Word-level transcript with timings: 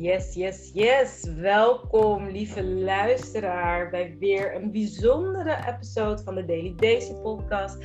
Yes, 0.00 0.34
yes, 0.34 0.70
yes. 0.74 1.24
Welkom, 1.36 2.28
lieve 2.28 2.64
luisteraar, 2.64 3.90
bij 3.90 4.16
weer 4.18 4.54
een 4.54 4.72
bijzondere 4.72 5.64
episode 5.68 6.22
van 6.22 6.34
de 6.34 6.44
Daily 6.44 6.74
Daisy 6.76 7.12
podcast. 7.12 7.76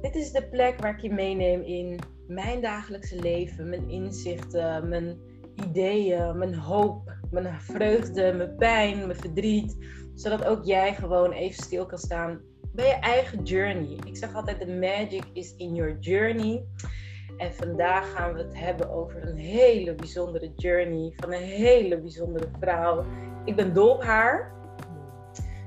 Dit 0.00 0.14
is 0.14 0.32
de 0.32 0.48
plek 0.48 0.80
waar 0.80 0.94
ik 0.94 1.00
je 1.00 1.12
meeneem 1.12 1.62
in 1.62 1.98
mijn 2.26 2.60
dagelijkse 2.60 3.16
leven, 3.16 3.68
mijn 3.68 3.88
inzichten, 3.88 4.88
mijn 4.88 5.18
ideeën, 5.54 6.38
mijn 6.38 6.54
hoop, 6.54 7.14
mijn 7.30 7.60
vreugde, 7.60 8.32
mijn 8.32 8.56
pijn, 8.56 9.06
mijn 9.06 9.18
verdriet. 9.18 9.76
Zodat 10.14 10.44
ook 10.44 10.64
jij 10.64 10.94
gewoon 10.94 11.32
even 11.32 11.62
stil 11.62 11.86
kan 11.86 11.98
staan 11.98 12.40
bij 12.72 12.86
je 12.86 12.94
eigen 12.94 13.42
journey. 13.42 13.98
Ik 14.06 14.16
zeg 14.16 14.34
altijd: 14.34 14.60
the 14.60 14.66
magic 14.66 15.24
is 15.32 15.54
in 15.56 15.74
your 15.74 15.98
journey. 15.98 16.64
En 17.40 17.54
vandaag 17.54 18.12
gaan 18.12 18.32
we 18.32 18.38
het 18.38 18.58
hebben 18.58 18.90
over 18.90 19.28
een 19.28 19.36
hele 19.36 19.94
bijzondere 19.94 20.52
journey 20.56 21.12
van 21.16 21.32
een 21.32 21.42
hele 21.42 22.00
bijzondere 22.00 22.48
vrouw. 22.60 23.04
Ik 23.44 23.56
ben 23.56 23.74
dol 23.74 23.88
op 23.88 24.02
haar. 24.02 24.52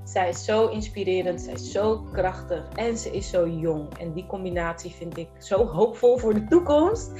Zij 0.04 0.30
is 0.30 0.46
zo 0.46 0.68
inspirerend, 0.68 1.42
zij 1.42 1.54
is 1.54 1.72
zo 1.72 2.08
krachtig 2.12 2.70
en 2.76 2.98
ze 2.98 3.12
is 3.12 3.30
zo 3.30 3.48
jong. 3.48 3.98
En 3.98 4.14
die 4.14 4.26
combinatie 4.26 4.92
vind 4.92 5.18
ik 5.18 5.30
zo 5.38 5.66
hoopvol 5.66 6.18
voor 6.18 6.34
de 6.34 6.44
toekomst. 6.44 7.12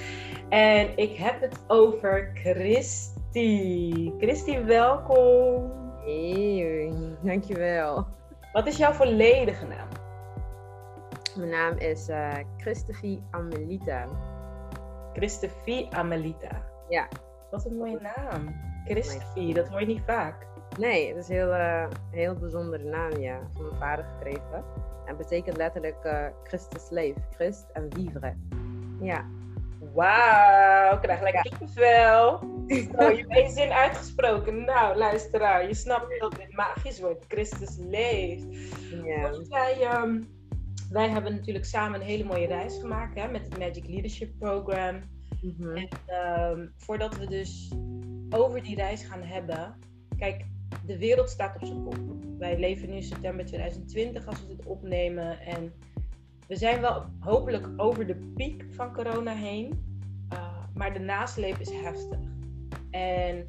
En 0.50 0.98
ik 0.98 1.16
heb 1.16 1.42
het 1.42 1.60
over 1.68 2.32
Christy. 2.34 4.12
Christy, 4.18 4.64
welkom. 4.64 5.72
Hey, 6.06 6.94
dankjewel. 7.22 8.08
Wat 8.52 8.68
is 8.68 8.78
jouw 8.78 8.92
volledige 8.92 9.66
naam? 9.66 9.88
Mijn 11.36 11.50
naam 11.50 11.78
is 11.78 12.10
uh, 12.10 13.20
Amelita. 13.32 14.08
Christophe 15.14 15.88
Amelita. 15.90 16.66
Ja. 16.90 17.08
Wat 17.52 17.66
een 17.66 17.78
mooie 17.78 18.00
naam. 18.02 18.56
Christophe, 18.86 19.54
dat 19.54 19.68
hoor 19.68 19.80
je 19.80 19.86
niet 19.86 20.04
vaak. 20.06 20.46
Nee, 20.78 21.08
het 21.08 21.18
is 21.18 21.28
een 21.30 21.36
heel, 21.36 21.54
uh, 21.54 21.88
heel 22.12 22.36
bijzondere 22.36 22.84
naam, 22.84 23.20
ja. 23.20 23.40
Van 23.54 23.64
mijn 23.64 23.80
vader 23.80 24.06
gekregen. 24.06 24.64
En 25.06 25.18
betekent 25.18 25.58
letterlijk 25.58 26.04
uh, 26.06 26.26
Christus 26.44 26.90
leef. 26.90 27.16
Christ 27.36 27.66
en 27.74 27.88
vivre. 27.90 28.36
Ja. 29.02 29.26
Wauw, 29.94 30.94
ik 30.94 31.02
krijg 31.02 31.22
lekker 31.22 31.42
kippenvel. 31.42 32.40
Zo, 32.68 33.10
je 33.18 33.26
hebt 33.28 33.52
zin 33.52 33.72
uitgesproken. 33.72 34.66
Nou, 34.66 34.98
luisteraar, 34.98 35.68
je 35.68 35.74
snapt 35.74 36.20
dat 36.20 36.36
dit 36.36 36.56
magisch 36.56 37.00
wordt. 37.00 37.26
Christus 37.28 37.78
leeft. 37.78 38.46
Ja. 39.04 39.32
Jij, 39.50 40.02
um, 40.02 40.28
wij 40.94 41.10
hebben 41.10 41.36
natuurlijk 41.36 41.66
samen 41.66 42.00
een 42.00 42.06
hele 42.06 42.24
mooie 42.24 42.48
reis 42.48 42.78
gemaakt 42.78 43.20
hè, 43.20 43.32
met 43.32 43.42
het 43.44 43.58
Magic 43.58 43.88
Leadership 43.88 44.40
Program. 44.40 45.02
Mhm. 45.42 45.76
En 45.76 45.88
ehm, 46.06 46.68
voordat 46.78 47.18
we 47.18 47.28
dus 47.28 47.72
over 48.30 48.64
die 48.64 48.76
reis 48.76 49.04
gaan 49.04 49.22
hebben, 49.22 49.76
kijk, 50.18 50.46
de 50.86 50.98
wereld 50.98 51.30
staat 51.30 51.56
op 51.56 51.66
zijn 51.66 51.84
kop. 51.84 51.98
Wij 52.38 52.60
leven 52.60 52.90
nu 52.90 53.02
september 53.02 53.46
2020 53.46 54.28
als 54.28 54.42
we 54.42 54.56
dit 54.56 54.66
opnemen. 54.66 55.40
En 55.40 55.74
we 56.48 56.56
zijn 56.56 56.82
wel 56.82 57.06
hopelijk 57.20 57.70
over 57.78 58.08
de 58.08 58.16
piek 58.36 58.66
van 58.70 58.94
corona 58.94 59.36
heen. 59.36 59.86
Uh, 60.34 60.66
maar 60.74 60.94
de 60.94 61.00
nasleep 61.00 61.60
is 61.60 61.72
heftig. 61.72 62.20
En 62.92 63.48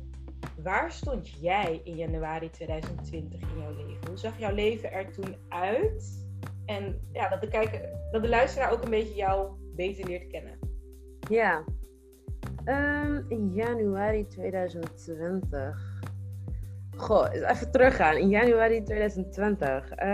waar 0.63 0.93
stond 0.93 1.31
jij 1.41 1.81
in 1.85 1.97
januari 1.97 2.51
2020 2.51 3.41
in 3.41 3.61
jouw 3.61 3.75
leven? 3.75 4.07
Hoe 4.09 4.19
zag 4.19 4.39
jouw 4.39 4.55
leven 4.55 4.93
er 4.93 5.13
toen 5.13 5.37
uit? 5.49 6.24
En 6.67 7.01
ja, 7.13 7.29
dat 7.29 7.41
de, 7.41 7.91
dat 8.11 8.23
de 8.23 8.29
luisteraar 8.29 8.73
ook 8.73 8.83
een 8.83 8.91
beetje 8.91 9.15
jou 9.15 9.51
beter 9.75 10.07
leert 10.07 10.27
kennen. 10.27 10.59
Ja. 11.29 11.65
Um, 12.65 13.25
in 13.29 13.53
januari 13.55 14.27
2020. 14.27 16.03
Goh, 16.97 17.27
even 17.33 17.71
teruggaan. 17.71 18.17
In 18.17 18.29
januari 18.29 18.83
2020. 18.83 19.91
Uh, 19.91 20.07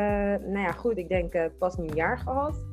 nou 0.49 0.59
ja, 0.59 0.73
goed. 0.73 0.99
Ik 0.99 1.09
denk 1.09 1.35
uh, 1.35 1.45
pas 1.59 1.79
een 1.79 1.91
jaar 1.95 2.19
gehad. 2.19 2.67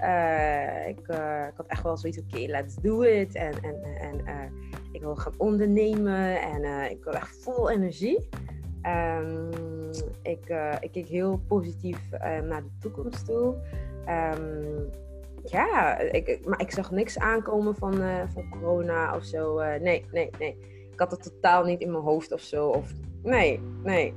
Uh, 0.00 0.88
ik, 0.88 0.98
ik, 0.98 1.52
had 1.56 1.66
echt 1.66 1.82
wel 1.82 1.96
zoiets, 1.96 2.18
oké, 2.18 2.38
let's 2.38 2.74
do 2.74 3.02
it. 3.02 3.34
En, 3.34 3.52
en, 3.62 4.26
en 4.26 4.52
ik 4.92 5.00
wil 5.00 5.16
gaan 5.16 5.34
ondernemen. 5.36 6.40
En 6.40 6.90
ik 6.90 7.04
wil 7.04 7.12
echt 7.12 7.42
vol 7.42 7.70
energie. 7.70 8.28
Um, 8.86 9.50
ik, 10.22 10.48
uh, 10.48 10.74
ik 10.80 10.92
keek 10.92 11.08
heel 11.08 11.40
positief 11.48 12.12
uh, 12.12 12.20
naar 12.40 12.62
de 12.62 12.70
toekomst 12.78 13.26
toe. 13.26 13.54
Um, 14.08 14.90
ja, 15.44 15.98
ik, 15.98 16.46
maar 16.46 16.60
ik 16.60 16.70
zag 16.70 16.90
niks 16.90 17.18
aankomen 17.18 17.74
van, 17.74 18.00
uh, 18.00 18.22
van 18.28 18.48
corona 18.50 19.16
of 19.16 19.24
zo. 19.24 19.58
nee, 19.80 20.04
nee, 20.12 20.30
nee. 20.38 20.56
Ik 20.92 21.00
had 21.00 21.10
het 21.10 21.22
totaal 21.22 21.64
niet 21.64 21.80
in 21.80 21.90
mijn 21.90 22.04
hoofd 22.04 22.32
of 22.32 22.40
zo. 22.40 22.68
Of, 22.68 22.92
nee, 23.22 23.60
nee. 23.82 24.14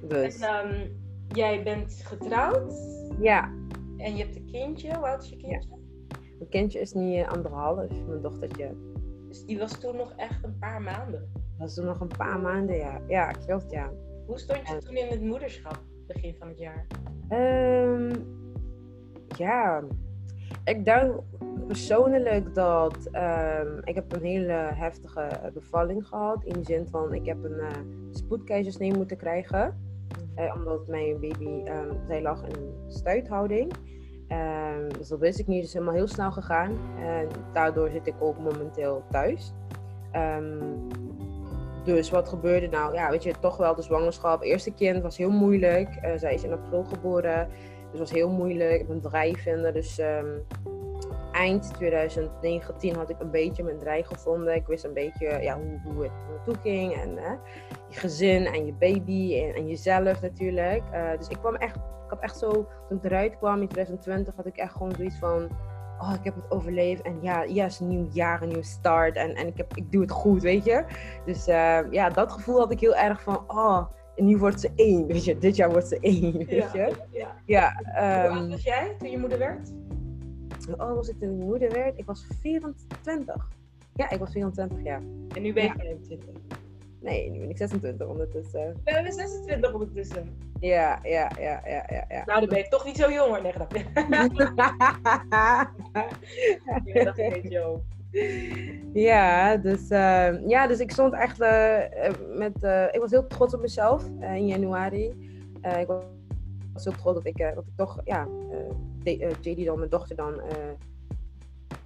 Dus. 0.00 0.38
En, 0.38 0.66
um, 0.66 1.00
jij 1.28 1.62
bent 1.62 2.02
getrouwd? 2.04 2.74
Ja. 3.20 3.52
En 3.96 4.16
je 4.16 4.22
hebt 4.22 4.36
een 4.36 4.50
kindje. 4.52 4.94
Hoe 4.94 5.06
oud 5.06 5.22
is 5.22 5.28
je 5.28 5.36
kindje? 5.36 5.68
Ja. 5.70 5.76
Mijn 6.38 6.50
kindje 6.50 6.80
is 6.80 6.92
nu 6.92 7.24
anderhalf, 7.24 7.90
mijn 8.06 8.20
dochtertje. 8.22 8.74
Dus 9.28 9.44
die 9.44 9.58
was 9.58 9.80
toen 9.80 9.96
nog 9.96 10.12
echt 10.16 10.44
een 10.44 10.58
paar 10.58 10.82
maanden? 10.82 11.32
Dat 11.62 11.70
was 11.74 11.84
toen 11.84 11.92
nog 11.92 12.00
een 12.00 12.16
paar 12.18 12.40
maanden, 12.40 12.76
ja. 12.76 13.00
Ja, 13.06 13.30
klopt, 13.30 13.70
ja. 13.70 13.90
Hoe 14.26 14.38
stond 14.38 14.68
je 14.68 14.78
toen 14.78 14.96
in 14.96 15.08
het 15.08 15.20
moederschap, 15.20 15.78
begin 16.06 16.34
van 16.38 16.48
het 16.48 16.58
jaar? 16.58 16.86
Um, 17.30 18.10
ja, 19.36 19.82
ik 20.64 20.84
denk 20.84 21.20
persoonlijk 21.66 22.54
dat 22.54 22.96
um, 23.12 23.80
ik 23.84 23.94
heb 23.94 24.12
een 24.12 24.22
hele 24.22 24.52
heftige 24.52 25.50
bevalling 25.54 26.06
gehad. 26.06 26.44
In 26.44 26.52
de 26.52 26.64
zin 26.64 26.86
van, 26.86 27.14
ik 27.14 27.26
heb 27.26 27.44
een 27.44 27.58
uh, 27.58 27.68
spoedkeizersnee 28.10 28.94
moeten 28.94 29.16
krijgen. 29.16 29.80
Uh, 30.38 30.54
omdat 30.56 30.86
mijn 30.86 31.20
baby, 31.20 31.70
um, 31.70 31.96
zij 32.06 32.22
lag 32.22 32.42
in 32.42 32.54
een 32.54 32.90
stuithouding. 32.92 33.72
Um, 34.28 34.88
dus 34.98 35.08
dat 35.08 35.18
wist 35.18 35.38
ik 35.38 35.46
niet, 35.46 35.62
dus 35.62 35.72
helemaal 35.72 35.94
heel 35.94 36.08
snel 36.08 36.32
gegaan. 36.32 36.76
En 36.98 37.28
daardoor 37.52 37.90
zit 37.90 38.06
ik 38.06 38.14
ook 38.20 38.38
momenteel 38.38 39.04
thuis. 39.10 39.54
Um, 40.16 40.88
dus 41.84 42.10
wat 42.10 42.28
gebeurde 42.28 42.68
nou? 42.68 42.94
Ja, 42.94 43.10
weet 43.10 43.22
je, 43.22 43.34
toch 43.40 43.56
wel 43.56 43.74
de 43.74 43.82
zwangerschap. 43.82 44.42
Eerste 44.42 44.70
kind 44.70 45.02
was 45.02 45.16
heel 45.16 45.30
moeilijk. 45.30 45.88
Uh, 46.04 46.10
zij 46.16 46.34
is 46.34 46.42
in 46.42 46.52
april 46.52 46.84
geboren. 46.84 47.48
Dus 47.90 48.00
was 48.00 48.10
heel 48.10 48.30
moeilijk. 48.30 48.80
Ik 48.80 48.88
ben 48.88 49.00
drijvende. 49.00 49.72
Dus 49.72 49.98
um, 49.98 50.46
eind 51.32 51.74
2019 51.74 52.94
had 52.94 53.10
ik 53.10 53.20
een 53.20 53.30
beetje 53.30 53.62
mijn 53.62 53.78
draai 53.78 54.04
gevonden. 54.04 54.54
Ik 54.54 54.66
wist 54.66 54.84
een 54.84 54.94
beetje 54.94 55.38
ja, 55.40 55.56
hoe, 55.56 55.80
hoe 55.84 56.02
het 56.02 56.12
naartoe 56.30 56.56
ging. 56.62 56.94
En 56.94 57.10
je 57.88 57.98
gezin 57.98 58.46
en 58.46 58.66
je 58.66 58.72
baby 58.72 59.42
en, 59.42 59.54
en 59.54 59.68
jezelf 59.68 60.20
natuurlijk. 60.20 60.82
Uh, 60.92 61.10
dus 61.18 61.28
ik 61.28 61.38
kwam 61.38 61.54
echt, 61.54 61.76
ik 61.76 62.08
had 62.08 62.20
echt 62.20 62.38
zo, 62.38 62.66
toen 62.88 62.98
ik 62.98 63.04
eruit 63.04 63.36
kwam 63.36 63.60
in 63.60 63.68
2020, 63.68 64.34
had 64.36 64.46
ik 64.46 64.56
echt 64.56 64.72
gewoon 64.72 64.92
zoiets 64.96 65.18
van 65.18 65.50
oh, 66.02 66.14
ik 66.18 66.24
heb 66.24 66.34
het 66.34 66.50
overleefd. 66.50 67.02
En 67.02 67.18
ja, 67.22 67.42
ja, 67.42 67.68
een 67.80 67.88
nieuw 67.88 68.08
jaar, 68.12 68.42
een 68.42 68.48
nieuwe 68.48 68.62
start. 68.62 69.16
En, 69.16 69.34
en 69.34 69.46
ik, 69.46 69.56
heb, 69.56 69.76
ik 69.76 69.92
doe 69.92 70.00
het 70.00 70.10
goed, 70.10 70.42
weet 70.42 70.64
je. 70.64 70.84
Dus 71.24 71.48
uh, 71.48 71.78
ja, 71.90 72.08
dat 72.08 72.32
gevoel 72.32 72.58
had 72.58 72.70
ik 72.70 72.80
heel 72.80 72.96
erg 72.96 73.22
van, 73.22 73.44
oh, 73.46 73.86
en 74.16 74.24
nu 74.24 74.38
wordt 74.38 74.60
ze 74.60 74.70
één, 74.76 75.06
weet 75.06 75.24
je. 75.24 75.38
Dit 75.38 75.56
jaar 75.56 75.70
wordt 75.70 75.88
ze 75.88 75.98
één, 76.00 76.32
weet 76.46 76.72
je. 76.72 76.92
Ja, 77.12 77.36
ja. 77.46 77.72
ja 77.84 78.24
um, 78.24 78.30
Hoe 78.30 78.40
oud 78.40 78.50
was 78.50 78.62
jij 78.62 78.94
toen 78.98 79.10
je 79.10 79.18
moeder 79.18 79.38
werd? 79.38 79.72
Oh, 80.78 80.94
was 80.94 81.08
ik 81.08 81.18
toen 81.18 81.38
je 81.38 81.44
moeder 81.44 81.70
werd? 81.70 81.98
Ik 81.98 82.06
was 82.06 82.26
24. 82.40 83.48
Ja, 83.94 84.10
ik 84.10 84.18
was 84.18 84.32
24 84.32 84.82
jaar. 84.82 85.02
En 85.34 85.42
nu 85.42 85.52
ben 85.52 85.64
je 85.64 85.72
25? 85.76 86.28
Nee, 87.02 87.30
nu 87.30 87.38
ben 87.38 87.50
ik 87.50 87.56
26 87.56 88.06
ondertussen. 88.06 88.80
We 88.84 88.90
hebben 88.90 89.12
26 89.12 89.72
ondertussen. 89.72 90.38
Ja, 90.60 90.98
ja, 91.02 91.30
ja, 91.40 91.62
ja, 91.64 91.86
ja, 91.88 92.04
ja. 92.08 92.24
Nou, 92.24 92.40
dan 92.40 92.48
ben 92.48 92.58
je 92.58 92.68
toch 92.68 92.84
niet 92.84 92.96
zo 92.96 93.10
jong 93.10 93.28
hoor. 93.28 93.42
Nee, 93.42 93.52
grapje. 93.52 93.84
ja, 96.84 97.04
dat 97.04 97.18
is 97.18 97.34
een 97.50 97.82
Ja, 98.92 99.56
dus, 99.56 99.90
uh, 99.90 100.48
ja, 100.48 100.66
dus 100.66 100.78
ik 100.78 100.90
stond 100.90 101.12
echt 101.12 101.40
uh, 101.40 101.78
met. 102.36 102.62
Uh, 102.62 102.84
ik 102.84 103.00
was 103.00 103.10
heel 103.10 103.26
trots 103.26 103.54
op 103.54 103.60
mezelf 103.60 104.04
in 104.20 104.46
januari. 104.46 105.06
ik 105.78 105.86
was 106.72 106.84
heel 106.84 106.92
trots 106.92 107.14
dat 107.14 107.26
ik, 107.26 107.38
dat 107.54 107.64
ik 107.66 107.76
toch, 107.76 108.00
ja, 108.04 108.28
JD 109.40 109.64
dan, 109.64 109.78
mijn 109.78 109.90
dochter 109.90 110.16
dan 110.16 110.40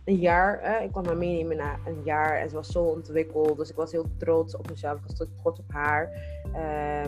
een 0.06 0.16
jaar. 0.16 0.58
Eh, 0.58 0.84
ik 0.84 0.92
kwam 0.92 1.04
haar 1.04 1.16
meenemen 1.16 1.56
na 1.56 1.78
een 1.86 2.02
jaar 2.04 2.40
en 2.40 2.48
ze 2.48 2.54
was 2.54 2.68
zo 2.68 2.82
ontwikkeld. 2.82 3.56
Dus 3.56 3.70
ik 3.70 3.76
was 3.76 3.92
heel 3.92 4.06
trots 4.16 4.56
op 4.56 4.70
mezelf. 4.70 4.98
Ik 4.98 5.06
was 5.06 5.28
trots 5.42 5.60
op 5.60 5.72
haar. 5.72 6.10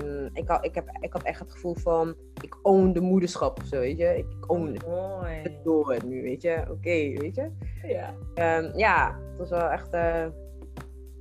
Um, 0.03 0.31
ik, 0.33 0.49
had, 0.49 0.65
ik, 0.65 0.75
heb, 0.75 0.89
ik 1.01 1.13
had 1.13 1.23
echt 1.23 1.41
het 1.41 1.53
gevoel 1.53 1.75
van, 1.75 2.15
ik 2.43 2.59
own 2.63 2.93
de 2.93 3.01
moederschap 3.01 3.61
of 3.61 3.67
zo, 3.67 3.79
weet 3.79 3.99
je. 3.99 4.19
Ik 4.19 4.51
own 4.51 4.73
het. 4.73 4.87
Mooi. 4.87 5.35
Het 5.35 5.65
door 5.65 5.97
nu, 6.05 6.23
weet 6.23 6.43
je. 6.43 6.61
Oké, 6.61 6.71
okay, 6.71 7.17
weet 7.19 7.35
je. 7.35 7.51
Ja. 7.87 8.15
Um, 8.59 8.77
ja, 8.77 9.19
het 9.31 9.39
was 9.39 9.51
wel 9.51 9.69
echt, 9.69 9.95
uh, 9.95 10.27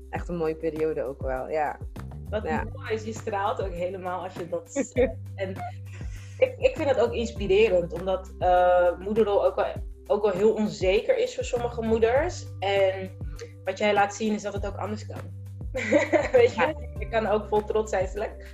echt 0.09 0.27
een 0.27 0.37
mooie 0.37 0.55
periode 0.55 1.03
ook 1.03 1.21
wel, 1.21 1.49
ja. 1.49 1.77
Wat 2.29 2.43
ja. 2.43 2.63
mooi 2.73 2.93
is, 2.93 3.03
je 3.03 3.13
straalt 3.13 3.61
ook 3.61 3.73
helemaal 3.73 4.23
als 4.23 4.33
je 4.33 4.49
dat 4.49 4.71
zegt. 4.93 5.15
en 5.35 5.49
ik, 6.37 6.55
ik 6.57 6.75
vind 6.75 6.89
het 6.89 6.99
ook 6.99 7.13
inspirerend, 7.13 7.93
omdat 7.93 8.33
uh, 8.39 8.99
moederrol 8.99 9.45
ook 9.45 9.55
wel 9.55 9.65
ook 10.07 10.21
wel 10.21 10.31
heel 10.31 10.53
onzeker 10.53 11.17
is 11.17 11.35
voor 11.35 11.43
sommige 11.43 11.81
moeders. 11.81 12.45
En 12.59 13.11
wat 13.63 13.77
jij 13.77 13.93
laat 13.93 14.15
zien 14.15 14.33
is 14.33 14.41
dat 14.41 14.53
het 14.53 14.65
ook 14.65 14.77
anders 14.77 15.05
kan. 15.05 15.21
Weet 16.31 16.55
je, 16.55 16.89
je 16.99 17.07
kan 17.09 17.27
ook 17.27 17.47
vol 17.47 17.63
trots 17.63 17.91
zijn. 17.91 18.07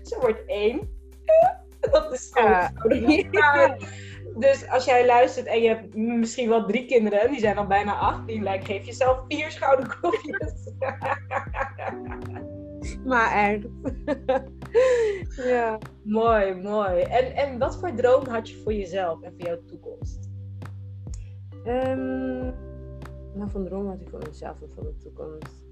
Ze 0.04 0.18
wordt 0.20 0.46
één. 0.46 1.02
Dat 1.92 2.14
is. 2.14 2.32
Ja. 2.34 2.72
Dus 4.36 4.70
als 4.70 4.86
jij 4.86 5.06
luistert 5.06 5.46
en 5.46 5.62
je 5.62 5.68
hebt 5.68 5.96
misschien 5.96 6.50
wel 6.50 6.66
drie 6.66 6.86
kinderen, 6.86 7.32
die 7.32 7.40
zijn 7.40 7.58
al 7.58 7.68
bijna 7.68 7.96
18, 7.96 8.44
like, 8.44 8.66
geef 8.66 8.86
jezelf 8.86 9.20
vier 9.28 9.52
schouderklopjes. 9.52 10.54
maar 13.06 13.32
echt. 13.32 13.68
ja. 15.48 15.78
Mooi, 16.04 16.54
mooi. 16.54 17.02
En, 17.02 17.36
en 17.36 17.60
wat 17.60 17.80
voor 17.80 17.96
droom 17.96 18.28
had 18.28 18.50
je 18.50 18.62
voor 18.64 18.74
jezelf 18.74 19.22
en 19.22 19.34
voor 19.38 19.48
jouw 19.48 19.60
toekomst? 19.66 20.33
Um, 21.68 22.54
nou, 23.34 23.50
van 23.50 23.66
droom 23.66 23.88
had 23.88 24.02
ik 24.02 24.10
voor 24.10 24.20
mezelf 24.28 24.62
en 24.62 24.70
voor 24.70 24.84
mijn 24.84 24.98
toekomst. 24.98 25.66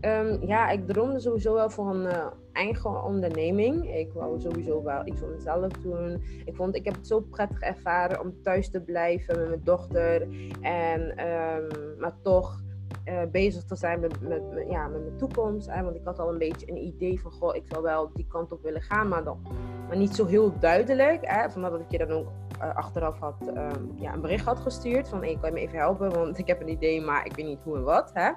Um, 0.00 0.46
ja, 0.46 0.70
ik 0.70 0.86
droomde 0.86 1.20
sowieso 1.20 1.54
wel 1.54 1.70
voor 1.70 1.94
een 1.94 2.04
uh, 2.04 2.26
eigen 2.52 3.04
onderneming. 3.04 3.94
Ik 3.94 4.12
wou 4.12 4.40
sowieso 4.40 4.82
wel 4.82 5.06
iets 5.06 5.20
voor 5.20 5.28
mezelf 5.28 5.72
doen. 5.72 6.22
Ik, 6.44 6.56
vond, 6.56 6.74
ik 6.74 6.84
heb 6.84 6.94
het 6.94 7.06
zo 7.06 7.20
prettig 7.20 7.60
ervaren 7.60 8.20
om 8.20 8.42
thuis 8.42 8.70
te 8.70 8.80
blijven 8.80 9.38
met 9.38 9.48
mijn 9.48 9.60
dochter. 9.64 10.28
En, 10.60 11.00
um, 11.00 11.98
maar 11.98 12.16
toch 12.22 12.62
uh, 13.04 13.20
bezig 13.30 13.64
te 13.64 13.76
zijn 13.76 14.00
met, 14.00 14.20
met, 14.20 14.42
ja, 14.68 14.86
met 14.86 15.04
mijn 15.04 15.16
toekomst. 15.16 15.70
Hè? 15.70 15.82
Want 15.82 15.96
ik 15.96 16.04
had 16.04 16.18
al 16.18 16.32
een 16.32 16.38
beetje 16.38 16.70
een 16.70 16.84
idee 16.84 17.20
van, 17.20 17.30
goh, 17.30 17.54
ik 17.54 17.66
zou 17.66 17.82
wel 17.82 18.10
die 18.14 18.26
kant 18.28 18.52
op 18.52 18.62
willen 18.62 18.82
gaan. 18.82 19.08
Maar, 19.08 19.24
dan, 19.24 19.46
maar 19.88 19.96
niet 19.96 20.14
zo 20.14 20.26
heel 20.26 20.58
duidelijk. 20.58 21.18
Hè? 21.22 21.50
Vandaar 21.50 21.70
dat 21.70 21.80
ik 21.80 21.90
je 21.90 21.98
dan 21.98 22.10
ook 22.10 22.28
uh, 22.58 22.74
achteraf 22.76 23.18
had, 23.18 23.48
um, 23.56 23.92
ja, 23.96 24.12
een 24.12 24.20
bericht 24.20 24.44
had 24.44 24.58
gestuurd. 24.58 25.08
Van, 25.08 25.22
hey, 25.22 25.38
kan 25.40 25.48
je 25.48 25.54
me 25.54 25.60
even 25.60 25.78
helpen? 25.78 26.12
Want 26.12 26.38
ik 26.38 26.46
heb 26.46 26.60
een 26.60 26.68
idee, 26.68 27.00
maar 27.00 27.26
ik 27.26 27.34
weet 27.34 27.46
niet 27.46 27.62
hoe 27.62 27.76
en 27.76 27.84
wat. 27.84 28.10
Hè? 28.14 28.30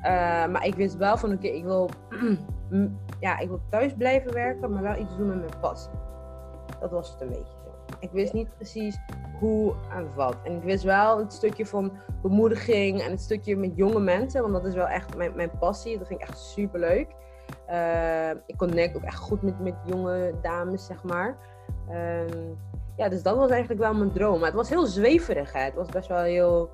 Uh, 0.00 0.52
maar 0.52 0.66
ik 0.66 0.74
wist 0.74 0.96
wel 0.96 1.16
van 1.16 1.32
oké, 1.32 1.46
ik 1.46 1.64
wil 1.64 1.90
ja, 3.20 3.38
ik 3.38 3.48
wil 3.48 3.60
thuis 3.70 3.94
blijven 3.94 4.32
werken, 4.32 4.72
maar 4.72 4.82
wel 4.82 4.96
iets 4.96 5.16
doen 5.16 5.26
met 5.26 5.38
mijn 5.38 5.60
passie. 5.60 5.92
Dat 6.80 6.90
was 6.90 7.12
het 7.12 7.20
een 7.20 7.28
beetje. 7.28 7.58
Ik 7.98 8.10
wist 8.10 8.32
niet 8.32 8.56
precies 8.56 9.00
hoe 9.40 9.74
en 9.90 10.14
wat. 10.14 10.36
En 10.44 10.56
ik 10.56 10.62
wist 10.62 10.84
wel 10.84 11.18
het 11.18 11.32
stukje 11.32 11.66
van 11.66 11.92
bemoediging 12.22 13.00
en 13.00 13.10
het 13.10 13.20
stukje 13.20 13.56
met 13.56 13.76
jonge 13.76 14.00
mensen, 14.00 14.40
want 14.40 14.52
dat 14.52 14.64
is 14.64 14.74
wel 14.74 14.86
echt 14.86 15.16
mijn, 15.16 15.32
mijn 15.34 15.50
passie. 15.58 15.98
Dat 15.98 16.06
vind 16.06 16.20
ik 16.20 16.28
echt 16.28 16.38
super 16.38 16.80
leuk. 16.80 17.06
Uh, 17.70 18.30
ik 18.30 18.56
connect 18.56 18.96
ook 18.96 19.02
echt 19.02 19.18
goed 19.18 19.42
met, 19.42 19.60
met 19.60 19.74
jonge 19.84 20.34
dames, 20.42 20.86
zeg 20.86 21.02
maar. 21.02 21.36
Uh, 21.88 22.20
ja, 22.96 23.08
dus 23.08 23.22
dat 23.22 23.36
was 23.36 23.50
eigenlijk 23.50 23.80
wel 23.80 23.94
mijn 23.94 24.12
droom. 24.12 24.38
Maar 24.38 24.48
het 24.48 24.56
was 24.56 24.68
heel 24.68 24.86
zweverig, 24.86 25.52
hè. 25.52 25.60
Het 25.60 25.74
was 25.74 25.88
best 25.88 26.08
wel 26.08 26.22
heel 26.22 26.70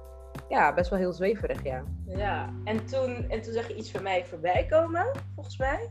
ja, 0.48 0.74
best 0.74 0.90
wel 0.90 0.98
heel 0.98 1.12
zweverig, 1.12 1.62
ja. 1.62 1.82
Ja, 2.06 2.52
en 2.64 2.86
toen, 2.86 3.24
en 3.28 3.42
toen 3.42 3.52
zag 3.52 3.68
je 3.68 3.76
iets 3.76 3.90
van 3.90 4.02
mij 4.02 4.24
voorbij 4.24 4.66
komen, 4.70 5.06
volgens 5.34 5.58
mij? 5.58 5.90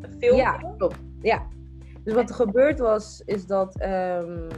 Een 0.00 0.14
filmpje? 0.18 0.36
Ja, 0.36 0.74
klopt. 0.76 0.96
Ja. 1.20 1.46
Dus 2.04 2.14
wat 2.14 2.28
er 2.28 2.34
gebeurd 2.34 2.78
was, 2.78 3.22
is 3.24 3.46
dat... 3.46 3.82
Um, 3.82 4.48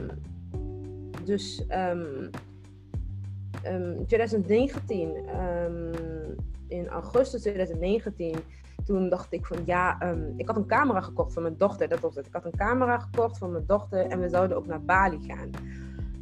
dus 1.25 1.63
um, 1.69 2.29
um, 3.65 4.05
2019, 4.07 5.15
in 6.67 6.87
augustus 6.87 7.41
2019 7.41 8.35
toen 8.85 9.09
dacht 9.09 9.33
ik 9.33 9.45
van 9.45 9.57
ja, 9.65 10.15
ik 10.37 10.47
had 10.47 10.55
een 10.55 10.65
camera 10.65 11.01
gekocht 11.01 11.33
van 11.33 11.41
mijn 11.41 11.57
dochter. 11.57 11.87
Dat 11.87 11.99
was 11.99 12.15
het. 12.15 12.25
Ik 12.25 12.33
had 12.33 12.45
een 12.45 12.57
camera 12.57 12.99
gekocht 12.99 13.37
van 13.37 13.51
mijn 13.51 13.63
dochter 13.67 14.05
en 14.05 14.19
we 14.19 14.29
zouden 14.29 14.57
ook 14.57 14.65
naar 14.65 14.81
Bali 14.81 15.19
gaan. 15.27 15.49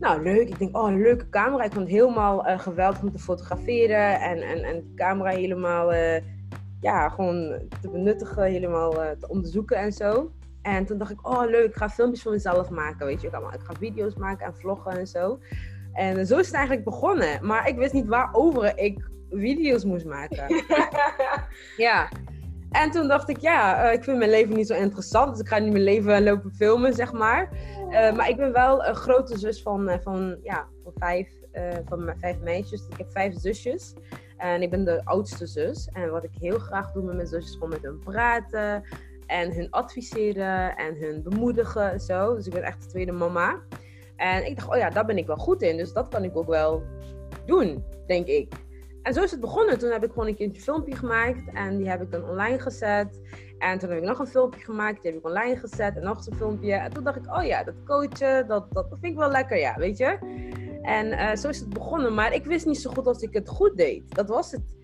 Nou, 0.03 0.23
leuk. 0.23 0.50
Ik 0.50 0.59
denk, 0.59 0.77
oh, 0.77 0.89
een 0.89 1.01
leuke 1.01 1.29
camera. 1.29 1.63
Ik 1.63 1.71
vond 1.71 1.89
het 1.89 1.95
helemaal 1.95 2.47
uh, 2.47 2.59
geweldig 2.59 3.01
om 3.01 3.11
te 3.11 3.19
fotograferen. 3.19 4.19
En, 4.19 4.41
en, 4.41 4.63
en 4.63 4.75
de 4.75 4.94
camera 4.95 5.29
helemaal, 5.29 5.94
uh, 5.94 6.17
ja, 6.81 7.09
gewoon 7.09 7.61
te 7.81 7.89
benuttigen. 7.89 8.44
Helemaal 8.44 9.03
uh, 9.03 9.09
te 9.19 9.27
onderzoeken 9.27 9.77
en 9.77 9.91
zo. 9.91 10.31
En 10.63 10.86
toen 10.86 10.98
dacht 10.98 11.12
ik, 11.12 11.27
oh, 11.27 11.44
leuk. 11.45 11.69
Ik 11.69 11.75
ga 11.75 11.89
filmpjes 11.89 12.21
voor 12.21 12.31
mezelf 12.31 12.69
maken, 12.69 13.06
weet 13.06 13.21
je. 13.21 13.27
Ik 13.27 13.33
ga 13.63 13.74
video's 13.80 14.15
maken 14.15 14.45
en 14.45 14.56
vloggen 14.56 14.92
en 14.92 15.07
zo. 15.07 15.39
En 15.94 16.27
zo 16.27 16.38
is 16.38 16.45
het 16.45 16.56
eigenlijk 16.56 16.86
begonnen. 16.86 17.45
Maar 17.45 17.68
ik 17.68 17.77
wist 17.77 17.94
niet 17.94 18.07
waarover 18.07 18.77
ik 18.77 19.10
video's 19.30 19.83
moest 19.83 20.06
maken. 20.06 20.63
ja. 21.77 22.10
En 22.69 22.92
toen 22.92 23.07
dacht 23.07 23.30
ik, 23.30 23.38
ja, 23.38 23.89
ik 23.92 24.04
vind 24.04 24.18
mijn 24.18 24.30
leven 24.30 24.56
niet 24.56 24.68
zo 24.68 24.74
interessant. 24.74 25.31
Dus 25.31 25.39
ik 25.39 25.48
ga 25.48 25.57
niet 25.57 25.71
mijn 25.71 25.83
leven 25.83 26.24
lopen 26.24 26.51
filmen, 26.51 26.94
zeg 26.94 27.12
maar. 27.12 27.50
Uh, 27.89 28.15
maar 28.15 28.30
ik 28.30 28.38
ben 28.38 28.51
wel 28.51 28.86
een 28.86 28.95
grote 28.95 29.38
zus 29.38 29.62
van, 29.62 29.89
uh, 29.89 29.95
van, 30.04 30.38
ja, 30.44 30.68
van, 30.83 30.92
vijf, 30.95 31.30
van 31.86 32.13
vijf 32.19 32.39
meisjes. 32.39 32.88
Ik 32.89 32.98
heb 32.98 33.12
vijf 33.12 33.33
zusjes. 33.38 33.94
En 34.38 34.62
ik 34.62 34.69
ben 34.69 34.86
de 34.86 35.06
oudste 35.06 35.48
zus. 35.48 35.89
En 35.94 36.12
wat 36.12 36.24
ik 36.24 36.31
heel 36.39 36.60
graag 36.60 36.92
doe 36.92 37.04
met 37.04 37.15
mijn 37.15 37.27
zusjes, 37.27 37.54
gewoon 37.54 37.69
met 37.69 37.81
hun 37.81 38.00
praten. 38.00 38.83
En 39.28 39.54
hun 39.54 39.72
adviseren 39.72 40.75
en 40.75 40.96
hun 40.96 41.24
bemoedigen 41.24 41.92
en 41.92 42.00
zo. 42.00 42.36
Dus 42.36 42.46
ik 42.46 42.54
ben 42.54 42.64
echt 42.64 42.81
de 42.81 42.88
tweede 42.88 43.12
mama. 43.12 43.62
En 44.16 44.46
ik 44.46 44.56
dacht, 44.56 44.70
oh 44.70 44.78
ja, 44.78 44.90
daar 44.90 45.06
ben 45.06 45.18
ik 45.18 45.28
wel 45.28 45.36
goed 45.36 45.62
in. 45.62 45.78
Dus 45.78 45.94
dat 45.94 46.08
kan 46.08 46.24
ik 46.24 46.38
ook 46.38 46.48
wel 46.48 46.84
doen, 47.46 47.84
denk 48.08 48.28
ik. 48.28 48.54
En 49.02 49.14
zo 49.14 49.24
is 49.24 49.31
het 49.31 49.40
begonnen. 49.40 49.80
Toen 49.80 49.92
heb 49.92 50.04
ik 50.04 50.12
gewoon 50.12 50.28
een 50.28 50.36
keertje 50.36 50.58
een 50.58 50.64
filmpje 50.64 50.96
gemaakt. 50.96 51.54
En 51.54 51.78
die 51.78 51.90
heb 51.90 52.02
ik 52.02 52.12
dan 52.12 52.30
online 52.30 52.60
gezet. 52.60 53.22
En 53.64 53.80
toen 53.80 53.90
heb 53.90 53.98
ik 53.98 54.04
nog 54.04 54.20
een 54.20 54.28
filmpje 54.28 54.64
gemaakt, 54.64 55.02
die 55.02 55.12
heb 55.12 55.20
ik 55.20 55.25
online 55.28 55.56
gezet 55.56 55.96
en 55.96 56.04
nog 56.04 56.24
zo'n 56.24 56.36
filmpje. 56.36 56.74
En 56.74 56.92
toen 56.94 57.04
dacht 57.04 57.18
ik, 57.18 57.36
oh 57.36 57.44
ja, 57.46 57.64
dat 57.64 57.75
coachen, 57.86 58.48
dat, 58.48 58.66
dat 58.72 58.88
vind 58.90 59.04
ik 59.04 59.18
wel 59.18 59.30
lekker, 59.30 59.58
ja, 59.58 59.75
weet 59.78 59.98
je. 59.98 60.18
En 60.81 61.08
uh, 61.08 61.36
zo 61.36 61.50
is 61.50 61.60
het 61.60 61.70
begonnen, 61.70 62.14
maar 62.14 62.34
ik 62.34 62.46
wist 62.46 62.66
niet 62.66 62.80
zo 62.80 62.92
goed 62.92 63.08
als 63.08 63.22
ik 63.22 63.34
het 63.34 63.50
goed 63.50 63.78
deed. 63.78 64.16
Dat 64.16 64.30
was 64.30 64.52
het. 64.52 64.81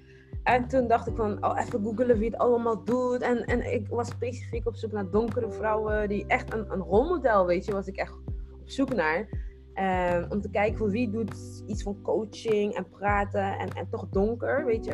En 0.50 0.68
toen 0.68 0.88
dacht 0.88 1.08
ik 1.08 1.16
van, 1.16 1.46
oh, 1.46 1.60
even 1.60 1.84
googelen 1.84 2.18
wie 2.18 2.30
het 2.30 2.40
allemaal 2.40 2.84
doet. 2.84 3.22
En, 3.22 3.46
en 3.46 3.74
ik 3.74 3.88
was 3.88 4.08
specifiek 4.08 4.68
op 4.68 4.76
zoek 4.76 4.92
naar 4.92 5.10
donkere 5.10 5.52
vrouwen, 5.52 6.10
die 6.10 6.26
echt 6.28 6.54
een, 6.54 6.72
een 6.72 6.80
rolmodel, 6.80 7.46
weet 7.46 7.66
je, 7.66 7.72
was 7.72 7.88
ik 7.88 7.96
echt 7.96 8.14
op 8.62 8.70
zoek 8.70 8.94
naar. 8.94 9.48
Um, 9.76 10.32
om 10.32 10.42
te 10.42 10.50
kijken 10.50 10.78
voor 10.78 10.90
wie 10.90 11.10
doet 11.10 11.64
iets 11.66 11.84
van 11.84 12.02
coaching 12.02 12.74
en 12.74 12.90
praten 12.90 13.58
en, 13.58 13.70
en 13.70 13.88
toch 13.90 14.08
donker, 14.10 14.66
weet 14.66 14.86
je. 14.86 14.94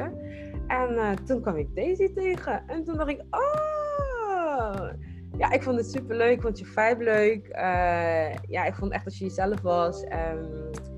En 0.68 0.94
uh, 0.94 1.12
toen 1.12 1.42
kwam 1.42 1.56
ik 1.56 1.76
Daisy 1.76 2.14
tegen. 2.14 2.64
En 2.68 2.84
toen 2.84 2.98
dacht 2.98 3.10
ik, 3.10 3.24
oh! 3.30 4.90
Ja, 5.38 5.52
ik 5.52 5.64
vond 5.64 5.78
het 5.78 5.92
super 5.92 6.18
leuk. 6.18 6.32
Ik 6.32 6.42
vond 6.42 6.60
je 6.60 6.66
vibe 6.66 7.04
leuk. 7.04 7.48
Uh, 7.48 8.34
ja, 8.34 8.66
ik 8.66 8.76
vond 8.76 8.92
echt 8.92 9.04
dat 9.04 9.18
je 9.18 9.24
jezelf 9.24 9.62
was. 9.62 10.04
Um, 10.04 10.95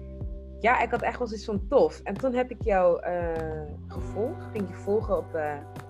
ja, 0.59 0.81
ik 0.81 0.91
had 0.91 1.01
echt 1.01 1.17
wel 1.17 1.27
zoiets 1.27 1.45
van 1.45 1.67
tof. 1.69 2.01
En 2.03 2.13
toen 2.13 2.33
heb 2.33 2.51
ik 2.51 2.63
jou 2.63 3.07
uh, 3.07 3.31
gevolgd. 3.87 4.45
Ging 4.51 4.69
je 4.69 4.75
volgen 4.75 5.17
op 5.17 5.39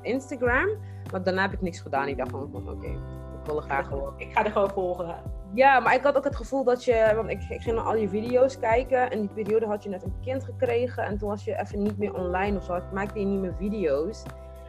Instagram. 0.02 0.70
Maar 1.12 1.24
daarna 1.24 1.42
heb 1.42 1.54
ik 1.54 1.62
niks 1.62 1.80
gedaan. 1.80 2.08
Ik 2.08 2.18
dacht 2.18 2.32
van, 2.32 2.50
oké, 2.54 2.70
okay, 2.72 2.92
ik 2.92 3.46
wil 3.46 3.58
er 3.58 3.64
graag 3.64 3.88
gewoon. 3.88 4.14
Ik 4.18 4.32
ga 4.32 4.46
er 4.46 4.52
gewoon 4.52 4.70
volgen. 4.70 5.16
Ja, 5.54 5.80
maar 5.80 5.96
ik 5.96 6.04
had 6.04 6.18
ook 6.18 6.24
het 6.24 6.36
gevoel 6.36 6.64
dat 6.64 6.84
je, 6.84 7.12
want 7.16 7.30
ik, 7.30 7.44
ik 7.50 7.62
ging 7.62 7.76
naar 7.76 7.86
al 7.86 7.96
je 7.96 8.10
video's 8.10 8.60
kijken. 8.60 9.12
En 9.12 9.20
die 9.20 9.30
periode 9.30 9.66
had 9.66 9.84
je 9.84 9.90
net 9.90 10.04
een 10.04 10.20
kind 10.22 10.44
gekregen. 10.44 11.04
En 11.04 11.18
toen 11.18 11.30
was 11.30 11.44
je 11.44 11.60
even 11.60 11.84
niet 11.84 11.98
meer 11.98 12.14
online 12.14 12.58
of 12.58 12.64
zo. 12.64 12.76
Ik 12.76 12.92
maakte 12.92 13.20
je 13.20 13.26
niet 13.26 13.40
meer 13.40 13.56
video's. 13.58 14.24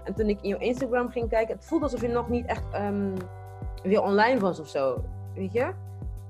En 0.04 0.14
toen 0.14 0.28
ik 0.28 0.40
in 0.42 0.49
je 0.49 0.58
Instagram 0.58 1.11
ging 1.11 1.28
kijken, 1.28 1.54
het 1.54 1.64
voelde 1.64 1.84
alsof 1.84 2.00
je 2.00 2.08
nog 2.08 2.28
niet 2.28 2.46
echt 2.46 2.64
um, 2.75 3.14
weer 3.82 4.02
online 4.02 4.40
was 4.40 4.61
of 4.61 4.68
zo. 4.68 5.04
Weet 5.34 5.52
je? 5.52 5.73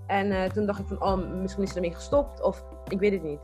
En 0.07 0.27
uh, 0.27 0.45
toen 0.45 0.67
dacht 0.67 0.79
ik 0.79 0.87
van, 0.87 1.03
oh, 1.03 1.17
misschien 1.41 1.63
is 1.63 1.69
ze 1.69 1.75
ermee 1.75 1.95
gestopt. 1.95 2.43
Of 2.43 2.65
ik 2.89 2.99
weet 2.99 3.13
het 3.13 3.23
niet. 3.23 3.41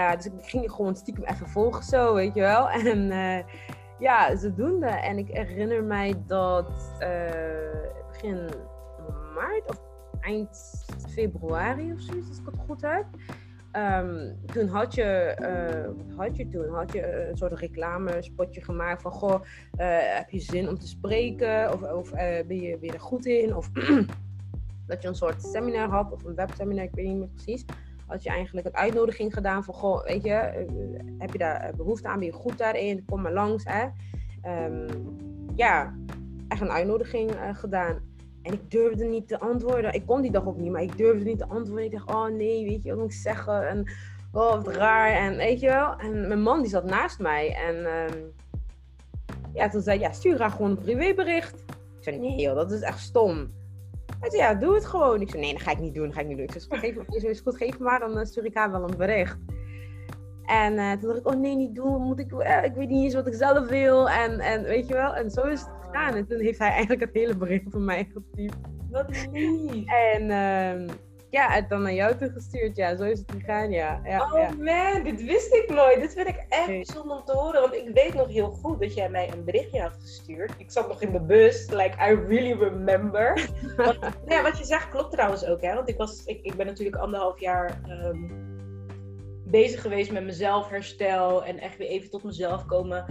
Uh, 0.00 0.14
dus 0.16 0.26
ik 0.26 0.32
ging 0.42 0.70
gewoon 0.70 0.96
stiekem 0.96 1.24
even 1.24 1.48
volgen 1.48 1.84
zo, 1.84 2.14
weet 2.14 2.34
je 2.34 2.40
wel. 2.40 2.70
En 2.80 3.10
uh, 3.10 3.38
ja, 3.98 4.36
zodoende. 4.36 4.86
En 4.86 5.18
ik 5.18 5.28
herinner 5.28 5.84
mij 5.84 6.14
dat 6.26 6.70
begin 8.08 8.50
maart 9.34 9.68
of 9.68 9.80
eind 10.20 10.84
februari 11.08 11.92
of 11.92 12.00
zoiets, 12.00 12.28
als 12.28 12.38
ik 12.38 12.46
het 12.46 12.58
goed 12.66 12.82
heb. 12.82 13.06
Um, 13.72 14.38
toen 14.46 14.68
had 14.68 14.94
je, 14.94 15.34
had 16.16 16.36
je 16.36 16.48
toen? 16.48 16.68
Had 16.68 16.92
je 16.92 17.28
een 17.28 17.36
soort 17.36 17.52
reclamespotje 17.52 18.62
gemaakt 18.62 19.02
van, 19.02 19.12
goh, 19.12 19.40
heb 20.16 20.30
je 20.30 20.40
zin 20.40 20.68
om 20.68 20.78
te 20.78 20.88
spreken? 20.88 21.72
Of, 21.72 21.82
of 21.82 22.10
ben, 22.10 22.60
je, 22.60 22.78
ben 22.78 22.86
je 22.86 22.92
er 22.92 23.00
goed 23.00 23.26
in? 23.26 23.56
Of 23.56 23.70
dat 24.86 25.02
je 25.02 25.08
een 25.08 25.14
soort 25.14 25.42
seminar 25.42 25.88
had, 25.88 26.12
of 26.12 26.24
een 26.24 26.34
webseminar, 26.34 26.84
ik 26.84 26.94
weet 26.94 27.06
niet 27.06 27.18
meer 27.18 27.28
precies. 27.28 27.64
Had 28.10 28.22
je 28.22 28.30
eigenlijk 28.30 28.66
een 28.66 28.76
uitnodiging 28.76 29.34
gedaan 29.34 29.64
van, 29.64 30.02
weet 30.04 30.24
je, 30.24 30.66
heb 31.18 31.32
je 31.32 31.38
daar 31.38 31.72
behoefte 31.76 32.08
aan? 32.08 32.18
Ben 32.18 32.26
je 32.26 32.32
goed 32.32 32.58
daarin? 32.58 33.04
Kom 33.04 33.22
maar 33.22 33.32
langs, 33.32 33.64
hè? 33.68 33.86
Um, 34.66 34.86
ja, 35.54 35.94
echt 36.48 36.60
een 36.60 36.70
uitnodiging 36.70 37.30
gedaan. 37.52 38.00
En 38.42 38.52
ik 38.52 38.70
durfde 38.70 39.04
niet 39.04 39.28
te 39.28 39.40
antwoorden. 39.40 39.94
Ik 39.94 40.06
kon 40.06 40.22
die 40.22 40.30
dag 40.30 40.46
ook 40.46 40.56
niet, 40.56 40.70
maar 40.70 40.82
ik 40.82 40.96
durfde 40.96 41.24
niet 41.24 41.38
te 41.38 41.48
antwoorden. 41.48 41.84
Ik 41.84 41.92
dacht, 41.92 42.10
oh 42.10 42.26
nee, 42.26 42.64
weet 42.64 42.82
je 42.82 42.90
wat 42.90 42.98
moet 42.98 43.12
ik 43.12 43.18
zeggen? 43.18 43.68
En 43.68 43.90
oh, 44.32 44.50
wat 44.50 44.68
raar. 44.68 45.10
En 45.10 45.36
weet 45.36 45.60
je 45.60 45.66
wel. 45.66 45.96
En 45.96 46.28
mijn 46.28 46.42
man 46.42 46.60
die 46.60 46.70
zat 46.70 46.84
naast 46.84 47.18
mij. 47.18 47.54
En 47.54 47.74
uh, 47.76 48.22
ja, 49.54 49.68
toen 49.68 49.82
zei 49.82 50.00
ja, 50.00 50.12
stuur 50.12 50.34
graag 50.34 50.56
gewoon 50.56 50.70
een 50.70 50.78
privébericht. 50.78 51.60
Ik 51.96 52.06
zei, 52.06 52.18
nee 52.18 52.40
joh, 52.40 52.54
dat 52.54 52.72
is 52.72 52.80
echt 52.80 52.98
stom. 52.98 53.58
Hij 54.20 54.30
zei, 54.30 54.42
ja, 54.42 54.54
doe 54.54 54.74
het 54.74 54.86
gewoon. 54.86 55.20
Ik 55.20 55.30
zei, 55.30 55.42
nee, 55.42 55.52
dat 55.52 55.62
ga 55.62 55.70
ik 55.70 55.78
niet 55.78 55.94
doen, 55.94 56.04
dat 56.04 56.14
ga 56.14 56.20
ik 56.20 56.26
niet 56.26 56.36
doen. 56.36 56.46
Ik 56.46 56.60
zei, 56.60 56.80
geef, 56.80 57.24
is 57.24 57.40
goed, 57.40 57.56
geef 57.56 57.78
maar, 57.78 58.00
dan 58.00 58.26
stuur 58.26 58.44
ik 58.44 58.54
haar 58.54 58.70
wel 58.70 58.82
een 58.90 58.96
bericht. 58.96 59.38
En 60.44 60.72
uh, 60.72 60.92
toen 60.92 61.08
dacht 61.08 61.18
ik, 61.18 61.28
oh 61.28 61.40
nee, 61.40 61.56
niet 61.56 61.74
doen. 61.74 62.02
Moet 62.02 62.18
ik, 62.18 62.32
uh, 62.32 62.64
ik 62.64 62.74
weet 62.74 62.88
niet 62.88 63.04
eens 63.04 63.14
wat 63.14 63.26
ik 63.26 63.34
zelf 63.34 63.68
wil. 63.68 64.10
En, 64.10 64.38
en 64.38 64.62
weet 64.62 64.88
je 64.88 64.94
wel, 64.94 65.14
en 65.14 65.30
zo 65.30 65.42
is 65.42 65.60
het 65.60 65.70
gegaan. 65.84 66.14
En 66.14 66.26
toen 66.26 66.40
heeft 66.40 66.58
hij 66.58 66.70
eigenlijk 66.70 67.00
het 67.00 67.14
hele 67.14 67.36
bericht 67.36 67.64
van 67.70 67.84
mij 67.84 68.10
getypt. 68.12 68.56
Wat 68.90 69.28
lief. 69.32 69.84
En 69.86 70.22
uh, 70.22 70.94
ja, 71.30 71.50
het 71.50 71.68
dan 71.68 71.82
naar 71.82 71.94
jou 71.94 72.16
toegestuurd. 72.16 72.76
Ja, 72.76 72.96
zo 72.96 73.02
is 73.02 73.18
het 73.18 73.32
gegaan, 73.32 73.70
ja. 73.70 74.00
ja 74.04 74.22
oh 74.22 74.38
ja. 74.38 74.50
man, 74.50 75.02
dit 75.02 75.24
wist 75.24 75.54
ik 75.54 75.68
nooit. 75.68 76.00
Dit 76.00 76.12
vind 76.12 76.28
ik 76.28 76.44
echt 76.48 76.66
bijzonder 76.66 77.16
om 77.16 77.24
te 77.24 77.32
horen. 77.32 77.60
Want 77.60 77.74
ik 77.74 77.90
weet 77.94 78.14
nog 78.14 78.28
heel 78.28 78.50
goed 78.50 78.80
dat 78.80 78.94
jij 78.94 79.10
mij 79.10 79.32
een 79.32 79.44
berichtje 79.44 79.80
had 79.80 79.96
gestuurd. 80.00 80.52
Ik 80.58 80.70
zat 80.70 80.88
nog 80.88 81.02
in 81.02 81.12
de 81.12 81.20
bus. 81.20 81.70
Like, 81.70 82.10
I 82.10 82.14
really 82.14 82.52
remember. 82.52 83.48
want, 83.76 83.98
ja, 84.28 84.42
wat 84.42 84.58
je 84.58 84.64
zegt 84.64 84.88
klopt 84.88 85.12
trouwens 85.12 85.44
ook, 85.44 85.60
hè. 85.62 85.74
Want 85.74 85.88
ik, 85.88 85.96
was, 85.96 86.24
ik, 86.24 86.42
ik 86.42 86.54
ben 86.54 86.66
natuurlijk 86.66 86.96
anderhalf 86.96 87.40
jaar... 87.40 87.80
Um, 87.88 88.48
bezig 89.44 89.80
geweest 89.80 90.12
met 90.12 90.24
mezelf 90.24 90.68
herstel 90.68 91.44
en 91.44 91.58
echt 91.58 91.76
weer 91.76 91.88
even 91.88 92.10
tot 92.10 92.24
mezelf 92.24 92.66
komen. 92.66 93.04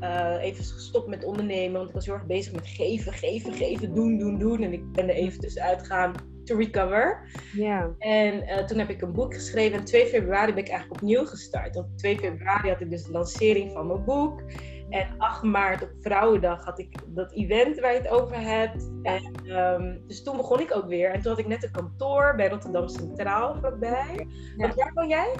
Uh, 0.00 0.36
even 0.40 0.64
gestopt 0.64 1.08
met 1.08 1.24
ondernemen, 1.24 1.76
want 1.76 1.88
ik 1.88 1.94
was 1.94 2.06
heel 2.06 2.14
erg 2.14 2.26
bezig 2.26 2.52
met 2.52 2.66
geven, 2.66 3.12
geven, 3.12 3.52
geven, 3.52 3.94
doen, 3.94 4.18
doen, 4.18 4.38
doen. 4.38 4.62
En 4.62 4.72
ik 4.72 4.92
ben 4.92 5.08
er 5.08 5.14
even 5.14 5.40
tussenuit 5.40 5.80
gegaan 5.80 6.14
to 6.46 6.56
recover. 6.56 7.28
Ja. 7.52 7.94
En 7.98 8.42
uh, 8.42 8.56
toen 8.56 8.78
heb 8.78 8.88
ik 8.88 9.02
een 9.02 9.12
boek 9.12 9.34
geschreven 9.34 9.78
en 9.78 9.84
2 9.84 10.06
februari 10.06 10.54
ben 10.54 10.62
ik 10.62 10.68
eigenlijk 10.68 11.00
opnieuw 11.00 11.24
gestart. 11.24 11.74
Want 11.74 11.98
2 11.98 12.18
februari 12.18 12.68
had 12.68 12.80
ik 12.80 12.90
dus 12.90 13.04
de 13.04 13.12
lancering 13.12 13.72
van 13.72 13.86
mijn 13.86 14.04
boek. 14.04 14.42
En 14.88 15.08
8 15.18 15.42
maart 15.42 15.82
op 15.82 15.90
Vrouwendag 16.00 16.64
had 16.64 16.78
ik 16.78 16.94
dat 17.06 17.32
event 17.32 17.80
waar 17.80 17.92
je 17.92 17.98
het 17.98 18.08
over 18.08 18.40
hebt. 18.40 18.90
En, 19.02 19.50
um, 19.56 20.02
dus 20.06 20.22
toen 20.22 20.36
begon 20.36 20.60
ik 20.60 20.76
ook 20.76 20.86
weer. 20.86 21.10
En 21.10 21.20
toen 21.20 21.30
had 21.30 21.40
ik 21.40 21.46
net 21.46 21.62
een 21.62 21.70
kantoor 21.70 22.34
bij 22.36 22.48
Rotterdam 22.48 22.88
Centraal 22.88 23.56
vlakbij. 23.56 24.26
Ja. 24.56 24.66
Want 24.66 24.74
waar 24.74 24.92
woon 24.94 25.08
jij? 25.08 25.34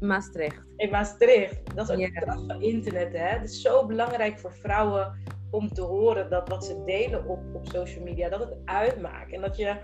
Maastricht. 0.00 0.62
In 0.76 0.90
Maastricht. 0.90 1.76
Dat 1.76 1.88
is 1.88 1.94
ook 1.94 2.00
ja. 2.00 2.06
de 2.06 2.12
kracht 2.12 2.44
van 2.46 2.62
internet. 2.62 3.12
Hè? 3.12 3.26
Het 3.26 3.50
is 3.50 3.60
zo 3.60 3.86
belangrijk 3.86 4.38
voor 4.38 4.52
vrouwen 4.52 5.12
om 5.50 5.72
te 5.72 5.82
horen 5.82 6.30
dat 6.30 6.48
wat 6.48 6.64
ze 6.64 6.84
delen 6.84 7.26
op, 7.26 7.40
op 7.52 7.66
social 7.66 8.04
media, 8.04 8.28
dat 8.28 8.40
het 8.40 8.56
uitmaakt. 8.64 9.32
En 9.32 9.40
dat 9.40 9.56
je, 9.56 9.76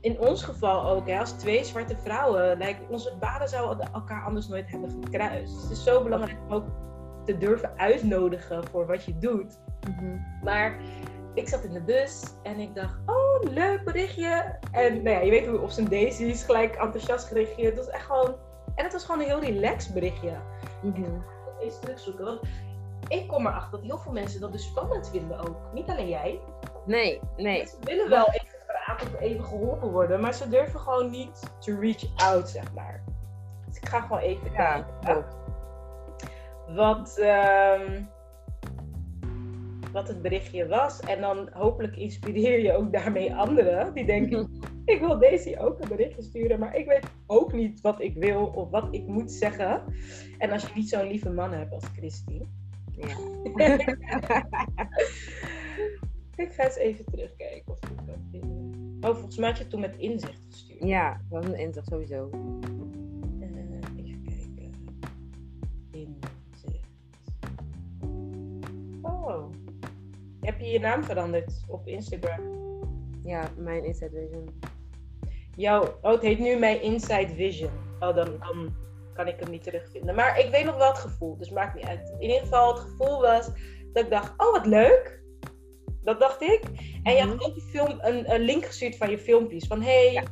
in 0.00 0.20
ons 0.20 0.42
geval 0.42 0.86
ook, 0.86 1.08
hè, 1.08 1.18
als 1.18 1.32
twee 1.32 1.64
zwarte 1.64 1.96
vrouwen, 1.96 2.58
like, 2.58 2.78
onze 2.90 3.16
baden 3.20 3.48
zouden 3.48 3.92
elkaar 3.92 4.24
anders 4.24 4.48
nooit 4.48 4.70
hebben 4.70 4.90
gekruist. 4.90 5.54
Dus 5.54 5.62
het 5.62 5.70
is 5.70 5.84
zo 5.84 6.02
belangrijk 6.02 6.38
om 6.48 6.52
ook 6.52 6.64
te 7.24 7.38
durven 7.38 7.72
uitnodigen 7.76 8.64
voor 8.64 8.86
wat 8.86 9.04
je 9.04 9.18
doet. 9.18 9.58
Mm 9.88 9.94
-hmm. 9.98 10.24
Maar 10.42 10.78
ik 11.34 11.48
zat 11.48 11.64
in 11.64 11.72
de 11.72 11.82
bus 11.82 12.22
en 12.42 12.58
ik 12.58 12.74
dacht, 12.74 12.98
oh, 13.06 13.52
leuk 13.52 13.84
berichtje. 13.84 14.58
En 14.72 15.02
nou 15.02 15.16
ja, 15.16 15.20
je 15.20 15.30
weet 15.30 15.46
hoe 15.46 15.60
op 15.60 15.70
zijn 15.70 15.88
daisies 15.88 16.44
gelijk 16.44 16.74
enthousiast 16.74 17.26
gereageerd. 17.28 17.76
Dat 17.76 17.86
is 17.86 17.92
echt 17.92 18.06
gewoon 18.06 18.34
en 18.74 18.84
het 18.84 18.92
was 18.92 19.04
gewoon 19.04 19.20
een 19.20 19.26
heel 19.26 19.40
relaxed 19.40 19.94
berichtje. 19.94 20.32
Mm 20.82 20.94
-hmm. 20.94 21.24
Ik 21.58 21.64
eens 21.64 21.80
terugzoeken. 21.80 22.38
Ik 23.08 23.28
kom 23.28 23.46
erachter 23.46 23.70
dat 23.70 23.82
heel 23.82 23.98
veel 23.98 24.12
mensen 24.12 24.40
dat 24.40 24.52
dus 24.52 24.64
spannend 24.64 25.10
vinden 25.10 25.38
ook. 25.38 25.56
Niet 25.72 25.88
alleen 25.88 26.08
jij. 26.08 26.40
Nee, 26.86 27.20
nee. 27.36 27.66
Ze 27.66 27.76
willen 27.80 28.08
wel 28.08 28.26
even 28.28 28.58
praten 28.66 29.14
of 29.14 29.20
even 29.20 29.44
geholpen 29.44 29.90
worden, 29.90 30.20
maar 30.20 30.34
ze 30.34 30.48
durven 30.48 30.80
gewoon 30.80 31.10
niet 31.10 31.52
to 31.58 31.78
reach 31.80 32.16
out, 32.16 32.48
zeg 32.48 32.72
maar. 32.74 33.04
Dus 33.66 33.76
ik 33.76 33.88
ga 33.88 34.00
gewoon 34.00 34.18
even 34.18 34.52
ja, 34.52 34.86
kijken. 35.00 35.24
Wat, 36.68 37.18
um, 37.18 38.08
wat 39.92 40.08
het 40.08 40.22
berichtje 40.22 40.66
was. 40.66 41.00
En 41.00 41.20
dan 41.20 41.48
hopelijk 41.52 41.96
inspireer 41.96 42.60
je 42.60 42.72
ook 42.72 42.92
daarmee 42.92 43.34
anderen. 43.34 43.94
Die 43.94 44.04
denken, 44.04 44.60
ik 44.84 45.00
wil 45.00 45.18
Daisy 45.18 45.56
ook 45.58 45.80
een 45.80 45.88
berichtje 45.88 46.22
sturen, 46.22 46.58
maar 46.58 46.76
ik 46.76 46.86
weet 46.86 47.06
ook 47.26 47.52
niet 47.52 47.80
wat 47.80 48.00
ik 48.00 48.14
wil 48.14 48.46
of 48.46 48.70
wat 48.70 48.88
ik 48.90 49.06
moet 49.06 49.32
zeggen. 49.32 49.82
En 50.38 50.50
als 50.50 50.62
je 50.62 50.74
niet 50.74 50.88
zo'n 50.88 51.08
lieve 51.08 51.30
man 51.30 51.52
hebt 51.52 51.72
als 51.72 51.84
Christine. 51.96 52.46
Ja. 52.96 53.16
ik 56.44 56.52
ga 56.52 56.64
eens 56.64 56.76
even 56.76 57.04
terugkijken 57.04 57.72
of 57.72 57.78
ik 57.90 58.06
dat 58.06 58.16
vinden. 58.30 58.98
Oh, 59.00 59.14
volgens 59.14 59.36
mij 59.36 59.48
had 59.48 59.58
je 59.58 59.66
toen 59.66 59.80
met 59.80 59.96
inzicht 59.96 60.40
gestuurd. 60.50 60.84
Ja, 60.84 61.20
dat 61.28 61.42
was 61.42 61.52
een 61.52 61.58
inzicht 61.58 61.86
sowieso. 61.86 62.30
Uh, 62.32 63.48
even 63.96 64.54
kijken. 64.54 64.98
Inzicht. 65.90 66.88
Oh. 69.02 69.50
Heb 70.40 70.60
je 70.60 70.66
je 70.66 70.78
naam 70.78 71.04
veranderd 71.04 71.64
op 71.68 71.86
Instagram? 71.86 72.40
Ja, 73.24 73.50
mijn 73.56 73.84
Inside 73.84 74.10
Vision. 74.10 74.48
Jouw, 75.56 75.98
oh, 76.02 76.10
het 76.10 76.22
heet 76.22 76.38
nu 76.38 76.56
mijn 76.56 76.82
Inside 76.82 77.34
Vision. 77.34 77.70
Oh, 78.00 78.14
dan, 78.14 78.38
dan 78.38 78.74
kan 79.14 79.28
ik 79.28 79.40
hem 79.40 79.50
niet 79.50 79.62
terugvinden. 79.62 80.14
Maar 80.14 80.38
ik 80.38 80.50
weet 80.50 80.64
nog 80.64 80.76
wel 80.76 80.88
het 80.88 80.98
gevoel, 80.98 81.36
dus 81.36 81.50
maakt 81.50 81.74
niet 81.74 81.84
uit. 81.84 82.12
In 82.18 82.22
ieder 82.22 82.40
geval, 82.40 82.74
het 82.74 82.82
gevoel 82.82 83.20
was 83.20 83.48
dat 83.92 84.04
ik 84.04 84.10
dacht, 84.10 84.32
oh 84.36 84.52
wat 84.52 84.66
leuk. 84.66 85.22
Dat 86.02 86.20
dacht 86.20 86.42
ik. 86.42 86.62
En 87.02 87.14
je 87.14 87.22
had 87.22 87.44
ook 87.44 87.56
een, 87.56 87.62
film, 87.70 87.98
een, 88.00 88.32
een 88.34 88.40
link 88.40 88.64
gestuurd 88.64 88.96
van 88.96 89.10
je 89.10 89.18
filmpjes. 89.18 89.66
Van 89.66 89.82
hey, 89.82 90.12
ja. 90.12 90.22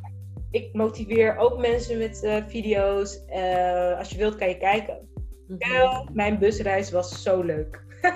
ik 0.51 0.73
motiveer 0.73 1.37
ook 1.37 1.57
mensen 1.57 1.97
met 1.97 2.23
uh, 2.23 2.43
video's. 2.47 3.19
Uh, 3.29 3.97
als 3.97 4.09
je 4.09 4.17
wilt, 4.17 4.35
kan 4.35 4.49
je 4.49 4.57
kijken. 4.57 5.09
Mm 5.47 5.57
-hmm. 5.59 6.09
mijn 6.13 6.39
busreis 6.39 6.91
was 6.91 7.21
zo 7.21 7.41
leuk. 7.41 7.81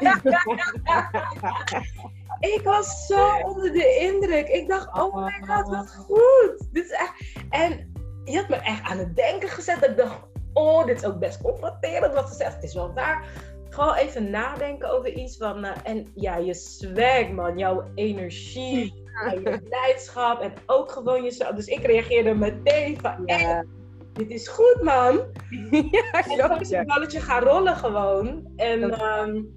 ik 2.55 2.61
was 2.63 3.05
zo 3.05 3.37
onder 3.37 3.73
de 3.73 3.97
indruk. 3.99 4.47
Ik 4.47 4.67
dacht, 4.67 4.99
oh 4.99 5.15
my 5.25 5.47
god, 5.47 5.69
wat 5.69 5.95
goed. 5.95 6.67
Dit 6.71 6.85
is 6.85 6.91
echt... 6.91 7.13
En 7.49 7.93
je 8.23 8.37
had 8.37 8.49
me 8.49 8.55
echt 8.55 8.81
aan 8.81 8.97
het 8.97 9.15
denken 9.15 9.49
gezet. 9.49 9.79
Dat 9.79 9.89
ik 9.89 9.97
dacht, 9.97 10.19
oh, 10.57 10.85
dit 10.85 10.97
is 10.97 11.05
ook 11.05 11.19
best 11.19 11.41
confronterend 11.41 12.13
wat 12.13 12.29
ze 12.29 12.35
zegt. 12.35 12.55
Het 12.55 12.63
is 12.63 12.73
wel 12.73 12.93
waar. 12.93 13.25
Gewoon 13.69 13.93
even 13.93 14.29
nadenken 14.29 14.91
over 14.91 15.13
iets 15.13 15.37
van... 15.37 15.65
Uh, 15.65 15.71
en 15.83 16.07
ja, 16.15 16.37
je 16.37 16.53
swag, 16.53 17.29
man. 17.29 17.57
Jouw 17.57 17.83
energie. 17.95 19.05
En 19.25 19.41
je 19.41 19.61
blijdschap. 19.61 20.41
En 20.41 20.53
ook 20.65 20.91
gewoon 20.91 21.23
jezelf. 21.23 21.55
Dus 21.55 21.67
ik 21.67 21.85
reageerde 21.85 22.33
meteen 22.33 22.99
van... 22.99 23.23
Ja. 23.25 23.65
dit 24.13 24.29
is 24.29 24.47
goed, 24.47 24.81
man. 24.81 25.15
ja, 25.91 26.11
en 26.11 26.59
is 26.59 26.69
het 26.69 26.87
balletje 26.87 27.19
gaan 27.19 27.43
rollen 27.43 27.75
gewoon. 27.75 28.51
En... 28.55 29.01
Um, 29.01 29.51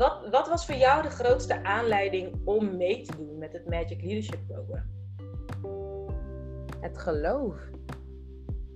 wat, 0.00 0.28
wat 0.30 0.48
was 0.48 0.66
voor 0.66 0.74
jou 0.74 1.02
de 1.02 1.10
grootste 1.10 1.64
aanleiding 1.64 2.40
om 2.44 2.76
mee 2.76 3.02
te 3.02 3.16
doen 3.16 3.38
met 3.38 3.52
het 3.52 3.68
Magic 3.68 4.02
Leadership 4.02 4.38
Program? 4.46 4.84
Het 6.80 6.98
geloof. 6.98 7.54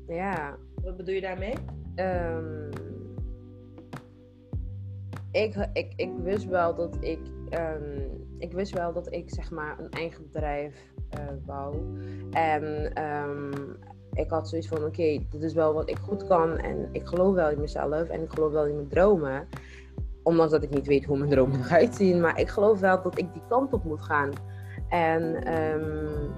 Ja. 0.06 0.56
Wat 0.84 0.96
bedoel 0.96 1.14
je 1.14 1.20
daarmee? 1.20 1.54
Um, 1.96 2.68
ik, 5.30 5.68
ik, 5.72 5.92
ik 5.96 6.10
wist 6.22 6.46
wel 6.46 6.74
dat 6.74 6.96
ik, 7.00 7.18
um, 7.50 8.26
ik 8.38 8.52
wist 8.52 8.72
wel 8.74 8.92
dat 8.92 9.12
ik 9.12 9.30
zeg 9.30 9.50
maar 9.50 9.78
een 9.78 9.90
eigen 9.90 10.22
bedrijf 10.24 10.92
uh, 11.18 11.20
wou. 11.46 11.76
En 12.30 12.92
um, 13.04 13.76
ik 14.12 14.30
had 14.30 14.48
zoiets 14.48 14.68
van: 14.68 14.78
oké, 14.78 14.86
okay, 14.86 15.26
dit 15.30 15.42
is 15.42 15.54
wel 15.54 15.74
wat 15.74 15.90
ik 15.90 15.98
goed 15.98 16.26
kan. 16.26 16.58
En 16.58 16.88
ik 16.92 17.06
geloof 17.06 17.34
wel 17.34 17.50
in 17.50 17.60
mezelf 17.60 18.08
en 18.08 18.22
ik 18.22 18.30
geloof 18.30 18.52
wel 18.52 18.66
in 18.66 18.74
mijn 18.74 18.88
dromen. 18.88 19.48
Ondanks 20.22 20.52
dat 20.52 20.62
ik 20.62 20.70
niet 20.70 20.86
weet 20.86 21.04
hoe 21.04 21.18
mijn 21.18 21.30
dromen 21.30 21.60
eruit 21.64 21.94
zien. 21.94 22.20
Maar 22.20 22.40
ik 22.40 22.48
geloof 22.48 22.80
wel 22.80 23.02
dat 23.02 23.18
ik 23.18 23.32
die 23.32 23.42
kant 23.48 23.72
op 23.72 23.84
moet 23.84 24.02
gaan. 24.02 24.30
En 24.88 25.52
um, 25.58 26.32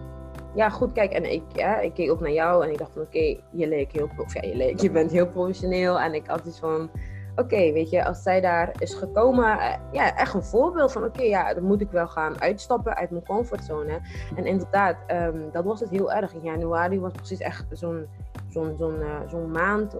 ja, 0.56 0.70
goed, 0.70 0.92
kijk. 0.92 1.12
En 1.12 1.32
ik, 1.32 1.42
ja, 1.52 1.80
ik 1.80 1.94
keek 1.94 2.10
ook 2.10 2.20
naar 2.20 2.32
jou 2.32 2.64
en 2.64 2.70
ik 2.70 2.78
dacht 2.78 2.92
van 2.92 3.02
oké, 3.02 3.36
je 3.50 3.68
leek 3.68 3.92
heel... 3.92 4.08
Of 4.16 4.34
ja, 4.34 4.48
je 4.48 4.56
leek, 4.56 4.80
je 4.80 4.90
bent 4.90 5.10
heel 5.10 5.28
professioneel. 5.28 6.00
En 6.00 6.14
ik 6.14 6.26
had 6.26 6.44
iets 6.44 6.58
van... 6.58 6.90
Oké, 7.36 7.72
weet 7.72 7.90
je, 7.90 8.04
als 8.04 8.22
zij 8.22 8.40
daar 8.40 8.74
is 8.78 8.94
gekomen, 8.94 9.56
uh, 9.56 9.74
ja, 9.92 10.16
echt 10.16 10.34
een 10.34 10.42
voorbeeld 10.42 10.92
van, 10.92 11.04
oké, 11.04 11.22
ja, 11.22 11.54
dan 11.54 11.64
moet 11.64 11.80
ik 11.80 11.90
wel 11.90 12.08
gaan 12.08 12.40
uitstappen 12.40 12.96
uit 12.96 13.10
mijn 13.10 13.24
comfortzone. 13.24 14.00
En 14.36 14.46
inderdaad, 14.46 14.96
um, 15.10 15.50
dat 15.52 15.64
was 15.64 15.80
het 15.80 15.90
heel 15.90 16.12
erg. 16.12 16.34
In 16.34 16.42
januari 16.42 17.00
was 17.00 17.12
precies 17.12 17.40
echt 17.40 17.64
zo'n 17.70 18.06
zo'n 18.48 18.74
zo'n 18.76 19.00
uh, 19.00 19.20
zo'n 19.26 19.50
maand, 19.50 19.96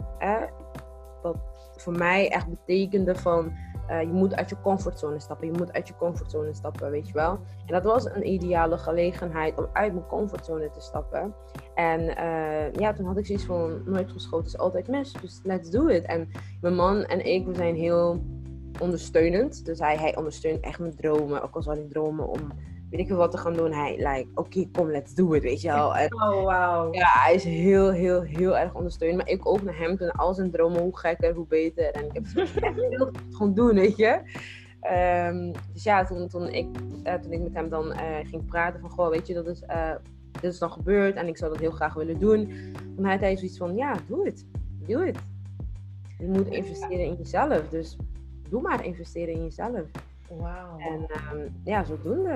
dat 1.23 1.37
voor 1.77 1.93
mij 1.93 2.31
echt 2.31 2.49
betekende 2.49 3.15
van, 3.15 3.53
uh, 3.91 4.01
je 4.01 4.13
moet 4.13 4.35
uit 4.35 4.49
je 4.49 4.61
comfortzone 4.61 5.21
stappen. 5.21 5.47
Je 5.47 5.59
moet 5.59 5.73
uit 5.73 5.89
je 5.89 5.97
comfortzone 5.97 6.55
stappen, 6.55 6.91
weet 6.91 7.07
je 7.07 7.13
wel. 7.13 7.31
En 7.67 7.73
dat 7.73 7.85
was 7.85 8.05
een 8.05 8.29
ideale 8.33 8.79
gelegenheid 8.79 9.59
om 9.59 9.67
uit 9.73 9.93
mijn 9.93 10.07
comfortzone 10.07 10.71
te 10.71 10.81
stappen. 10.81 11.35
En 11.75 12.01
uh, 12.01 12.73
ja, 12.73 12.93
toen 12.93 13.07
had 13.07 13.19
ik 13.19 13.27
zoiets 13.27 13.45
van, 13.45 13.83
nooit 13.85 14.11
geschoten 14.11 14.47
is 14.47 14.59
altijd 14.59 14.89
mis. 14.89 15.13
Dus 15.13 15.41
let's 15.43 15.71
do 15.71 15.87
it. 15.87 16.05
En 16.05 16.29
mijn 16.61 16.75
man 16.75 17.05
en 17.05 17.27
ik, 17.27 17.47
we 17.47 17.55
zijn 17.55 17.75
heel 17.75 18.25
ondersteunend. 18.81 19.65
Dus 19.65 19.79
hij, 19.79 19.97
hij 19.97 20.17
ondersteunt 20.17 20.61
echt 20.61 20.79
mijn 20.79 20.97
dromen. 20.97 21.43
Ook 21.43 21.55
al 21.55 21.63
zou 21.63 21.79
ik 21.79 21.91
dromen 21.91 22.29
om 22.29 22.41
weet 22.91 23.01
ik 23.01 23.07
veel 23.07 23.17
wat 23.17 23.31
te 23.31 23.39
gaan 23.39 23.55
doen. 23.55 23.73
Hij, 23.73 23.97
like, 23.97 24.29
oké, 24.35 24.41
okay, 24.41 24.69
kom, 24.73 24.91
let's 24.91 25.15
do 25.15 25.33
it, 25.33 25.43
weet 25.43 25.61
je 25.61 25.69
wel. 25.69 25.97
En, 25.97 26.15
oh, 26.15 26.31
wow. 26.31 26.95
Ja, 26.95 27.09
hij 27.09 27.35
is 27.35 27.45
heel, 27.45 27.91
heel, 27.91 28.23
heel 28.23 28.59
erg 28.59 28.75
ondersteunend. 28.75 29.19
Maar 29.19 29.29
ik 29.29 29.47
ook 29.47 29.63
naar 29.63 29.79
hem. 29.79 29.97
Toen 29.97 30.11
al 30.11 30.35
zijn 30.35 30.51
dromen, 30.51 30.81
hoe 30.81 30.99
gekker, 30.99 31.35
hoe 31.35 31.47
beter. 31.47 31.91
En 31.91 32.05
ik 32.05 32.13
heb 32.13 32.25
het 32.35 33.11
gewoon 33.31 33.55
doen, 33.55 33.75
weet 33.75 33.97
je. 33.97 34.21
Um, 34.93 35.53
dus 35.73 35.83
ja, 35.83 36.05
toen, 36.05 36.29
toen, 36.29 36.49
ik, 36.49 36.67
uh, 37.05 37.15
toen 37.15 37.33
ik 37.33 37.41
met 37.41 37.55
hem 37.55 37.69
dan 37.69 37.87
uh, 37.87 38.17
ging 38.23 38.45
praten 38.47 38.81
van, 38.81 38.91
goh, 38.91 39.09
weet 39.09 39.27
je, 39.27 39.35
dat 39.35 39.47
is, 39.47 39.63
uh, 39.63 39.95
dit 40.31 40.53
is 40.53 40.59
dan 40.59 40.71
gebeurd 40.71 41.17
en 41.17 41.27
ik 41.27 41.37
zou 41.37 41.53
dat 41.53 41.61
heel 41.61 41.71
graag 41.71 41.95
willen 41.95 42.19
doen. 42.19 42.53
Dan 42.97 43.05
had 43.05 43.21
hij 43.21 43.37
zoiets 43.37 43.59
van, 43.59 43.77
ja, 43.77 43.95
doe 44.07 44.25
het. 44.25 44.47
Doe 44.87 45.07
het. 45.07 45.19
Je 46.19 46.27
moet 46.27 46.49
investeren 46.49 47.05
in 47.05 47.15
jezelf. 47.15 47.69
Dus 47.69 47.97
doe 48.49 48.63
maar 48.63 48.85
investeren 48.85 49.35
in 49.35 49.43
jezelf. 49.43 49.83
Wauw. 50.29 50.79
En 50.79 51.07
ehm, 51.09 51.49
ja, 51.65 51.85
zodoende. 51.85 52.35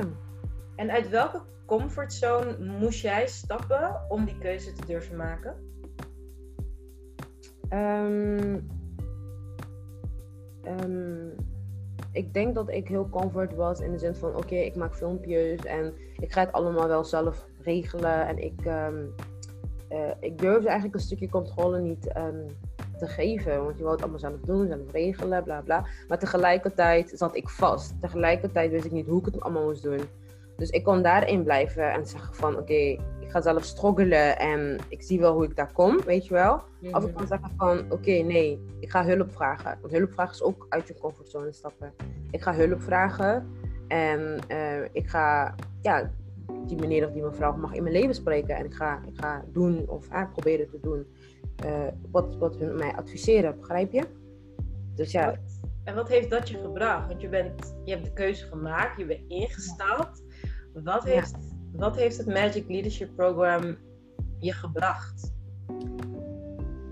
En 0.76 0.90
uit 0.90 1.08
welke 1.08 1.42
comfortzone 1.66 2.58
moest 2.58 3.00
jij 3.00 3.26
stappen 3.26 4.00
om 4.08 4.24
die 4.24 4.38
keuze 4.38 4.72
te 4.72 4.86
durven 4.86 5.16
maken? 5.16 5.54
Ehm, 7.68 8.58
ehm, 10.62 11.28
ik 12.12 12.34
denk 12.34 12.54
dat 12.54 12.70
ik 12.70 12.88
heel 12.88 13.08
comfort 13.08 13.54
was 13.54 13.80
in 13.80 13.92
de 13.92 13.98
zin 13.98 14.14
van: 14.14 14.36
oké, 14.36 14.54
ik 14.54 14.76
maak 14.76 14.94
filmpjes 14.94 15.64
en 15.64 15.94
ik 16.16 16.32
ga 16.32 16.40
het 16.40 16.52
allemaal 16.52 16.88
wel 16.88 17.04
zelf 17.04 17.46
regelen. 17.58 18.26
En 18.26 18.38
ik, 18.38 18.64
um, 18.64 19.14
uh, 19.90 20.10
ik 20.20 20.38
durfde 20.38 20.68
eigenlijk 20.68 20.94
een 20.94 21.06
stukje 21.06 21.28
controle 21.28 21.80
niet 21.80 22.10
te 23.00 23.06
geven. 23.06 23.64
Want 23.64 23.76
je 23.76 23.82
wou 23.82 23.94
het 23.94 24.02
allemaal 24.02 24.20
zelf 24.20 24.40
doen, 24.40 24.66
zelf 24.66 24.92
regelen, 24.92 25.42
bla 25.42 25.60
bla. 25.60 25.86
Maar 26.08 26.18
tegelijkertijd 26.18 27.12
zat 27.14 27.36
ik 27.36 27.48
vast. 27.48 28.00
Tegelijkertijd 28.00 28.70
wist 28.70 28.84
ik 28.84 28.92
niet 28.92 29.06
hoe 29.06 29.18
ik 29.18 29.24
het 29.24 29.40
allemaal 29.40 29.64
moest 29.64 29.82
doen. 29.82 30.00
Dus 30.60 30.70
ik 30.70 30.84
kon 30.84 31.02
daarin 31.02 31.42
blijven 31.42 31.92
en 31.92 32.06
zeggen 32.06 32.34
van 32.34 32.56
oké, 32.56 32.74
ik 33.20 33.30
ga 33.30 33.40
zelf 33.40 33.64
struggelen 33.64 34.38
en 34.38 34.78
ik 34.88 35.02
zie 35.02 35.20
wel 35.20 35.32
hoe 35.34 35.44
ik 35.44 35.56
daar 35.56 35.72
kom, 35.72 36.00
weet 36.04 36.26
je 36.26 36.34
wel. 36.34 36.62
Mm 36.80 36.94
Of 36.94 37.04
ik 37.04 37.14
kan 37.14 37.26
zeggen 37.26 37.50
van 37.56 37.84
oké, 37.88 38.10
nee, 38.10 38.60
ik 38.80 38.90
ga 38.90 39.04
hulp 39.04 39.32
vragen. 39.32 39.78
Want 39.80 39.92
hulp 39.92 40.12
vragen 40.12 40.34
is 40.34 40.42
ook 40.42 40.66
uit 40.68 40.88
je 40.88 40.98
comfortzone 40.98 41.52
stappen. 41.52 41.92
Ik 42.30 42.42
ga 42.42 42.54
hulp 42.54 42.82
vragen 42.82 43.48
en 43.88 44.38
uh, 44.48 44.84
ik 44.92 45.08
ga, 45.08 45.54
ja, 45.80 46.10
die 46.66 46.78
meneer 46.78 47.06
of 47.06 47.12
die 47.12 47.22
mevrouw 47.22 47.56
mag 47.56 47.72
in 47.72 47.82
mijn 47.82 47.94
leven 47.94 48.14
spreken. 48.14 48.56
En 48.56 48.64
ik 48.64 48.74
ga, 48.74 49.02
ik 49.06 49.20
ga 49.20 49.44
doen 49.52 49.88
of 49.88 50.08
uh, 50.12 50.22
proberen 50.32 50.70
te 50.70 50.78
doen 50.80 51.06
uh, 51.64 51.86
wat, 52.10 52.36
wat 52.36 52.56
hun 52.56 52.76
mij 52.76 52.92
adviseren, 52.92 53.58
begrijp 53.58 53.92
je? 53.92 54.04
Dus 54.94 55.12
ja. 55.12 55.34
En 55.84 55.94
wat 55.94 56.08
heeft 56.08 56.30
dat 56.30 56.48
je 56.48 56.58
gebracht? 56.58 57.08
Want 57.08 57.20
je, 57.20 57.28
bent, 57.28 57.76
je 57.84 57.92
hebt 57.92 58.04
de 58.04 58.12
keuze 58.12 58.46
gemaakt, 58.46 58.98
je 58.98 59.06
bent 59.06 59.20
ingestapt. 59.28 60.22
Wat 60.74 61.04
heeft, 61.04 61.34
wat 61.72 61.96
heeft 61.96 62.16
het 62.16 62.26
Magic 62.26 62.68
Leadership 62.68 63.16
Program 63.16 63.76
je 64.38 64.52
gebracht? 64.52 65.32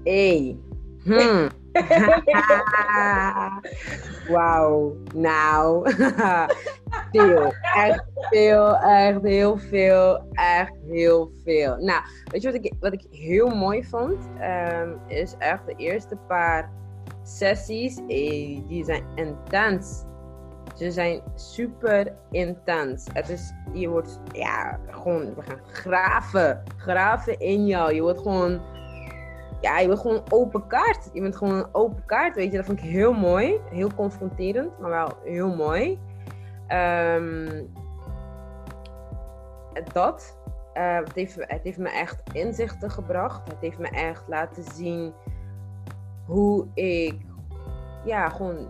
Hey. 0.05 0.57
Hmm. 1.03 1.49
Wauw. 4.33 4.97
Nou. 5.15 5.91
veel. 7.13 7.53
Echt 7.75 8.05
veel. 8.31 8.77
Echt 8.77 9.23
heel 9.23 9.59
veel. 9.59 10.23
Echt 10.33 10.73
heel 10.89 11.33
veel. 11.45 11.77
Nou, 11.77 12.03
weet 12.25 12.43
je 12.43 12.53
wat 12.53 12.65
ik, 12.65 12.73
wat 12.81 12.93
ik 12.93 13.05
heel 13.11 13.49
mooi 13.49 13.85
vond? 13.85 14.29
Um, 14.41 15.01
is 15.07 15.35
echt 15.39 15.67
de 15.67 15.75
eerste 15.77 16.17
paar 16.17 16.71
sessies. 17.23 17.97
Hey, 17.97 18.65
die 18.69 18.85
zijn 18.85 19.05
intens. 19.15 20.05
Ze 20.79 20.91
zijn 20.91 21.21
super 21.35 22.13
intens. 22.31 23.07
Het 23.13 23.29
is, 23.29 23.53
je 23.73 23.89
wordt, 23.89 24.21
ja, 24.33 24.79
gewoon, 24.91 25.35
we 25.35 25.43
gaan 25.43 25.61
graven. 25.67 26.63
Graven 26.77 27.39
in 27.39 27.67
jou. 27.67 27.95
Je 27.95 28.03
wordt 28.03 28.21
gewoon, 28.21 28.61
ja, 29.61 29.79
je 29.79 29.87
wordt 29.87 30.01
gewoon 30.01 30.23
open 30.29 30.67
kaart. 30.67 31.11
Je 31.13 31.21
bent 31.21 31.37
gewoon 31.37 31.55
een 31.55 31.75
open 31.75 32.05
kaart, 32.05 32.35
weet 32.35 32.51
je. 32.51 32.57
Dat 32.57 32.67
vind 32.67 32.79
ik 32.79 32.85
heel 32.85 33.13
mooi. 33.13 33.61
Heel 33.71 33.95
confronterend, 33.95 34.79
maar 34.79 34.91
wel 34.91 35.13
heel 35.25 35.55
mooi. 35.55 35.99
Um, 36.69 37.71
dat. 39.93 40.39
Uh, 40.75 40.97
het, 40.97 41.15
heeft, 41.15 41.35
het 41.39 41.63
heeft 41.63 41.79
me 41.79 41.91
echt 41.91 42.23
inzichten 42.33 42.91
gebracht. 42.91 43.49
Het 43.49 43.61
heeft 43.61 43.79
me 43.79 43.89
echt 43.89 44.25
laten 44.29 44.65
zien 44.75 45.13
hoe 46.27 46.67
ik, 46.75 47.21
ja, 48.05 48.29
gewoon 48.29 48.69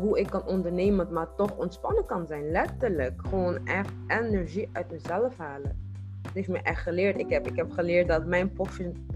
hoe 0.00 0.18
ik 0.18 0.26
kan 0.26 0.46
ondernemen, 0.46 1.12
maar 1.12 1.34
toch 1.34 1.56
ontspannen 1.56 2.06
kan 2.06 2.26
zijn. 2.26 2.50
Letterlijk. 2.50 3.20
Gewoon 3.28 3.66
echt 3.66 3.92
energie 4.06 4.68
uit 4.72 4.90
mezelf 4.90 5.36
halen. 5.36 5.84
Het 6.22 6.34
heeft 6.34 6.48
me 6.48 6.58
echt 6.58 6.82
geleerd. 6.82 7.18
Ik 7.18 7.30
heb, 7.30 7.46
ik 7.46 7.56
heb 7.56 7.70
geleerd 7.70 8.08
dat 8.08 8.26
mijn 8.26 8.52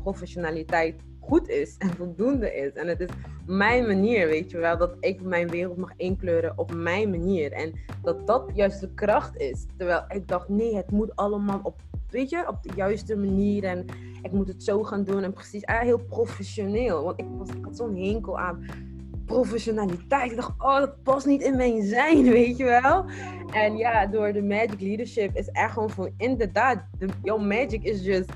professionaliteit 0.02 0.94
goed 1.20 1.48
is 1.48 1.76
en 1.78 1.90
voldoende 1.90 2.54
is. 2.54 2.72
En 2.72 2.86
het 2.86 3.00
is 3.00 3.08
mijn 3.46 3.86
manier, 3.86 4.26
weet 4.26 4.50
je 4.50 4.58
wel. 4.58 4.78
Dat 4.78 4.96
ik 5.00 5.22
mijn 5.22 5.48
wereld 5.48 5.76
mag 5.76 5.92
inkleuren 5.96 6.58
op 6.58 6.74
mijn 6.74 7.10
manier. 7.10 7.52
En 7.52 7.72
dat 8.02 8.26
dat 8.26 8.50
juist 8.54 8.80
de 8.80 8.94
kracht 8.94 9.36
is. 9.36 9.66
Terwijl 9.76 10.04
ik 10.08 10.28
dacht, 10.28 10.48
nee, 10.48 10.76
het 10.76 10.90
moet 10.90 11.16
allemaal 11.16 11.60
op, 11.62 11.80
weet 12.10 12.30
je, 12.30 12.48
op 12.48 12.62
de 12.62 12.70
juiste 12.74 13.16
manier. 13.16 13.64
En 13.64 13.84
ik 14.22 14.32
moet 14.32 14.48
het 14.48 14.62
zo 14.62 14.82
gaan 14.82 15.04
doen. 15.04 15.22
En 15.22 15.32
precies, 15.32 15.64
ah, 15.64 15.80
heel 15.80 15.98
professioneel. 15.98 17.04
Want 17.04 17.20
ik, 17.20 17.26
was, 17.38 17.48
had 17.62 17.76
zo'n 17.76 17.96
henkel 17.96 18.38
aan 18.38 18.66
professionaliteit. 19.30 20.30
Ik 20.30 20.36
dacht, 20.36 20.52
oh, 20.58 20.78
dat 20.78 21.02
past 21.02 21.26
niet 21.26 21.42
in 21.42 21.56
mijn 21.56 21.82
zijn, 21.82 22.30
weet 22.40 22.56
je 22.56 22.64
wel. 22.64 23.04
En 23.52 23.76
ja, 23.76 24.06
door 24.06 24.32
de 24.32 24.42
Magic 24.42 24.80
Leadership 24.80 25.36
is 25.36 25.48
echt 25.48 25.72
gewoon 25.72 25.90
van, 25.90 26.12
inderdaad, 26.16 26.82
de, 26.98 27.08
jouw 27.22 27.38
magic 27.38 27.82
is 27.82 28.04
just 28.04 28.30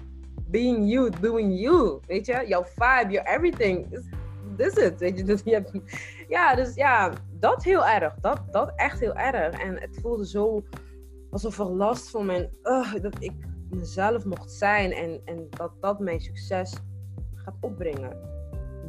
being 0.46 0.90
you, 0.90 1.10
doing 1.20 1.60
you. 1.60 2.00
Weet 2.06 2.26
je, 2.26 2.44
jouw 2.46 2.64
vibe, 2.64 3.12
your 3.12 3.28
everything. 3.28 4.00
This 4.56 4.72
is 4.72 4.84
it, 4.84 4.98
weet 4.98 5.18
je. 5.18 5.24
Dus 5.30 5.40
je 5.44 5.52
hebt, 5.52 5.72
ja, 6.28 6.54
dus 6.54 6.74
ja, 6.74 7.12
dat 7.40 7.64
heel 7.64 7.86
erg. 7.86 8.14
Dat, 8.20 8.40
dat 8.50 8.72
echt 8.76 9.00
heel 9.00 9.14
erg. 9.14 9.60
En 9.60 9.80
het 9.80 9.98
voelde 10.02 10.26
zo 10.26 10.64
alsof 11.30 11.58
er 11.58 11.70
last 11.70 12.10
van 12.10 12.26
mijn, 12.26 12.50
uh, 12.62 12.94
dat 13.02 13.16
ik 13.18 13.32
mezelf 13.70 14.24
mocht 14.24 14.50
zijn. 14.50 14.92
En, 14.92 15.20
en 15.24 15.46
dat 15.50 15.72
dat 15.80 16.00
mijn 16.00 16.20
succes 16.20 16.74
gaat 17.34 17.56
opbrengen. 17.60 18.16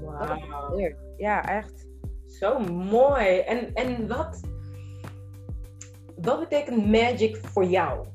Wow. 0.01 0.93
Ja, 1.17 1.43
echt. 1.47 1.87
Zo 2.39 2.59
mooi. 2.59 3.39
En, 3.39 3.73
en 3.73 4.07
wat, 4.07 4.39
wat 6.15 6.39
betekent 6.39 6.85
magic 6.85 7.37
voor 7.37 7.65
jou? 7.65 8.05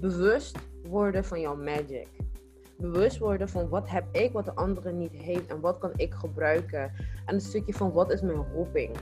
Bewust 0.00 0.58
worden 0.88 1.24
van 1.24 1.40
jouw 1.40 1.56
magic. 1.56 2.08
Bewust 2.76 3.18
worden 3.18 3.48
van 3.48 3.68
wat 3.68 3.88
heb 3.88 4.04
ik 4.12 4.32
wat 4.32 4.44
de 4.44 4.54
andere 4.54 4.92
niet 4.92 5.12
heeft 5.12 5.46
en 5.46 5.60
wat 5.60 5.78
kan 5.78 5.92
ik 5.96 6.14
gebruiken. 6.14 6.92
En 7.26 7.34
een 7.34 7.40
stukje 7.40 7.72
van 7.72 7.92
wat 7.92 8.12
is 8.12 8.20
mijn 8.20 8.44
roeping. 8.54 8.96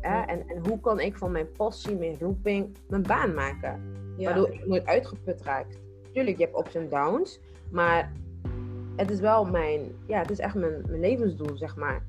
En, 0.00 0.48
en 0.48 0.66
hoe 0.68 0.80
kan 0.80 1.00
ik 1.00 1.18
van 1.18 1.30
mijn 1.30 1.52
passie, 1.52 1.96
mijn 1.96 2.16
roeping, 2.20 2.76
mijn 2.88 3.02
baan 3.02 3.34
maken. 3.34 3.94
Waardoor 4.16 4.52
ik 4.52 4.66
nooit 4.66 4.86
uitgeput 4.86 5.42
raak. 5.42 5.66
Tuurlijk, 6.12 6.38
je 6.38 6.44
hebt 6.44 6.58
ups 6.58 6.74
en 6.74 6.88
downs. 6.88 7.40
Maar 7.70 8.12
het 8.96 9.10
is 9.10 9.20
wel 9.20 9.44
mijn, 9.44 9.80
ja, 10.06 10.18
het 10.18 10.30
is 10.30 10.38
echt 10.38 10.54
mijn, 10.54 10.84
mijn 10.86 11.00
levensdoel, 11.00 11.56
zeg 11.56 11.76
maar. 11.76 12.06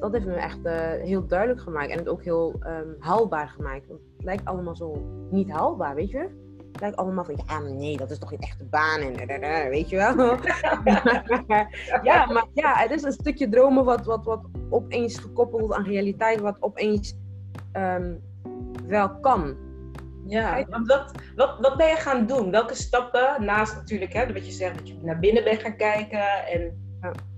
Dat 0.00 0.12
heeft 0.12 0.26
me 0.26 0.34
echt 0.34 0.58
uh, 0.64 0.72
heel 0.90 1.26
duidelijk 1.26 1.60
gemaakt 1.60 1.90
en 1.90 1.98
het 1.98 2.08
ook 2.08 2.24
heel 2.24 2.60
um, 2.66 2.96
haalbaar 2.98 3.48
gemaakt. 3.48 3.86
Want 3.88 4.00
het 4.16 4.24
lijkt 4.24 4.44
allemaal 4.44 4.76
zo 4.76 4.96
niet 5.30 5.50
haalbaar, 5.50 5.94
weet 5.94 6.10
je? 6.10 6.44
Het 6.72 6.80
lijkt 6.80 6.96
allemaal 6.96 7.24
van, 7.24 7.40
ja, 7.46 7.58
nee, 7.58 7.96
dat 7.96 8.10
is 8.10 8.18
toch 8.18 8.28
geen 8.28 8.40
echte 8.40 8.64
baan 8.64 9.00
en 9.00 9.70
weet 9.70 9.88
je 9.88 9.96
wel. 9.96 10.16
ja, 12.10 12.26
maar 12.26 12.46
ja, 12.54 12.74
het 12.74 12.90
is 12.90 13.02
een 13.02 13.12
stukje 13.12 13.48
dromen 13.48 13.84
wat, 13.84 14.04
wat, 14.04 14.24
wat 14.24 14.40
opeens 14.70 15.18
gekoppeld 15.18 15.72
aan 15.72 15.84
realiteit, 15.84 16.40
wat 16.40 16.56
opeens 16.60 17.16
um, 17.72 18.20
wel 18.86 19.20
kan. 19.20 19.56
Ja, 20.26 20.64
want 20.68 20.86
wat, 20.86 21.12
wat, 21.36 21.58
wat 21.60 21.76
ben 21.76 21.88
je 21.88 21.96
gaan 21.96 22.26
doen? 22.26 22.50
Welke 22.50 22.74
stappen, 22.74 23.44
naast 23.44 23.74
natuurlijk 23.74 24.12
hè, 24.12 24.32
wat 24.32 24.46
je 24.46 24.52
zegt, 24.52 24.78
dat 24.78 24.88
je 24.88 24.98
naar 25.02 25.18
binnen 25.18 25.44
bent 25.44 25.60
gaan 25.60 25.76
kijken. 25.76 26.46
En 26.46 26.84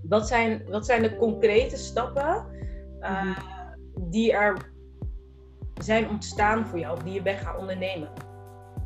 wat, 0.09 0.29
zijn, 0.29 0.63
wat 0.69 0.87
zijn 0.87 1.03
de 1.03 1.17
concrete 1.17 1.77
stappen 1.77 2.45
uh, 3.01 3.39
die 4.01 4.33
er 4.33 4.73
zijn 5.75 6.09
ontstaan 6.09 6.67
voor 6.67 6.79
jou, 6.79 6.97
of 6.97 7.03
die 7.03 7.13
je 7.13 7.23
bent 7.23 7.39
gaan 7.39 7.57
ondernemen? 7.57 8.09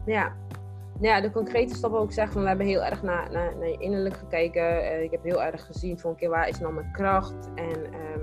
Ja, 0.07 0.37
ja, 1.01 1.21
de 1.21 1.31
concrete 1.31 1.75
stappen 1.75 2.01
ook 2.01 2.13
zeggen 2.13 2.33
van 2.33 2.43
we 2.43 2.49
hebben 2.49 2.67
heel 2.67 2.85
erg 2.85 3.03
naar, 3.03 3.31
naar, 3.31 3.57
naar 3.57 3.69
je 3.69 3.79
innerlijk 3.79 4.17
gekeken. 4.17 4.63
Uh, 4.63 5.03
ik 5.03 5.11
heb 5.11 5.23
heel 5.23 5.43
erg 5.43 5.67
gezien 5.67 5.99
van 5.99 6.11
oké, 6.11 6.29
waar 6.29 6.49
is 6.49 6.59
nou 6.59 6.73
mijn 6.73 6.93
kracht? 6.93 7.49
En 7.55 7.85
um, 7.85 8.23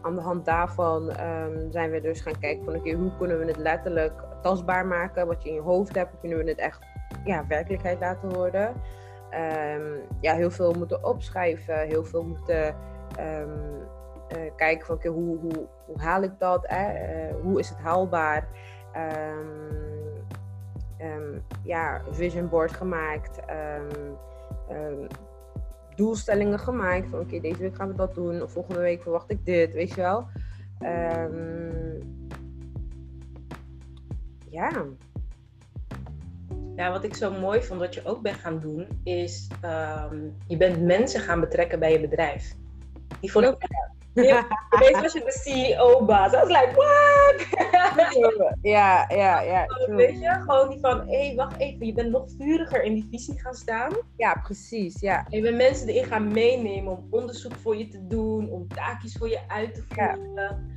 aan 0.00 0.14
de 0.14 0.20
hand 0.20 0.44
daarvan 0.44 1.20
um, 1.20 1.72
zijn 1.72 1.90
we 1.90 2.00
dus 2.00 2.20
gaan 2.20 2.38
kijken 2.38 2.64
van 2.64 2.76
oké, 2.76 2.92
hoe 2.92 3.16
kunnen 3.18 3.38
we 3.38 3.44
het 3.44 3.56
letterlijk 3.56 4.24
tastbaar 4.42 4.86
maken? 4.86 5.26
Wat 5.26 5.42
je 5.42 5.48
in 5.48 5.54
je 5.54 5.60
hoofd 5.60 5.94
hebt, 5.94 6.10
hoe 6.10 6.20
kunnen 6.20 6.38
we 6.38 6.50
het 6.50 6.58
echt 6.58 6.80
ja, 7.24 7.46
werkelijkheid 7.46 8.00
laten 8.00 8.32
worden? 8.32 8.74
Um, 9.34 10.02
ja, 10.20 10.34
heel 10.34 10.50
veel 10.50 10.72
moeten 10.72 11.04
opschrijven, 11.04 11.78
heel 11.78 12.04
veel 12.04 12.24
moeten 12.24 12.76
uh, 13.18 14.50
kijken 14.56 14.86
van 14.86 15.12
hoe, 15.12 15.38
hoe, 15.38 15.68
hoe 15.86 16.00
haal 16.00 16.22
ik 16.22 16.38
dat? 16.38 16.64
Hè? 16.68 16.92
Uh, 17.28 17.34
hoe 17.42 17.58
is 17.58 17.68
het 17.68 17.78
haalbaar? 17.78 18.48
um, 21.00 21.42
ja, 21.62 22.02
vision 22.10 22.48
board 22.48 22.72
gemaakt. 22.72 23.40
Doelstellingen 25.94 26.58
gemaakt. 26.58 27.08
Van 27.08 27.20
oké, 27.20 27.40
deze 27.40 27.60
week 27.60 27.74
gaan 27.76 27.88
we 27.88 27.94
dat 27.94 28.14
doen. 28.14 28.48
Volgende 28.48 28.80
week 28.80 29.02
verwacht 29.02 29.30
ik 29.30 29.44
dit, 29.44 29.72
weet 29.72 29.94
je 29.94 30.00
wel. 30.00 30.26
ja. 34.50 34.84
Ja, 36.76 36.90
wat 36.90 37.04
ik 37.04 37.14
zo 37.14 37.30
mooi 37.30 37.62
vond 37.62 37.80
dat 37.80 37.94
je 37.94 38.04
ook 38.04 38.22
bent 38.22 38.36
gaan 38.36 38.60
doen, 38.60 38.86
is 39.04 39.48
je 40.46 40.56
bent 40.56 40.82
mensen 40.82 41.20
gaan 41.20 41.40
betrekken 41.40 41.78
bij 41.78 41.92
je 41.92 42.00
bedrijf. 42.00 42.54
Die 43.20 43.32
vond 43.32 43.46
ik 43.46 43.56
Ineens 44.14 45.00
was 45.00 45.12
je 45.12 45.22
de 45.24 45.32
CEO-baas. 45.32 46.32
I 46.32 46.36
was 46.36 46.48
like, 46.48 46.72
what? 46.74 47.46
ja, 48.62 49.04
ja, 49.08 49.40
ja. 49.40 49.66
Weet 49.86 50.20
je, 50.20 50.28
gewoon 50.46 50.68
die 50.68 50.80
van, 50.80 51.08
hé, 51.08 51.26
hey, 51.26 51.34
wacht 51.36 51.58
even, 51.58 51.86
je 51.86 51.92
bent 51.92 52.10
nog 52.10 52.24
vuriger 52.38 52.82
in 52.82 52.94
die 52.94 53.06
visie 53.10 53.40
gaan 53.40 53.54
staan. 53.54 53.92
Ja, 54.16 54.40
precies, 54.42 55.00
ja. 55.00 55.26
En 55.30 55.36
je 55.36 55.42
bent 55.42 55.56
mensen 55.56 55.88
erin 55.88 56.04
gaan 56.04 56.32
meenemen 56.32 56.92
om 56.92 57.06
onderzoek 57.10 57.54
voor 57.54 57.76
je 57.76 57.88
te 57.88 58.06
doen, 58.06 58.50
om 58.50 58.68
taakjes 58.68 59.12
voor 59.12 59.28
je 59.28 59.40
uit 59.48 59.74
te 59.74 59.82
voeren. 59.88 60.70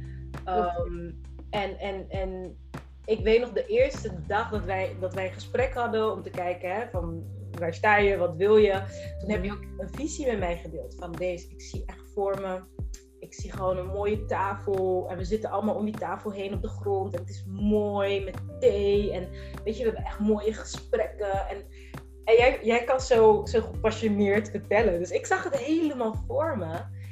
Ehm, 0.45 1.11
en, 1.49 1.79
en, 1.79 2.05
en 2.09 2.57
ik 3.05 3.19
weet 3.19 3.39
nog 3.39 3.51
de 3.51 3.65
eerste 3.65 4.11
dag 4.27 4.49
dat 4.49 4.63
wij, 4.63 4.95
dat 4.99 5.13
wij 5.13 5.27
een 5.27 5.33
gesprek 5.33 5.73
hadden 5.73 6.11
om 6.11 6.23
te 6.23 6.29
kijken 6.29 6.75
hè, 6.75 6.89
van 6.91 7.23
waar 7.59 7.73
sta 7.73 7.97
je, 7.97 8.17
wat 8.17 8.35
wil 8.35 8.57
je. 8.57 8.81
Toen 9.19 9.29
heb 9.29 9.43
je 9.43 9.51
ook 9.51 9.65
een 9.77 9.89
visie 9.91 10.27
met 10.27 10.39
mij 10.39 10.57
gedeeld 10.57 10.95
van 10.99 11.11
deze, 11.11 11.47
ik 11.49 11.61
zie 11.61 11.83
echt 11.85 12.11
voor 12.13 12.41
me 12.41 12.61
ik 13.25 13.33
zie 13.33 13.51
gewoon 13.51 13.77
een 13.77 13.87
mooie 13.87 14.25
tafel. 14.25 15.07
En 15.09 15.17
we 15.17 15.25
zitten 15.25 15.49
allemaal 15.49 15.75
om 15.75 15.85
die 15.85 15.97
tafel 15.97 16.31
heen 16.31 16.53
op 16.53 16.61
de 16.61 16.67
grond. 16.67 17.13
En 17.13 17.19
het 17.19 17.29
is 17.29 17.45
mooi 17.47 18.23
met 18.23 18.35
thee. 18.59 19.11
En 19.11 19.29
weet 19.63 19.77
je, 19.77 19.83
we 19.83 19.89
hebben 19.89 20.05
echt 20.05 20.19
mooie 20.19 20.53
gesprekken. 20.53 21.47
En, 21.47 21.57
en 22.23 22.35
jij, 22.35 22.59
jij 22.63 22.83
kan 22.83 23.01
zo, 23.01 23.41
zo 23.45 23.61
gepassioneerd 23.61 24.49
vertellen. 24.49 24.99
Dus 24.99 25.11
ik 25.11 25.25
zag 25.25 25.43
het 25.43 25.57
helemaal 25.57 26.23
voor 26.27 26.57
me. 26.57 27.03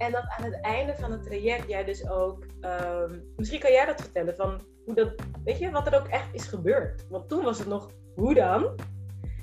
En 0.00 0.12
dat 0.12 0.24
aan 0.36 0.44
het 0.44 0.60
einde 0.60 0.94
van 0.94 1.12
het 1.12 1.22
traject 1.22 1.68
jij 1.68 1.84
dus 1.84 2.08
ook... 2.08 2.46
Ehm, 2.60 3.18
misschien 3.36 3.60
kan 3.60 3.72
jij 3.72 3.86
dat 3.86 4.00
vertellen 4.00 4.34
van 4.34 4.60
hoe 4.84 4.94
dat... 4.94 5.14
Weet 5.44 5.58
je, 5.58 5.70
wat 5.70 5.86
er 5.86 6.00
ook 6.00 6.08
echt 6.08 6.34
is 6.34 6.46
gebeurd. 6.46 7.06
Want 7.08 7.28
toen 7.28 7.44
was 7.44 7.58
het 7.58 7.68
nog, 7.68 7.90
hoe 8.14 8.34
dan? 8.34 8.74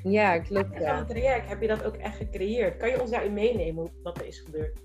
Ja, 0.03 0.39
klopt. 0.39 0.71
En 0.71 0.87
van 0.87 0.95
het 0.97 1.07
traject 1.07 1.47
heb 1.47 1.61
je 1.61 1.67
dat 1.67 1.83
ook 1.83 1.95
echt 1.95 2.15
gecreëerd. 2.15 2.77
Kan 2.77 2.89
je 2.89 3.01
ons 3.01 3.09
daarin 3.09 3.33
meenemen 3.33 3.89
wat 4.03 4.19
er 4.19 4.25
is 4.25 4.39
gebeurd? 4.39 4.79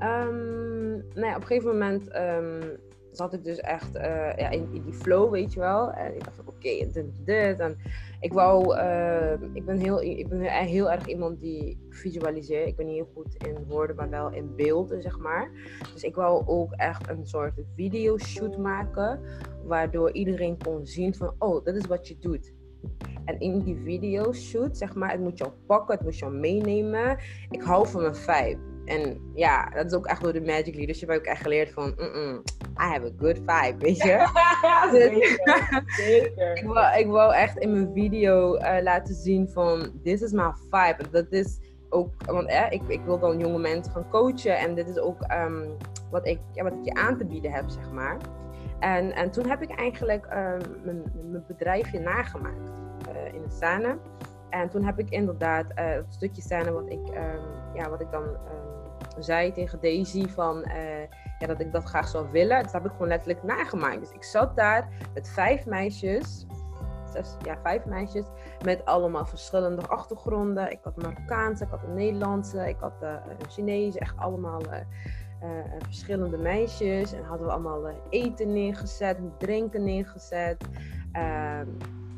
Um, 0.00 0.96
nou 1.14 1.26
ja, 1.26 1.34
op 1.36 1.40
een 1.40 1.46
gegeven 1.46 1.70
moment 1.70 2.16
um, 2.16 2.78
zat 3.12 3.32
ik 3.32 3.44
dus 3.44 3.58
echt 3.58 3.96
uh, 3.96 4.02
ja, 4.36 4.50
in, 4.50 4.70
die 4.70 4.92
flow, 4.92 5.30
weet 5.30 5.52
je 5.52 5.60
wel. 5.60 5.92
En 5.92 6.14
ik 6.14 6.24
dacht 6.24 6.40
oké, 6.40 6.50
okay, 6.50 6.90
dit, 6.92 7.06
dit. 7.24 7.58
En 7.58 7.76
ik 8.20 8.32
wou, 8.32 8.76
uh, 8.76 9.32
ik 9.52 9.64
ben, 9.64 9.78
heel, 9.78 10.02
ik 10.02 10.28
ben 10.28 10.40
heel 10.40 10.90
erg 10.90 11.06
iemand 11.06 11.40
die 11.40 11.78
visualiseert. 11.88 12.66
Ik 12.66 12.76
ben 12.76 12.86
niet 12.86 12.94
heel 12.94 13.10
goed 13.14 13.34
in 13.46 13.64
woorden, 13.68 13.96
maar 13.96 14.10
wel 14.10 14.30
in 14.30 14.56
beelden, 14.56 15.02
zeg 15.02 15.18
maar. 15.18 15.50
Dus 15.92 16.02
ik 16.02 16.14
wou 16.14 16.46
ook 16.46 16.72
echt 16.72 17.08
een 17.08 17.26
soort 17.26 17.52
videoshoot 17.74 18.58
maken. 18.58 19.20
Waardoor 19.64 20.12
iedereen 20.12 20.58
kon 20.64 20.86
zien 20.86 21.14
van, 21.14 21.34
oh, 21.38 21.64
dat 21.64 21.74
is 21.74 21.86
wat 21.86 22.08
je 22.08 22.18
doet. 22.18 22.52
En 23.24 23.40
in 23.40 23.58
die 23.58 23.76
videoshoot, 23.76 24.76
zeg 24.76 24.94
maar, 24.94 25.10
het 25.10 25.20
moet 25.20 25.38
jou 25.38 25.50
pakken, 25.66 25.94
het 25.94 26.04
moet 26.04 26.18
jou 26.18 26.32
meenemen. 26.34 27.18
Ik 27.50 27.62
hou 27.62 27.88
van 27.88 28.04
een 28.04 28.14
vibe. 28.14 28.71
En 28.92 29.30
ja, 29.34 29.68
dat 29.68 29.86
is 29.86 29.92
ook 29.92 30.06
echt 30.06 30.22
door 30.22 30.32
de 30.32 30.40
Magic 30.40 30.74
Leadership 30.74 31.08
heb 31.08 31.18
ik 31.18 31.26
echt 31.26 31.42
geleerd 31.42 31.70
van, 31.70 31.94
mm 31.96 32.12
-mm, 32.12 32.42
I 32.80 32.84
have 32.84 33.06
a 33.06 33.10
good 33.18 33.36
vibe, 33.36 33.76
weet 33.78 33.96
je? 33.96 34.26
zeker, 34.92 35.84
zeker. 36.06 36.56
ik, 36.56 36.64
wou, 36.64 36.98
ik 36.98 37.06
wou 37.06 37.34
echt 37.34 37.58
in 37.58 37.72
mijn 37.72 37.90
video 37.94 38.56
uh, 38.56 38.82
laten 38.82 39.14
zien 39.14 39.48
van, 39.48 40.00
this 40.02 40.22
is 40.22 40.32
my 40.32 40.52
vibe. 40.70 41.10
Dat 41.10 41.26
is 41.30 41.58
ook, 41.88 42.10
want 42.26 42.48
eh, 42.48 42.66
ik, 42.70 42.82
ik 42.86 43.00
wil 43.04 43.18
dan 43.18 43.38
jonge 43.38 43.58
mensen 43.58 43.92
gaan 43.92 44.08
coachen 44.10 44.58
en 44.58 44.74
dit 44.74 44.88
is 44.88 44.98
ook 44.98 45.22
um, 45.32 45.76
wat, 46.10 46.26
ik, 46.26 46.38
ja, 46.52 46.62
wat 46.62 46.72
ik 46.72 46.84
je 46.84 46.94
aan 46.94 47.16
te 47.16 47.24
bieden 47.24 47.52
heb, 47.52 47.64
zeg 47.68 47.90
maar. 47.90 48.16
En, 48.78 49.14
en 49.14 49.30
toen 49.30 49.48
heb 49.48 49.62
ik 49.62 49.70
eigenlijk 49.70 50.26
um, 50.26 50.60
mijn, 50.84 51.02
mijn 51.30 51.44
bedrijfje 51.46 52.00
nagemaakt 52.00 52.72
uh, 53.08 53.34
in 53.34 53.42
de 53.42 53.50
scène. 53.50 53.98
En 54.50 54.68
toen 54.68 54.84
heb 54.84 54.98
ik 54.98 55.10
inderdaad 55.10 55.70
uh, 55.70 55.74
het 55.76 56.14
stukje 56.14 56.42
scène 56.42 56.72
wat 56.72 56.90
ik, 56.90 57.08
um, 57.08 57.74
ja, 57.74 57.90
wat 57.90 58.00
ik 58.00 58.10
dan 58.10 58.24
zei 59.18 59.52
tegen 59.52 59.80
Daisy 59.80 60.28
van, 60.28 60.58
uh, 60.58 61.00
ja, 61.38 61.46
dat 61.46 61.60
ik 61.60 61.72
dat 61.72 61.84
graag 61.84 62.08
zou 62.08 62.30
willen. 62.30 62.62
Dat 62.62 62.72
heb 62.72 62.84
ik 62.84 62.90
gewoon 62.92 63.08
letterlijk 63.08 63.42
nagemaakt. 63.42 64.00
Dus 64.00 64.10
ik 64.10 64.24
zat 64.24 64.56
daar 64.56 64.88
met 65.14 65.28
vijf 65.28 65.66
meisjes, 65.66 66.46
zes, 67.12 67.36
ja, 67.44 67.58
vijf 67.62 67.84
meisjes, 67.84 68.26
met 68.64 68.84
allemaal 68.84 69.26
verschillende 69.26 69.86
achtergronden. 69.86 70.70
Ik 70.70 70.80
had 70.82 70.96
Marokkaanse, 70.96 71.64
ik 71.64 71.70
had 71.70 71.82
een 71.82 71.94
Nederlandse, 71.94 72.68
ik 72.68 72.76
had 72.80 72.94
uh, 73.02 73.14
een 73.28 73.50
Chinese, 73.50 73.98
echt 73.98 74.16
allemaal 74.16 74.62
uh, 74.62 75.48
verschillende 75.78 76.36
meisjes. 76.36 77.12
En 77.12 77.24
hadden 77.24 77.46
we 77.46 77.52
allemaal 77.52 77.90
eten 78.08 78.52
neergezet, 78.52 79.18
drinken 79.38 79.84
neergezet. 79.84 80.64
Ehm, 81.12 81.68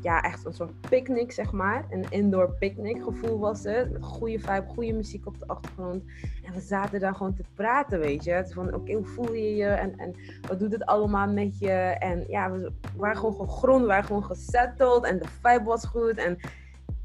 ja, 0.05 0.21
echt 0.21 0.45
een 0.45 0.53
soort 0.53 0.81
picknick, 0.89 1.31
zeg 1.31 1.51
maar. 1.51 1.85
Een 1.89 2.05
indoor 2.09 2.51
picknick 2.59 3.03
gevoel 3.03 3.39
was 3.39 3.63
het. 3.63 3.97
Goede 3.99 4.39
vibe, 4.39 4.65
goede 4.67 4.93
muziek 4.93 5.27
op 5.27 5.39
de 5.39 5.47
achtergrond. 5.47 6.03
En 6.43 6.53
we 6.53 6.59
zaten 6.59 6.99
daar 6.99 7.15
gewoon 7.15 7.33
te 7.33 7.43
praten, 7.53 7.99
weet 7.99 8.23
je. 8.23 8.31
Het 8.31 8.53
van, 8.53 8.73
oké, 8.73 8.93
hoe 8.93 9.05
voel 9.05 9.33
je 9.33 9.55
je? 9.55 9.65
En, 9.65 9.97
en 9.97 10.15
wat 10.47 10.59
doet 10.59 10.71
het 10.71 10.85
allemaal 10.85 11.27
met 11.27 11.59
je? 11.59 11.71
En 11.99 12.25
ja, 12.27 12.51
we 12.51 12.71
waren 12.97 13.17
gewoon 13.17 13.49
gegrond, 13.49 13.81
we 13.81 13.87
waren 13.87 14.03
gewoon 14.03 14.23
gesetteld. 14.23 15.05
En 15.05 15.19
de 15.19 15.27
vibe 15.41 15.63
was 15.63 15.85
goed. 15.85 16.17
En 16.17 16.37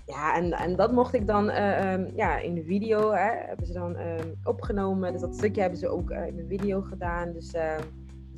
ja, 0.06 0.34
en, 0.34 0.52
en 0.52 0.76
dat 0.76 0.92
mocht 0.92 1.14
ik 1.14 1.26
dan 1.26 1.48
uh, 1.50 1.92
um, 1.92 2.08
ja, 2.16 2.38
in 2.38 2.54
de 2.54 2.64
video, 2.64 3.12
hè, 3.12 3.30
hebben 3.46 3.66
ze 3.66 3.72
dan 3.72 3.96
uh, 3.96 4.14
opgenomen. 4.44 5.12
Dus 5.12 5.20
dat 5.20 5.34
stukje 5.34 5.60
hebben 5.60 5.78
ze 5.78 5.88
ook 5.88 6.10
uh, 6.10 6.26
in 6.26 6.36
de 6.36 6.46
video 6.46 6.80
gedaan. 6.80 7.32
Dus 7.32 7.52
ehm, 7.52 7.82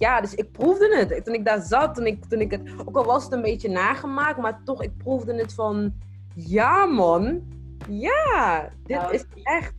ja, 0.02 0.20
dus 0.20 0.34
ik 0.34 0.52
proefde 0.52 0.96
het. 0.96 1.24
Toen 1.24 1.34
ik 1.34 1.44
daar 1.44 1.60
zat, 1.60 1.94
toen 1.94 2.06
ik, 2.06 2.24
toen 2.24 2.40
ik 2.40 2.50
het, 2.50 2.72
ook 2.86 2.96
al 2.96 3.04
was 3.04 3.24
het 3.24 3.32
een 3.32 3.42
beetje 3.42 3.68
nagemaakt, 3.68 4.38
maar 4.38 4.62
toch, 4.64 4.82
ik 4.82 4.96
proefde 4.96 5.34
het 5.34 5.54
van, 5.54 5.94
ja 6.34 6.86
man, 6.86 7.42
ja, 7.88 8.68
dit 8.86 8.96
nou, 8.96 9.14
is 9.14 9.24
echt. 9.42 9.74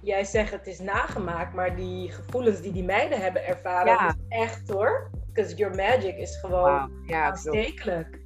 Jij 0.00 0.24
zegt 0.24 0.50
het 0.50 0.66
is 0.66 0.78
nagemaakt, 0.80 1.54
maar 1.54 1.76
die 1.76 2.10
gevoelens 2.10 2.60
die 2.60 2.72
die 2.72 2.84
meiden 2.84 3.20
hebben 3.20 3.46
ervaren, 3.46 3.92
ja. 3.92 4.08
is 4.08 4.14
echt 4.28 4.70
hoor. 4.70 5.10
Because 5.26 5.56
your 5.56 5.74
magic 5.74 6.16
is 6.16 6.36
gewoon 6.40 6.72
wow. 6.72 7.08
ja, 7.08 7.24
aanstekelijk. 7.24 8.20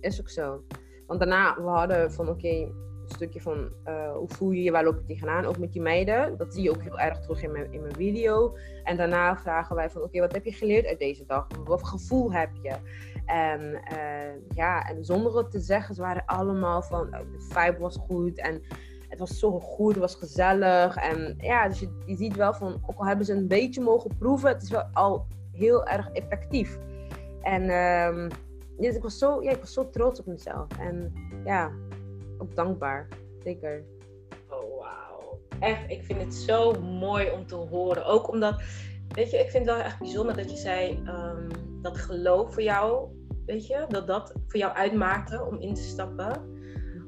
Is 0.00 0.20
ook 0.20 0.28
zo. 0.28 0.64
Want 1.06 1.20
daarna, 1.20 1.54
we 1.54 1.68
hadden 1.68 2.12
van 2.12 2.28
oké, 2.28 2.72
stukje 3.12 3.40
van 3.40 3.70
uh, 3.88 4.12
hoe 4.12 4.28
voel 4.28 4.50
je 4.50 4.62
je, 4.62 4.70
waar 4.70 4.84
loop 4.84 4.98
je 4.98 5.04
tegenaan, 5.04 5.44
ook 5.44 5.58
met 5.58 5.72
die 5.72 5.82
meiden. 5.82 6.36
Dat 6.36 6.54
zie 6.54 6.62
je 6.62 6.70
ook 6.70 6.82
heel 6.82 6.98
erg 6.98 7.20
terug 7.20 7.42
in 7.42 7.52
mijn, 7.52 7.72
in 7.72 7.80
mijn 7.80 7.94
video. 7.94 8.56
En 8.84 8.96
daarna 8.96 9.36
vragen 9.36 9.76
wij 9.76 9.90
van 9.90 10.02
oké, 10.02 10.20
wat 10.20 10.32
heb 10.32 10.44
je 10.44 10.52
geleerd 10.52 10.86
uit 10.86 10.98
deze 10.98 11.24
dag? 11.26 11.46
Wat 11.64 11.86
gevoel 11.86 12.32
heb 12.32 12.50
je? 12.62 12.74
En 13.26 13.60
uh, 13.92 14.54
ja, 14.54 14.88
en 14.88 15.04
zonder 15.04 15.36
het 15.36 15.50
te 15.50 15.60
zeggen, 15.60 15.94
ze 15.94 16.00
waren 16.00 16.24
allemaal 16.26 16.82
van 16.82 17.06
uh, 17.06 17.18
de 17.18 17.46
vibe 17.48 17.78
was 17.78 17.96
goed 17.96 18.38
en 18.38 18.62
het 19.08 19.18
was 19.18 19.38
zo 19.38 19.60
goed, 19.60 19.92
het 19.92 20.00
was 20.00 20.14
gezellig. 20.14 20.96
En 20.96 21.34
ja, 21.38 21.68
dus 21.68 21.80
je, 21.80 22.02
je 22.06 22.16
ziet 22.16 22.36
wel 22.36 22.54
van, 22.54 22.82
ook 22.86 22.98
al 22.98 23.06
hebben 23.06 23.26
ze 23.26 23.32
een 23.32 23.48
beetje 23.48 23.80
mogen 23.80 24.16
proeven, 24.18 24.48
het 24.48 24.62
is 24.62 24.70
wel 24.70 24.88
al 24.92 25.26
heel 25.52 25.86
erg 25.86 26.10
effectief. 26.12 26.78
En 27.42 27.70
um, 27.70 28.28
dus 28.78 28.94
ik 28.94 29.02
was, 29.02 29.18
zo, 29.18 29.42
ja, 29.42 29.50
ik 29.50 29.60
was 29.60 29.72
zo 29.72 29.90
trots 29.90 30.20
op 30.20 30.26
mezelf. 30.26 30.66
En 30.78 31.12
ja, 31.44 31.70
ook 32.42 32.54
dankbaar. 32.54 33.08
Zeker. 33.44 33.84
Oh, 34.48 34.78
wauw. 34.78 35.40
Echt, 35.60 35.90
ik 35.90 36.04
vind 36.04 36.20
het 36.20 36.34
zo 36.34 36.80
mooi 36.80 37.30
om 37.30 37.46
te 37.46 37.54
horen. 37.54 38.06
Ook 38.06 38.28
omdat, 38.28 38.62
weet 39.08 39.30
je, 39.30 39.38
ik 39.38 39.50
vind 39.50 39.66
het 39.66 39.76
wel 39.76 39.84
echt 39.84 39.98
bijzonder 39.98 40.36
dat 40.36 40.50
je 40.50 40.56
zei 40.56 41.02
um, 41.06 41.48
dat 41.82 41.98
geloof 41.98 42.52
voor 42.52 42.62
jou, 42.62 43.08
weet 43.46 43.66
je, 43.66 43.84
dat 43.88 44.06
dat 44.06 44.32
voor 44.46 44.60
jou 44.60 44.74
uitmaakte 44.74 45.44
om 45.44 45.60
in 45.60 45.74
te 45.74 45.82
stappen. 45.82 46.50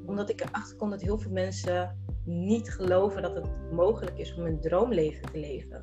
Omdat 0.05 0.29
ik 0.29 0.41
erachter 0.41 0.77
kom 0.77 0.89
dat 0.89 1.01
heel 1.01 1.17
veel 1.17 1.31
mensen 1.31 2.03
niet 2.25 2.73
geloven 2.73 3.21
dat 3.21 3.35
het 3.35 3.71
mogelijk 3.71 4.17
is 4.17 4.35
om 4.35 4.45
een 4.45 4.61
droomleven 4.61 5.31
te 5.31 5.39
leven. 5.39 5.81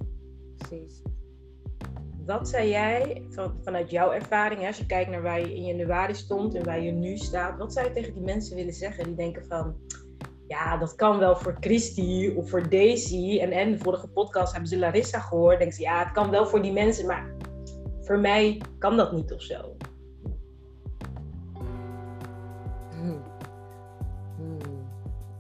Precies. 0.57 1.03
Wat 2.27 2.49
zei 2.49 2.69
jij 2.69 3.27
van, 3.29 3.55
vanuit 3.63 3.91
jouw 3.91 4.13
ervaring, 4.13 4.61
hè, 4.61 4.67
als 4.67 4.79
je 4.79 4.87
kijkt 4.87 5.11
naar 5.11 5.23
waar 5.23 5.41
je 5.41 5.55
in 5.55 5.65
januari 5.65 6.15
stond 6.15 6.55
en 6.55 6.65
waar 6.65 6.81
je 6.81 6.91
nu 6.91 7.17
staat, 7.17 7.59
wat 7.59 7.73
zou 7.73 7.87
je 7.87 7.93
tegen 7.93 8.15
die 8.15 8.23
mensen 8.23 8.57
willen 8.57 8.73
zeggen 8.73 9.05
die 9.05 9.15
denken 9.15 9.45
van, 9.47 9.77
ja, 10.47 10.77
dat 10.77 10.95
kan 10.95 11.19
wel 11.19 11.37
voor 11.37 11.57
Christy 11.61 12.33
of 12.37 12.51
voor 12.51 12.69
Daisy. 12.69 13.39
En, 13.41 13.51
en 13.51 13.71
de 13.71 13.79
vorige 13.79 14.09
podcast 14.09 14.53
hebben 14.53 14.71
ze 14.71 14.79
Larissa 14.79 15.19
gehoord. 15.19 15.59
Denken 15.59 15.77
ze, 15.77 15.83
ja, 15.83 15.99
het 15.99 16.13
kan 16.13 16.31
wel 16.31 16.47
voor 16.47 16.63
die 16.63 16.73
mensen, 16.73 17.07
maar 17.07 17.35
voor 18.01 18.19
mij 18.19 18.61
kan 18.79 18.97
dat 18.97 19.13
niet 19.13 19.33
of 19.33 19.43
zo. 19.43 19.77
Hmm. 22.91 23.23
Hmm. 24.37 24.59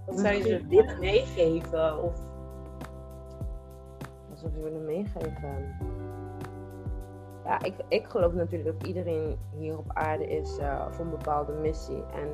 Wat 0.06 0.20
zou 0.20 0.34
je 0.34 0.42
ze 0.42 0.66
willen 0.68 0.98
meegeven? 0.98 2.02
Of... 2.02 2.20
Wat 4.28 4.38
zou 4.38 4.52
je 4.54 4.62
willen 4.62 4.84
meegeven? 4.84 5.91
Ja, 7.44 7.62
ik, 7.62 7.74
ik 7.88 8.06
geloof 8.06 8.32
natuurlijk 8.32 8.78
dat 8.78 8.88
iedereen 8.88 9.38
hier 9.56 9.78
op 9.78 9.90
aarde 9.92 10.26
is 10.26 10.58
uh, 10.58 10.86
voor 10.90 11.04
een 11.04 11.10
bepaalde 11.10 11.52
missie. 11.52 12.04
En 12.14 12.28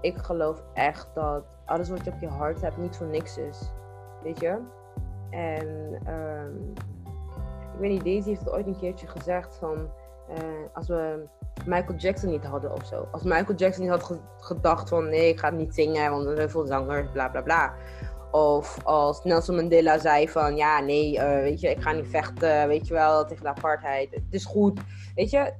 ik 0.00 0.18
geloof 0.18 0.62
echt 0.74 1.08
dat 1.14 1.44
alles 1.64 1.88
wat 1.88 2.04
je 2.04 2.10
op 2.12 2.20
je 2.20 2.28
hart 2.28 2.60
hebt 2.60 2.76
niet 2.76 2.96
voor 2.96 3.06
niks 3.06 3.38
is. 3.38 3.72
Weet 4.22 4.40
je? 4.40 4.58
En 5.30 5.68
um, 6.14 6.72
ik 7.74 7.80
weet 7.80 7.90
niet, 7.90 8.04
Daisy 8.04 8.28
heeft 8.28 8.40
het 8.40 8.50
ooit 8.50 8.66
een 8.66 8.78
keertje 8.78 9.06
gezegd 9.06 9.56
van 9.56 9.90
uh, 10.30 10.36
als 10.72 10.88
we 10.88 11.26
Michael 11.66 11.98
Jackson 11.98 12.30
niet 12.30 12.44
hadden 12.44 12.72
of 12.72 12.86
zo. 12.86 13.08
Als 13.12 13.22
Michael 13.22 13.54
Jackson 13.58 13.82
niet 13.82 13.92
had 13.92 14.18
gedacht 14.38 14.88
van 14.88 15.08
nee, 15.08 15.28
ik 15.28 15.38
ga 15.38 15.50
niet 15.50 15.74
zingen, 15.74 16.10
want 16.10 16.26
er 16.26 16.36
zijn 16.36 16.50
veel 16.50 16.66
zangers, 16.66 17.10
bla 17.12 17.28
bla 17.28 17.42
bla. 17.42 17.74
Of 18.30 18.84
als 18.84 19.24
Nelson 19.24 19.54
Mandela 19.54 19.98
zei 19.98 20.28
van 20.28 20.56
ja, 20.56 20.80
nee, 20.80 21.18
eh, 21.18 21.42
weet 21.42 21.60
je, 21.60 21.70
ik 21.70 21.82
ga 21.82 21.92
niet 21.92 22.08
vechten, 22.08 22.68
weet 22.68 22.86
je 22.86 22.94
wel, 22.94 23.26
tegen 23.26 23.42
de 23.42 23.48
apartheid. 23.48 24.10
Het 24.10 24.22
is 24.30 24.44
goed. 24.44 24.80
Weet 25.14 25.30
je, 25.30 25.52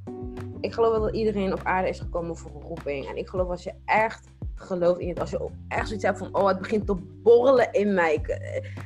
ik 0.60 0.72
geloof 0.72 0.90
wel 0.90 1.00
dat 1.00 1.14
iedereen 1.14 1.52
op 1.52 1.60
aarde 1.62 1.88
is 1.88 2.00
gekomen 2.00 2.36
voor 2.36 2.50
een 2.54 2.66
roeping. 2.66 3.06
En 3.06 3.16
ik 3.16 3.28
geloof 3.28 3.48
als 3.48 3.62
je 3.62 3.74
echt 3.84 4.28
gelooft 4.54 5.00
in 5.00 5.08
het, 5.08 5.20
als 5.20 5.30
je 5.30 5.48
echt 5.68 5.86
zoiets 5.86 6.04
hebt 6.04 6.18
van, 6.18 6.34
oh, 6.34 6.46
het 6.46 6.58
begint 6.58 6.86
te 6.86 6.94
borrelen 6.94 7.72
in 7.72 7.94
mij. 7.94 8.20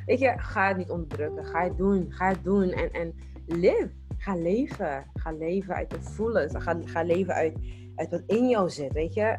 Weet 0.06 0.18
je, 0.18 0.32
ga 0.36 0.68
het 0.68 0.76
niet 0.76 0.90
onderdrukken. 0.90 1.44
Ga 1.44 1.62
het 1.62 1.76
doen. 1.76 2.06
Ga 2.08 2.28
het 2.28 2.44
doen. 2.44 2.70
En, 2.70 2.90
en 2.92 3.14
live. 3.46 3.90
Ga 4.18 4.34
leven. 4.34 5.04
Ga 5.14 5.32
leven 5.32 5.74
uit 5.74 5.92
het 5.92 6.08
voelen. 6.08 6.60
Ga, 6.60 6.76
ga 6.84 7.02
leven 7.02 7.34
uit, 7.34 7.54
uit 7.96 8.10
wat 8.10 8.22
in 8.26 8.48
jou 8.48 8.70
zit. 8.70 8.92
Weet 8.92 9.14
je, 9.14 9.38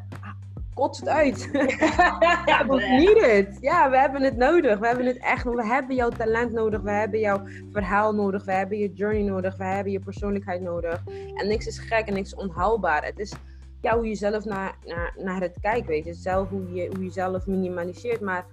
kots 0.73 0.99
het 0.99 1.09
uit. 1.09 1.49
ja, 2.45 2.65
we 2.67 2.75
need 2.75 3.47
it. 3.47 3.57
Ja, 3.61 3.89
we 3.89 3.97
hebben 3.97 4.21
het 4.21 4.37
nodig. 4.37 4.79
We 4.79 4.87
hebben 4.87 5.05
het 5.05 5.17
echt 5.17 5.43
We 5.43 5.65
hebben 5.65 5.95
jouw 5.95 6.09
talent 6.09 6.51
nodig. 6.51 6.81
We 6.81 6.91
hebben 6.91 7.19
jouw 7.19 7.41
verhaal 7.71 8.13
nodig. 8.13 8.45
We 8.45 8.51
hebben 8.51 8.77
je 8.77 8.93
journey 8.93 9.23
nodig. 9.23 9.57
We 9.57 9.63
hebben 9.63 9.91
je 9.91 9.99
persoonlijkheid 9.99 10.61
nodig. 10.61 11.03
En 11.33 11.47
niks 11.47 11.67
is 11.67 11.79
gek 11.79 12.07
en 12.07 12.13
niks 12.13 12.33
is 12.33 12.39
onhaalbaar. 12.39 13.05
Het 13.05 13.19
is 13.19 13.33
ja, 13.81 13.95
hoe 13.95 14.07
je 14.07 14.15
zelf 14.15 14.45
naar, 14.45 14.77
naar, 14.85 15.13
naar 15.17 15.41
het 15.41 15.57
kijkt, 15.61 15.87
weet 15.87 16.05
je. 16.05 16.13
Zelf 16.13 16.49
hoe 16.49 16.73
je, 16.73 16.87
hoe 16.95 17.03
je 17.03 17.11
zelf 17.11 17.47
minimaliseert. 17.47 18.21
Maar 18.21 18.45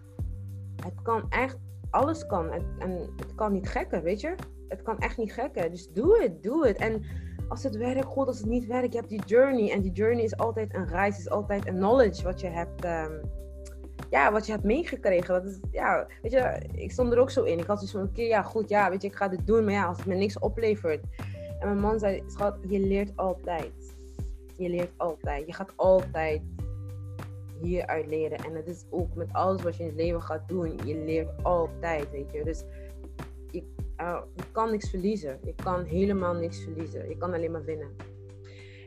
het 0.85 1.03
kan 1.03 1.27
echt, 1.29 1.57
alles 1.91 2.27
kan. 2.27 2.51
En 2.79 3.15
het 3.17 3.35
kan 3.35 3.53
niet 3.53 3.69
gekken, 3.69 4.03
weet 4.03 4.21
je. 4.21 4.35
Het 4.69 4.83
kan 4.83 4.99
echt 4.99 5.17
niet 5.17 5.33
gekken. 5.33 5.71
Dus 5.71 5.89
doe 5.93 6.23
het, 6.23 6.43
doe 6.43 6.67
het. 6.67 6.77
En 6.77 7.05
als 7.51 7.63
het 7.63 7.77
werkt, 7.77 8.05
goed. 8.05 8.27
Als 8.27 8.39
het 8.39 8.47
niet 8.47 8.67
werkt, 8.67 8.93
je 8.93 8.99
hebt 8.99 9.11
die 9.11 9.25
journey. 9.25 9.73
En 9.73 9.81
die 9.81 9.93
journey 9.93 10.25
is 10.25 10.37
altijd 10.37 10.75
een 10.75 10.87
reis, 10.87 11.19
is 11.19 11.31
altijd 11.31 11.67
een 11.67 11.75
knowledge 11.75 12.23
wat 12.23 12.41
je 12.41 12.47
hebt, 12.47 12.85
um, 12.85 13.21
ja, 14.11 14.33
wat 14.33 14.47
je 14.47 14.53
hebt 14.53 14.65
meegekregen. 14.65 15.35
Dat 15.35 15.45
is, 15.45 15.59
ja, 15.71 16.07
weet 16.23 16.33
je, 16.33 16.61
ik 16.75 16.93
stond 16.93 17.13
er 17.13 17.19
ook 17.19 17.31
zo 17.31 17.43
in. 17.43 17.59
Ik 17.59 17.67
had 17.67 17.81
dus 17.81 17.91
van, 17.91 18.03
oké, 18.03 18.23
ja, 18.23 18.43
goed, 18.43 18.69
ja, 18.69 18.91
weet 18.91 19.03
je, 19.03 19.09
ik 19.09 19.15
ga 19.15 19.29
dit 19.29 19.47
doen. 19.47 19.65
Maar 19.65 19.75
ja, 19.75 19.87
als 19.87 19.97
het 19.97 20.07
me 20.07 20.15
niks 20.15 20.39
oplevert. 20.39 21.05
En 21.61 21.69
mijn 21.69 21.81
man 21.81 21.99
zei, 21.99 22.23
schat, 22.27 22.57
je 22.69 22.81
leert 22.81 23.17
altijd. 23.17 23.95
Je 24.57 24.69
leert 24.69 24.93
altijd. 24.97 25.47
Je 25.47 25.53
gaat 25.53 25.73
altijd 25.77 26.43
hieruit 27.61 28.07
leren. 28.07 28.39
En 28.39 28.55
het 28.55 28.67
is 28.67 28.85
ook 28.91 29.15
met 29.15 29.33
alles 29.33 29.63
wat 29.63 29.77
je 29.77 29.83
in 29.83 29.89
het 29.89 29.99
leven 29.99 30.23
gaat 30.23 30.49
doen. 30.49 30.79
Je 30.85 30.95
leert 30.95 31.43
altijd, 31.43 32.11
weet 32.11 32.33
je. 32.33 32.45
Dus 32.45 32.65
uh, 34.01 34.21
je 34.35 34.43
kan 34.53 34.71
niks 34.71 34.91
verliezen. 34.91 35.39
Je 35.45 35.55
kan 35.63 35.85
helemaal 35.85 36.35
niks 36.35 36.63
verliezen. 36.63 37.09
Je 37.09 37.17
kan 37.17 37.35
alleen 37.35 37.51
maar 37.51 37.65
winnen. 37.65 37.97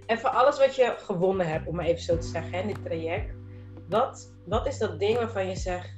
En 0.05 0.19
voor 0.19 0.29
alles 0.29 0.57
wat 0.57 0.75
je 0.75 0.95
gewonnen 0.97 1.47
hebt, 1.47 1.67
om 1.67 1.75
maar 1.75 1.85
even 1.85 2.01
zo 2.01 2.17
te 2.17 2.27
zeggen, 2.27 2.61
in 2.61 2.67
dit 2.67 2.83
traject. 2.83 3.35
Wat, 3.89 4.33
wat 4.45 4.67
is 4.67 4.77
dat 4.77 4.99
ding 4.99 5.17
waarvan 5.17 5.47
je 5.47 5.55
zegt, 5.55 5.97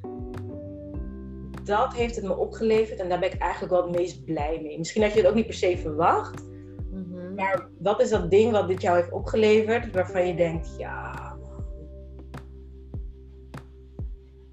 dat 1.63 1.93
heeft 1.93 2.15
het 2.15 2.25
me 2.25 2.35
opgeleverd 2.35 2.99
en 2.99 3.09
daar 3.09 3.19
ben 3.19 3.33
ik 3.33 3.41
eigenlijk 3.41 3.71
wel 3.71 3.83
het 3.83 3.95
meest 3.95 4.25
blij 4.25 4.59
mee. 4.61 4.77
Misschien 4.77 5.01
had 5.01 5.13
je 5.13 5.19
het 5.19 5.27
ook 5.27 5.35
niet 5.35 5.45
per 5.45 5.53
se 5.53 5.77
verwacht, 5.77 6.43
mhm. 6.91 7.33
maar 7.35 7.69
wat 7.79 8.01
is 8.01 8.09
dat 8.09 8.31
ding 8.31 8.51
wat 8.51 8.67
dit 8.67 8.81
jou 8.81 8.97
heeft 8.97 9.11
opgeleverd 9.11 9.91
waarvan 9.91 10.27
je 10.27 10.35
denkt, 10.35 10.75
ja. 10.77 11.23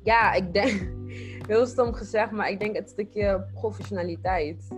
Ja, 0.02 0.32
ik 0.32 0.52
denk, 0.52 0.92
heel 1.46 1.66
stom 1.66 1.92
gezegd, 1.92 2.30
maar 2.30 2.50
ik 2.50 2.60
denk 2.60 2.76
het 2.76 2.88
stukje 2.88 3.46
professionaliteit. 3.54 4.68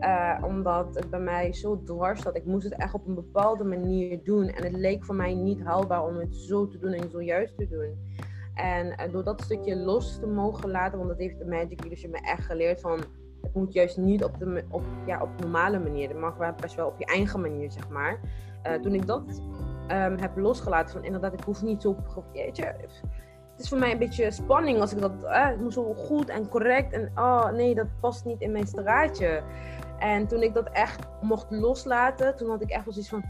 Uh, 0.00 0.38
omdat 0.42 0.94
het 0.94 1.10
bij 1.10 1.20
mij 1.20 1.52
zo 1.52 1.82
dwars 1.84 2.22
zat. 2.22 2.36
Ik 2.36 2.44
moest 2.44 2.64
het 2.64 2.76
echt 2.76 2.94
op 2.94 3.06
een 3.06 3.14
bepaalde 3.14 3.64
manier 3.64 4.20
doen. 4.24 4.48
En 4.48 4.64
het 4.64 4.72
leek 4.72 5.04
voor 5.04 5.14
mij 5.14 5.34
niet 5.34 5.62
haalbaar 5.62 6.04
om 6.06 6.16
het 6.16 6.34
zo 6.34 6.68
te 6.68 6.78
doen 6.78 6.92
en 6.92 7.10
zo 7.10 7.22
juist 7.22 7.56
te 7.56 7.68
doen. 7.68 8.08
En 8.54 8.86
uh, 8.86 9.12
door 9.12 9.24
dat 9.24 9.40
stukje 9.40 9.76
los 9.76 10.18
te 10.18 10.26
mogen 10.26 10.70
laten, 10.70 10.98
want 10.98 11.10
dat 11.10 11.18
heeft 11.18 11.38
de 11.38 11.46
Magic 11.46 11.80
Leadership 11.80 12.10
me 12.10 12.20
echt 12.20 12.44
geleerd 12.44 12.80
van... 12.80 12.98
Het 13.40 13.54
moet 13.54 13.72
juist 13.72 13.96
niet 13.96 14.24
op 14.24 14.38
de 14.38 14.64
op, 14.70 14.82
ja, 15.06 15.22
op 15.22 15.28
normale 15.40 15.78
manier. 15.78 16.08
Het 16.08 16.18
mag 16.18 16.36
wel 16.36 16.52
best 16.60 16.74
wel 16.74 16.86
op 16.86 16.98
je 16.98 17.04
eigen 17.04 17.40
manier, 17.40 17.70
zeg 17.70 17.88
maar. 17.88 18.20
Uh, 18.66 18.74
toen 18.74 18.94
ik 18.94 19.06
dat 19.06 19.42
um, 19.90 20.18
heb 20.18 20.36
losgelaten, 20.36 20.92
van 20.92 21.04
inderdaad, 21.04 21.32
ik 21.32 21.44
hoef 21.44 21.62
niet 21.62 21.82
zo... 21.82 21.96
Weet 22.32 22.56
is 23.60 23.68
voor 23.68 23.78
mij 23.78 23.92
een 23.92 23.98
beetje 23.98 24.30
spanning 24.30 24.80
als 24.80 24.92
ik 24.92 25.00
dat. 25.00 25.12
Eh, 25.22 25.46
het 25.46 25.60
moet 25.60 25.72
zo 25.72 25.94
goed 25.94 26.28
en 26.28 26.48
correct. 26.48 26.92
En 26.92 27.10
oh 27.14 27.50
nee, 27.50 27.74
dat 27.74 27.86
past 28.00 28.24
niet 28.24 28.40
in 28.40 28.52
mijn 28.52 28.66
straatje. 28.66 29.42
En 29.98 30.26
toen 30.26 30.42
ik 30.42 30.54
dat 30.54 30.68
echt 30.72 31.06
mocht 31.22 31.46
loslaten, 31.50 32.36
toen 32.36 32.50
had 32.50 32.62
ik 32.62 32.70
echt 32.70 32.84
wel 32.84 32.92
zoiets 32.92 33.10
van. 33.10 33.24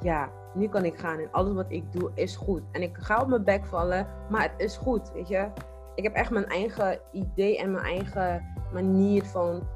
Ja, 0.00 0.30
nu 0.54 0.68
kan 0.68 0.84
ik 0.84 0.98
gaan 0.98 1.18
en 1.18 1.28
alles 1.30 1.54
wat 1.54 1.66
ik 1.68 1.92
doe 1.92 2.10
is 2.14 2.36
goed. 2.36 2.62
En 2.72 2.82
ik 2.82 2.96
ga 2.96 3.20
op 3.20 3.28
mijn 3.28 3.44
bek 3.44 3.66
vallen, 3.66 4.06
maar 4.30 4.42
het 4.42 4.52
is 4.56 4.76
goed, 4.76 5.12
weet 5.12 5.28
je. 5.28 5.48
Ik 5.94 6.04
heb 6.04 6.14
echt 6.14 6.30
mijn 6.30 6.46
eigen 6.46 6.98
idee 7.12 7.58
en 7.58 7.70
mijn 7.70 7.84
eigen 7.84 8.44
manier 8.72 9.24
van 9.24 9.66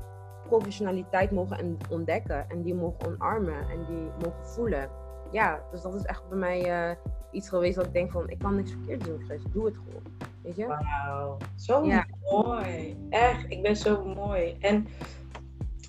professionaliteit 0.49 1.31
mogen 1.31 1.79
ontdekken. 1.90 2.51
En 2.51 2.62
die 2.62 2.75
mogen 2.75 3.07
omarmen 3.07 3.68
en 3.71 3.85
die 3.88 4.11
mogen 4.25 4.47
voelen. 4.47 5.02
Ja, 5.33 5.62
dus 5.71 5.83
dat 5.83 5.95
is 5.95 6.03
echt 6.03 6.29
bij 6.29 6.38
mij 6.38 6.90
uh, 6.90 6.97
iets 7.31 7.49
geweest 7.49 7.77
dat 7.77 7.87
ik 7.87 7.92
denk 7.92 8.11
van, 8.11 8.31
ik 8.31 8.38
kan 8.38 8.57
niks 8.57 8.71
verkeerd 8.71 9.05
doen, 9.05 9.23
Chris. 9.27 9.42
Doe 9.53 9.64
het 9.64 9.77
gewoon. 9.77 10.03
Weet 10.42 10.57
je? 10.57 10.66
Wauw. 10.66 11.37
Zo 11.57 11.85
mooi. 12.31 12.97
Echt, 13.11 13.45
ik 13.49 13.62
ben 13.62 13.77
zo 13.77 14.05
mooi. 14.05 14.57
En 14.61 14.87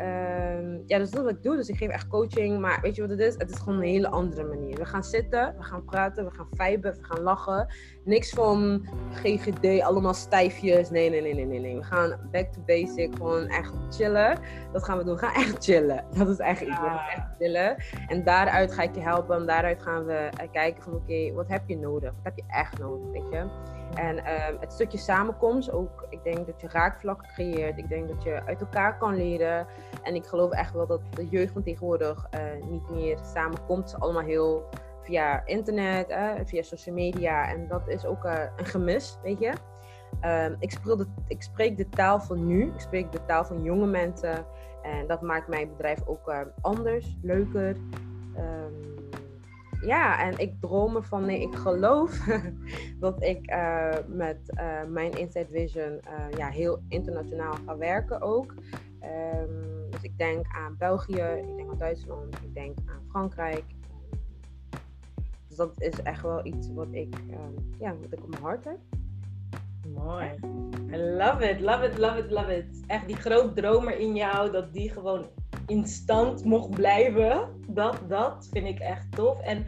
Um, 0.00 0.82
ja, 0.86 0.98
dus 0.98 1.10
dat 1.10 1.20
is 1.20 1.26
wat 1.26 1.36
ik 1.36 1.42
doe. 1.42 1.56
Dus 1.56 1.68
ik 1.68 1.76
geef 1.76 1.88
echt 1.88 2.08
coaching. 2.08 2.60
Maar 2.60 2.78
weet 2.82 2.94
je 2.94 3.00
wat 3.00 3.10
het 3.10 3.20
is? 3.20 3.34
Het 3.38 3.50
is 3.50 3.58
gewoon 3.58 3.78
een 3.78 3.88
hele 3.88 4.08
andere 4.08 4.44
manier. 4.44 4.76
We 4.76 4.84
gaan 4.84 5.04
zitten, 5.04 5.54
we 5.58 5.62
gaan 5.62 5.84
praten, 5.84 6.24
we 6.24 6.30
gaan 6.30 6.48
viben, 6.50 6.92
we 6.92 7.04
gaan 7.04 7.20
lachen. 7.20 7.66
Niks 8.04 8.30
van 8.30 8.86
GGD, 9.12 9.82
allemaal 9.82 10.14
stijfjes. 10.14 10.90
Nee, 10.90 11.10
nee, 11.10 11.20
nee, 11.20 11.34
nee, 11.34 11.44
nee. 11.44 11.60
nee. 11.60 11.76
We 11.76 11.82
gaan 11.82 12.28
back 12.32 12.52
to 12.52 12.60
basic, 12.66 13.14
gewoon 13.16 13.46
echt 13.46 13.72
chillen. 13.90 14.38
Dat 14.72 14.84
gaan 14.84 14.98
we 14.98 15.04
doen. 15.04 15.14
We 15.14 15.20
gaan 15.20 15.34
echt 15.34 15.64
chillen. 15.64 16.04
Dat 16.18 16.28
is 16.28 16.38
eigenlijk 16.38 16.76
iets. 16.76 16.84
We 16.84 16.88
gaan 16.88 17.08
echt 17.08 17.28
chillen. 17.38 17.76
En 18.06 18.24
daaruit 18.24 18.72
ga 18.72 18.82
ik 18.82 18.94
je 18.94 19.00
helpen. 19.00 19.36
En 19.36 19.46
daaruit 19.46 19.82
gaan 19.82 20.04
we 20.04 20.28
kijken 20.52 20.82
van 20.82 20.94
oké, 20.94 21.32
wat 21.32 21.48
heb 21.48 21.62
je 21.66 21.76
nodig? 21.76 22.12
Wat 22.12 22.24
heb 22.24 22.36
je 22.36 22.44
echt 22.48 22.78
nodig, 22.78 23.12
weet 23.12 23.30
je? 23.30 23.46
En 23.94 24.24
ehm, 24.24 24.56
het 24.60 24.72
stukje 24.72 24.98
samenkomst, 24.98 25.72
ook, 25.72 26.06
ik 26.10 26.24
denk 26.24 26.46
dat 26.46 26.60
je 26.60 26.68
raakvlakken 26.68 27.28
creëert. 27.28 27.78
Ik 27.78 27.88
denk 27.88 28.08
dat 28.08 28.22
je 28.22 28.42
uit 28.46 28.60
elkaar 28.60 28.98
kan 28.98 29.16
leren. 29.16 29.66
En 30.02 30.14
ik 30.14 30.24
geloof 30.24 30.50
echt 30.50 30.72
wel 30.72 30.86
dat 30.86 31.00
de 31.10 31.28
jeugd 31.28 31.52
van 31.52 31.62
tegenwoordig 31.62 32.26
uh, 32.34 32.66
niet 32.70 32.90
meer 32.90 33.18
samenkomt. 33.34 33.96
Allemaal 33.98 34.22
heel 34.22 34.68
via 35.02 35.46
internet, 35.46 36.10
uh, 36.10 36.30
via 36.44 36.62
social 36.62 36.94
media. 36.94 37.48
En 37.48 37.68
dat 37.68 37.88
is 37.88 38.04
ook 38.04 38.24
uh, 38.24 38.40
een 38.56 38.66
gemis, 38.66 39.18
weet 39.22 39.38
je. 39.38 39.52
Um, 40.24 40.56
ik, 40.58 40.70
spreek 40.70 40.98
de, 40.98 41.06
ik 41.26 41.42
spreek 41.42 41.76
de 41.76 41.88
taal 41.88 42.20
van 42.20 42.46
nu. 42.46 42.66
Ik 42.66 42.80
spreek 42.80 43.12
de 43.12 43.24
taal 43.24 43.44
van 43.44 43.62
jonge 43.62 43.86
mensen. 43.86 44.46
En 44.82 45.06
dat 45.06 45.20
maakt 45.20 45.48
mijn 45.48 45.68
bedrijf 45.68 46.06
ook 46.06 46.32
anders, 46.60 47.16
leuker. 47.22 47.76
Um, 48.36 48.93
ja, 49.86 50.20
en 50.20 50.38
ik 50.38 50.60
droom 50.60 50.96
ervan, 50.96 51.26
nee, 51.26 51.40
ik 51.40 51.54
geloof 51.54 52.18
dat 53.00 53.22
ik 53.22 53.50
uh, 53.50 53.94
met 54.06 54.38
uh, 54.54 54.84
mijn 54.88 55.12
Inside 55.12 55.48
Vision 55.50 55.92
uh, 55.92 56.36
ja, 56.36 56.48
heel 56.48 56.82
internationaal 56.88 57.54
ga 57.66 57.76
werken 57.76 58.20
ook. 58.20 58.54
Um, 59.02 59.90
dus 59.90 60.02
ik 60.02 60.18
denk 60.18 60.46
aan 60.48 60.76
België, 60.78 61.20
ik 61.20 61.56
denk 61.56 61.70
aan 61.70 61.78
Duitsland, 61.78 62.34
ik 62.34 62.54
denk 62.54 62.78
aan 62.86 63.02
Frankrijk. 63.08 63.64
Dus 65.48 65.56
dat 65.56 65.80
is 65.80 66.02
echt 66.02 66.22
wel 66.22 66.46
iets 66.46 66.72
wat 66.72 66.88
ik, 66.90 67.16
ja, 67.78 67.94
wat 68.00 68.12
ik 68.12 68.22
op 68.22 68.28
mijn 68.28 68.42
hart 68.42 68.64
heb. 68.64 68.78
Mooi. 69.86 70.30
I 70.92 70.96
love 70.96 71.50
it, 71.50 71.60
love 71.60 71.86
it, 71.86 71.98
love 71.98 72.18
it, 72.18 72.30
love 72.30 72.56
it. 72.56 72.84
Echt 72.86 73.06
die 73.06 73.16
groot 73.16 73.56
dromer 73.56 73.98
in 73.98 74.14
jou, 74.14 74.50
dat 74.50 74.72
die 74.72 74.90
gewoon 74.90 75.26
in 75.66 75.86
stand 75.86 76.44
mocht 76.44 76.70
blijven. 76.70 77.48
Dat, 77.68 78.00
dat 78.08 78.48
vind 78.50 78.66
ik 78.66 78.78
echt 78.78 79.12
tof. 79.12 79.40
En 79.40 79.64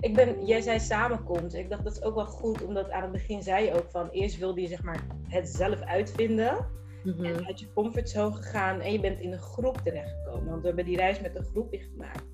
ik 0.00 0.14
ben, 0.14 0.46
jij 0.46 0.60
zei 0.60 0.80
samenkomt. 0.80 1.54
Ik 1.54 1.70
dacht 1.70 1.84
dat 1.84 1.92
is 1.92 2.02
ook 2.02 2.14
wel 2.14 2.26
goed, 2.26 2.64
omdat 2.64 2.90
aan 2.90 3.02
het 3.02 3.12
begin 3.12 3.42
zei 3.42 3.64
je 3.64 3.74
ook 3.74 3.90
van 3.90 4.08
eerst 4.08 4.38
wilde 4.38 4.60
je 4.60 4.68
zeg 4.68 4.82
maar 4.82 5.06
het 5.28 5.48
zelf 5.48 5.80
uitvinden. 5.80 6.74
Mm-hmm. 7.02 7.24
En 7.24 7.46
uit 7.46 7.60
je 7.60 7.72
comfortzone 7.72 8.34
gegaan 8.34 8.80
en 8.80 8.92
je 8.92 9.00
bent 9.00 9.20
in 9.20 9.32
een 9.32 9.38
groep 9.38 9.76
terechtgekomen. 9.76 10.48
Want 10.48 10.60
we 10.60 10.66
hebben 10.66 10.84
die 10.84 10.96
reis 10.96 11.20
met 11.20 11.36
een 11.36 11.44
groep 11.44 11.68
gemaakt. 11.70 12.24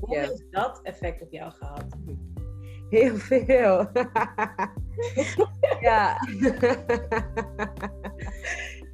Hoe 0.00 0.18
heeft 0.18 0.44
dat 0.50 0.80
effect 0.82 1.22
op 1.22 1.32
jou 1.32 1.52
gehad? 1.52 1.86
Heel 2.90 3.16
veel. 3.16 3.88
ja. 5.80 6.16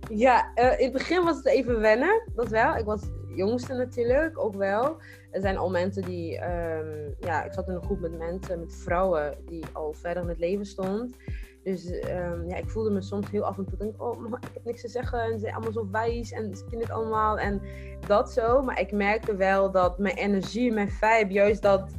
ja, 0.09 0.53
uh, 0.55 0.79
in 0.79 0.85
het 0.85 0.93
begin 0.93 1.25
was 1.25 1.37
het 1.37 1.47
even 1.47 1.81
wennen, 1.81 2.23
dat 2.35 2.49
wel. 2.49 2.77
Ik 2.77 2.85
was 2.85 3.03
jongste 3.35 3.75
natuurlijk, 3.75 4.39
ook 4.39 4.55
wel. 4.55 4.97
Er 5.31 5.41
zijn 5.41 5.57
al 5.57 5.71
mensen 5.71 6.03
die, 6.03 6.45
um, 6.45 7.15
ja, 7.21 7.45
ik 7.45 7.53
zat 7.53 7.69
in 7.69 7.75
een 7.75 7.85
groep 7.85 8.01
met 8.01 8.19
mensen, 8.19 8.61
met 8.61 8.75
vrouwen 8.75 9.37
die 9.47 9.65
al 9.73 9.93
verder 9.93 10.23
in 10.23 10.29
het 10.29 10.39
leven 10.39 10.67
stond. 10.67 11.17
Dus 11.63 11.91
um, 11.91 12.49
ja, 12.49 12.57
ik 12.57 12.71
voelde 12.71 12.91
me 12.91 13.03
soms 13.03 13.31
heel 13.31 13.45
af 13.45 13.59
en 13.59 13.65
toe, 13.65 13.79
denk 13.79 14.03
oh, 14.03 14.27
ik 14.27 14.51
heb 14.55 14.65
niks 14.65 14.81
te 14.81 14.89
zeggen 14.89 15.21
en 15.21 15.33
ze 15.33 15.39
zijn 15.39 15.55
allemaal 15.55 15.73
zo 15.73 15.89
wijs 15.91 16.33
en 16.33 16.57
ze 16.57 16.65
kunnen 16.65 16.87
het 16.87 16.97
allemaal 16.97 17.39
en 17.39 17.61
dat 18.07 18.33
zo. 18.33 18.63
Maar 18.63 18.81
ik 18.81 18.93
merkte 18.93 19.37
wel 19.37 19.71
dat 19.71 19.99
mijn 19.99 20.17
energie, 20.17 20.73
mijn 20.73 20.91
vibe, 20.91 21.33
juist 21.33 21.63
dat, 21.63 21.95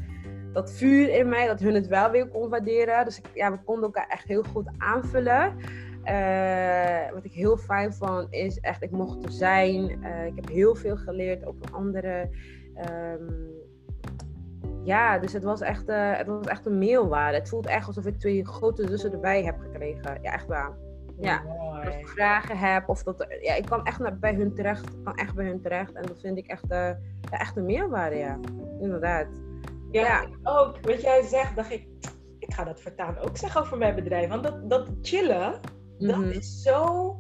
dat 0.56 0.72
vuur 0.72 1.10
in 1.10 1.30
mij, 1.30 1.48
dat 1.48 1.60
hun 1.60 1.74
het 1.74 1.88
wel 1.88 2.12
weer 2.12 2.28
kon 2.28 2.50
waarderen. 2.50 3.06
Dus 3.06 3.18
ik, 3.18 3.26
ja, 3.34 3.52
we 3.52 3.58
konden 3.66 3.84
elkaar 3.84 4.08
echt 4.08 4.28
heel 4.28 4.44
goed 4.44 4.70
aanvullen. 4.78 5.54
Uh, 6.06 7.12
wat 7.14 7.26
ik 7.26 7.32
heel 7.32 7.58
fijn 7.58 7.94
vond 7.94 8.28
is 8.30 8.60
echt, 8.60 8.84
ik 8.84 8.92
mocht 8.92 9.26
er 9.26 9.32
zijn. 9.32 10.04
Uh, 10.04 10.26
ik 10.26 10.36
heb 10.36 10.48
heel 10.48 10.76
veel 10.76 10.98
geleerd, 10.98 11.46
ook 11.46 11.56
van 11.62 11.74
anderen. 11.74 12.30
Um, 13.20 13.48
ja, 14.84 15.20
dus 15.20 15.34
het 15.34 15.44
was, 15.44 15.62
echt, 15.62 15.90
uh, 15.90 16.18
het 16.18 16.28
was 16.28 16.48
echt 16.48 16.66
een 16.66 16.78
meelwaarde. 16.78 17.38
Het 17.38 17.50
voelt 17.50 17.66
echt 17.66 17.88
alsof 17.88 18.06
ik 18.06 18.20
twee 18.20 18.46
grote 18.46 18.88
zussen 18.88 19.12
erbij 19.12 19.44
heb 19.44 19.60
gekregen. 19.60 20.18
Ja, 20.22 20.32
echt 20.32 20.48
waar. 20.48 20.72
Ja, 21.20 21.44
als 21.86 21.96
ik 21.96 22.08
vragen 22.08 22.58
heb 22.58 22.90
of 22.90 23.04
dat... 23.04 23.38
Ja, 23.42 23.56
ik 23.56 23.66
kan 23.66 23.86
echt 23.86 24.00
naar, 24.00 24.18
bij 24.18 24.34
hun 24.34 24.54
terecht. 24.54 24.86
Ik 24.86 25.04
kan 25.04 25.16
echt 25.16 25.36
bij 25.36 25.46
hun 25.46 25.62
terecht. 25.62 25.94
En 25.94 26.06
dat 26.06 26.20
vind 26.20 26.38
ik 26.38 26.48
echt, 26.48 26.66
echt 27.30 27.58
een 27.58 27.66
meerwaarde, 27.66 28.16
ja. 28.16 28.40
Inderdaad. 28.80 29.28
Ja, 29.96 30.08
ja. 30.08 30.28
ook. 30.44 30.80
Wat 30.82 31.02
jij 31.02 31.22
zegt, 31.22 31.56
dacht 31.56 31.72
ik... 31.72 31.88
Ik 32.40 32.54
ga 32.54 32.64
dat 32.64 32.82
vertaan 32.82 33.18
ook 33.18 33.38
zeggen 33.38 33.62
over 33.62 33.78
mijn 33.78 33.96
bedrijf. 33.96 34.30
Want 34.30 34.44
dat, 34.44 34.70
dat 34.70 34.90
chillen 35.02 35.60
dat 35.98 36.16
mm-hmm. 36.16 36.32
is 36.32 36.62
zo. 36.62 37.16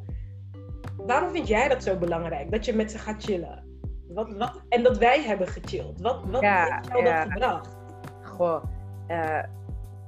Waarom 0.98 1.32
vind 1.32 1.48
jij 1.48 1.68
dat 1.68 1.84
zo 1.84 1.98
belangrijk? 1.98 2.52
Dat 2.52 2.66
je 2.66 2.74
met 2.74 2.92
ze 2.92 2.98
gaat 2.98 3.24
chillen. 3.24 3.64
Wat, 4.08 4.34
wat... 4.34 4.62
En 4.70 4.84
dat 4.84 4.98
wij 4.98 5.24
hebben 5.24 5.48
gechilled. 5.48 6.02
Wat, 6.02 6.26
wat 6.26 6.42
ja, 6.42 6.64
heeft 6.64 6.88
jou 6.88 7.04
ja. 7.04 7.24
dat 7.24 7.32
gebracht? 7.32 7.76
Goh, 8.24 8.64
uh, 9.08 9.44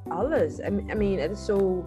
alles. 0.07 0.59
I 0.59 0.95
mean, 0.95 1.19
het 1.19 1.31
is 1.31 1.45
zo 1.45 1.85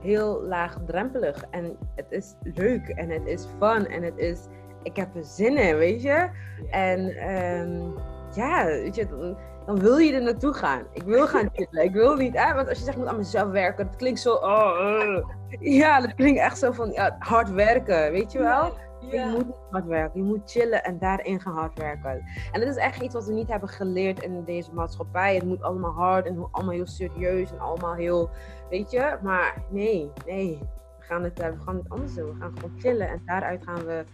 heel 0.00 0.42
laagdrempelig. 0.42 1.44
En 1.50 1.76
het 1.94 2.06
is 2.10 2.34
leuk. 2.42 2.88
En 2.88 3.10
het 3.10 3.26
is 3.26 3.46
fun. 3.58 3.86
En 3.86 4.02
het 4.02 4.18
is... 4.18 4.46
Ik 4.82 4.96
heb 4.96 5.16
er 5.16 5.24
zin 5.24 5.56
in, 5.56 5.76
weet 5.76 6.02
je? 6.02 6.30
En 6.70 7.30
um, 7.30 7.94
ja, 8.34 8.64
weet 8.64 8.94
je 8.94 9.36
dan 9.68 9.78
wil 9.78 9.96
je 9.96 10.12
er 10.12 10.22
naartoe 10.22 10.52
gaan. 10.52 10.82
Ik 10.92 11.02
wil 11.02 11.26
gaan 11.26 11.48
chillen. 11.54 11.84
Ik 11.84 11.92
wil 11.92 12.16
niet, 12.16 12.38
hè? 12.38 12.54
want 12.54 12.68
als 12.68 12.78
je 12.78 12.84
zegt, 12.84 12.96
moet 12.96 13.06
aan 13.06 13.16
mezelf 13.16 13.50
werken, 13.50 13.86
dat 13.86 13.96
klinkt 13.96 14.20
zo, 14.20 14.32
oh, 14.32 14.74
uh. 14.80 15.24
ja, 15.80 16.00
dat 16.00 16.14
klinkt 16.14 16.40
echt 16.40 16.58
zo 16.58 16.72
van 16.72 16.90
ja, 16.92 17.16
hard 17.18 17.50
werken, 17.50 18.12
weet 18.12 18.32
je 18.32 18.38
wel? 18.38 18.76
Ja. 19.00 19.24
Je 19.24 19.30
moet 19.30 19.46
niet 19.46 19.56
hard 19.70 19.86
werken, 19.86 20.20
je 20.20 20.26
moet 20.26 20.50
chillen 20.50 20.84
en 20.84 20.98
daarin 20.98 21.40
gaan 21.40 21.54
hard 21.54 21.78
werken. 21.78 22.24
En 22.52 22.60
dat 22.60 22.68
is 22.68 22.76
echt 22.76 23.02
iets 23.02 23.14
wat 23.14 23.26
we 23.26 23.32
niet 23.32 23.48
hebben 23.48 23.68
geleerd 23.68 24.22
in 24.22 24.44
deze 24.44 24.74
maatschappij. 24.74 25.34
Het 25.34 25.44
moet 25.44 25.62
allemaal 25.62 25.92
hard 25.92 26.26
en 26.26 26.48
allemaal 26.50 26.74
heel 26.74 26.86
serieus 26.86 27.50
en 27.50 27.58
allemaal 27.58 27.94
heel, 27.94 28.30
weet 28.70 28.90
je? 28.90 29.16
Maar 29.22 29.62
nee, 29.70 30.10
nee. 30.26 30.58
We 30.98 31.04
gaan 31.04 31.24
het, 31.24 31.38
we 31.38 31.54
gaan 31.64 31.76
het 31.76 31.88
anders 31.88 32.14
doen. 32.14 32.32
We 32.32 32.40
gaan 32.40 32.52
gewoon 32.54 32.78
chillen 32.78 33.08
en 33.08 33.22
daaruit 33.24 33.64
gaan 33.64 33.84
we 33.84 34.04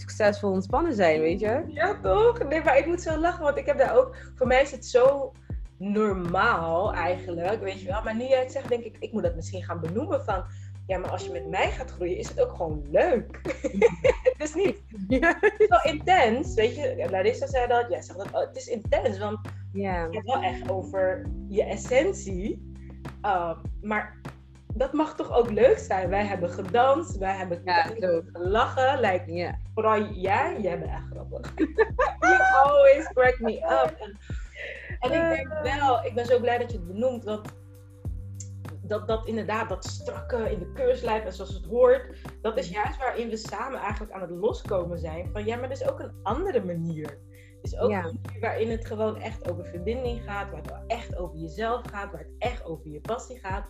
succesvol 0.00 0.50
ontspannen 0.50 0.94
zijn, 0.94 1.20
weet 1.20 1.40
je? 1.40 1.62
Ja, 1.68 1.98
toch? 2.02 2.48
Nee, 2.48 2.62
maar 2.62 2.78
ik 2.78 2.86
moet 2.86 3.00
zo 3.00 3.16
lachen, 3.18 3.42
want 3.42 3.56
ik 3.56 3.66
heb 3.66 3.78
daar 3.78 3.96
ook... 3.96 4.16
Voor 4.34 4.46
mij 4.46 4.62
is 4.62 4.70
het 4.70 4.86
zo 4.86 5.32
normaal 5.78 6.94
eigenlijk, 6.94 7.62
weet 7.62 7.80
je 7.80 7.86
wel. 7.88 8.02
Maar 8.02 8.16
nu 8.16 8.24
jij 8.24 8.40
het 8.40 8.52
zegt, 8.52 8.68
denk 8.68 8.84
ik, 8.84 8.96
ik 9.00 9.12
moet 9.12 9.22
dat 9.22 9.34
misschien 9.34 9.62
gaan 9.62 9.80
benoemen 9.80 10.24
van... 10.24 10.44
Ja, 10.86 10.98
maar 10.98 11.10
als 11.10 11.24
je 11.24 11.32
met 11.32 11.48
mij 11.48 11.70
gaat 11.70 11.90
groeien, 11.90 12.16
is 12.16 12.28
het 12.28 12.40
ook 12.40 12.56
gewoon 12.56 12.84
leuk. 12.90 13.40
het 14.32 14.34
is 14.38 14.54
niet 14.54 14.82
zo 15.68 15.90
intens, 15.90 16.54
weet 16.54 16.76
je. 16.76 17.06
Larissa 17.10 17.46
zei 17.46 17.66
dat, 17.66 17.86
jij 17.90 18.02
zegt 18.02 18.18
dat, 18.18 18.32
oh, 18.32 18.40
het 18.40 18.56
is 18.56 18.66
intens, 18.66 19.18
want 19.18 19.38
ja. 19.72 20.02
het 20.02 20.14
gaat 20.14 20.24
wel 20.24 20.42
echt 20.42 20.70
over 20.70 21.26
je 21.48 21.64
essentie. 21.64 22.74
Uh, 23.24 23.58
maar 23.82 24.20
dat 24.76 24.92
mag 24.92 25.14
toch 25.14 25.32
ook 25.32 25.50
leuk 25.50 25.78
zijn? 25.78 26.08
Wij 26.08 26.24
hebben 26.24 26.50
gedanst, 26.50 27.18
wij 27.18 27.36
hebben 27.36 27.60
ja, 27.64 27.82
gelachen. 28.32 29.00
Like, 29.00 29.32
yeah. 29.32 29.54
Vooral 29.74 30.02
jij, 30.02 30.60
jij 30.60 30.78
bent 30.78 30.90
echt 30.90 31.06
grappig. 31.10 31.52
you 32.20 32.38
always 32.64 33.08
crack 33.12 33.38
me 33.38 33.56
up. 33.56 33.96
En, 33.98 34.18
en 35.00 35.12
ik 35.12 35.36
denk 35.36 35.62
wel, 35.62 36.04
ik 36.04 36.14
ben 36.14 36.26
zo 36.26 36.40
blij 36.40 36.58
dat 36.58 36.70
je 36.70 36.76
het 36.76 36.86
benoemt, 36.86 37.24
want 37.24 37.54
dat, 38.82 39.08
dat 39.08 39.26
inderdaad, 39.26 39.68
dat 39.68 39.84
strakke 39.84 40.50
in 40.50 40.58
de 40.58 40.72
keurslijf 40.72 41.24
en 41.24 41.32
zoals 41.32 41.54
het 41.54 41.66
hoort, 41.66 42.18
dat 42.42 42.58
is 42.58 42.68
juist 42.68 42.98
waarin 42.98 43.28
we 43.28 43.36
samen 43.36 43.80
eigenlijk 43.80 44.12
aan 44.12 44.20
het 44.20 44.30
loskomen 44.30 44.98
zijn. 44.98 45.30
Van 45.32 45.44
ja, 45.44 45.56
maar 45.56 45.64
er 45.64 45.70
is 45.70 45.88
ook 45.88 46.00
een 46.00 46.14
andere 46.22 46.64
manier. 46.64 47.18
is 47.62 47.78
ook 47.78 47.90
een 47.90 47.96
manier 47.96 48.40
waarin 48.40 48.70
het 48.70 48.86
gewoon 48.86 49.20
echt 49.20 49.50
over 49.50 49.66
verbinding 49.66 50.22
gaat, 50.22 50.50
waar 50.50 50.62
het 50.62 50.84
echt 50.86 51.16
over 51.16 51.38
jezelf 51.38 51.82
gaat, 51.90 52.12
waar 52.12 52.20
het 52.20 52.34
echt 52.38 52.64
over 52.64 52.90
je 52.90 53.00
passie 53.00 53.38
gaat. 53.38 53.66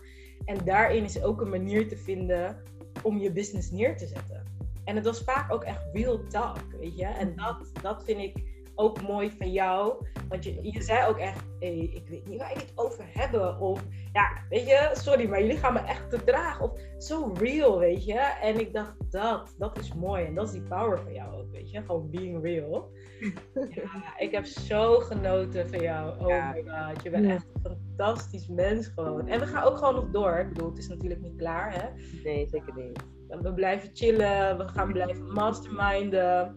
En 0.47 0.65
daarin 0.65 1.03
is 1.03 1.21
ook 1.23 1.41
een 1.41 1.49
manier 1.49 1.87
te 1.87 1.97
vinden 1.97 2.61
om 3.03 3.17
je 3.17 3.31
business 3.31 3.71
neer 3.71 3.97
te 3.97 4.07
zetten. 4.07 4.43
En 4.83 4.95
het 4.95 5.05
was 5.05 5.21
vaak 5.21 5.53
ook 5.53 5.63
echt 5.63 5.85
real 5.93 6.27
talk, 6.27 6.63
weet 6.79 6.97
je. 6.97 7.05
En 7.05 7.35
dat, 7.35 7.71
dat 7.81 8.03
vind 8.03 8.19
ik 8.19 8.43
ook 8.79 9.01
mooi 9.01 9.31
van 9.37 9.51
jou. 9.51 10.05
Want 10.29 10.43
je, 10.43 10.71
je 10.71 10.81
zei 10.81 11.07
ook 11.07 11.17
echt, 11.17 11.43
hey, 11.59 11.77
ik 11.77 12.07
weet 12.07 12.27
niet 12.27 12.39
waar 12.39 12.51
ik 12.51 12.59
het 12.59 12.71
over 12.75 13.05
hebben. 13.13 13.59
Of 13.59 13.83
ja, 14.13 14.29
weet 14.49 14.67
je, 14.67 14.89
sorry, 14.93 15.29
maar 15.29 15.41
jullie 15.41 15.57
gaan 15.57 15.73
me 15.73 15.79
echt 15.79 16.09
te 16.09 16.23
dragen. 16.23 16.71
Of 16.71 16.79
zo 16.97 17.31
real, 17.39 17.79
weet 17.79 18.05
je. 18.05 18.19
En 18.41 18.59
ik 18.59 18.73
dacht, 18.73 19.11
dat, 19.11 19.55
dat 19.57 19.79
is 19.79 19.93
mooi. 19.93 20.25
En 20.25 20.35
dat 20.35 20.45
is 20.45 20.51
die 20.51 20.61
power 20.61 20.99
van 20.99 21.13
jou 21.13 21.33
ook, 21.33 21.51
weet 21.51 21.71
je. 21.71 21.81
Gewoon 21.81 22.09
being 22.09 22.43
real. 22.43 22.91
ja, 23.69 24.17
ik 24.17 24.31
heb 24.31 24.45
zo 24.45 24.99
genoten 24.99 25.69
van 25.69 25.79
jou. 25.79 26.19
Oh 26.19 26.51
my 26.53 26.63
god, 26.67 27.03
je 27.03 27.09
bent 27.09 27.25
echt 27.25 27.45
een 27.63 27.77
fantastisch 27.95 28.47
mens 28.47 28.87
gewoon. 28.87 29.27
En 29.27 29.39
we 29.39 29.45
gaan 29.45 29.63
ook 29.63 29.77
gewoon 29.77 29.95
nog 29.95 30.09
door. 30.09 30.37
Ik 30.37 30.47
bedoel, 30.47 30.69
het 30.69 30.77
is 30.77 30.87
natuurlijk 30.87 31.21
niet 31.21 31.37
klaar, 31.37 31.73
hè. 31.73 31.89
Nee, 32.23 32.47
zeker 32.47 32.73
niet. 32.75 33.03
We 33.27 33.53
blijven 33.53 33.89
chillen, 33.93 34.57
we 34.57 34.67
gaan 34.67 34.91
blijven 34.93 35.33
masterminden. 35.33 36.51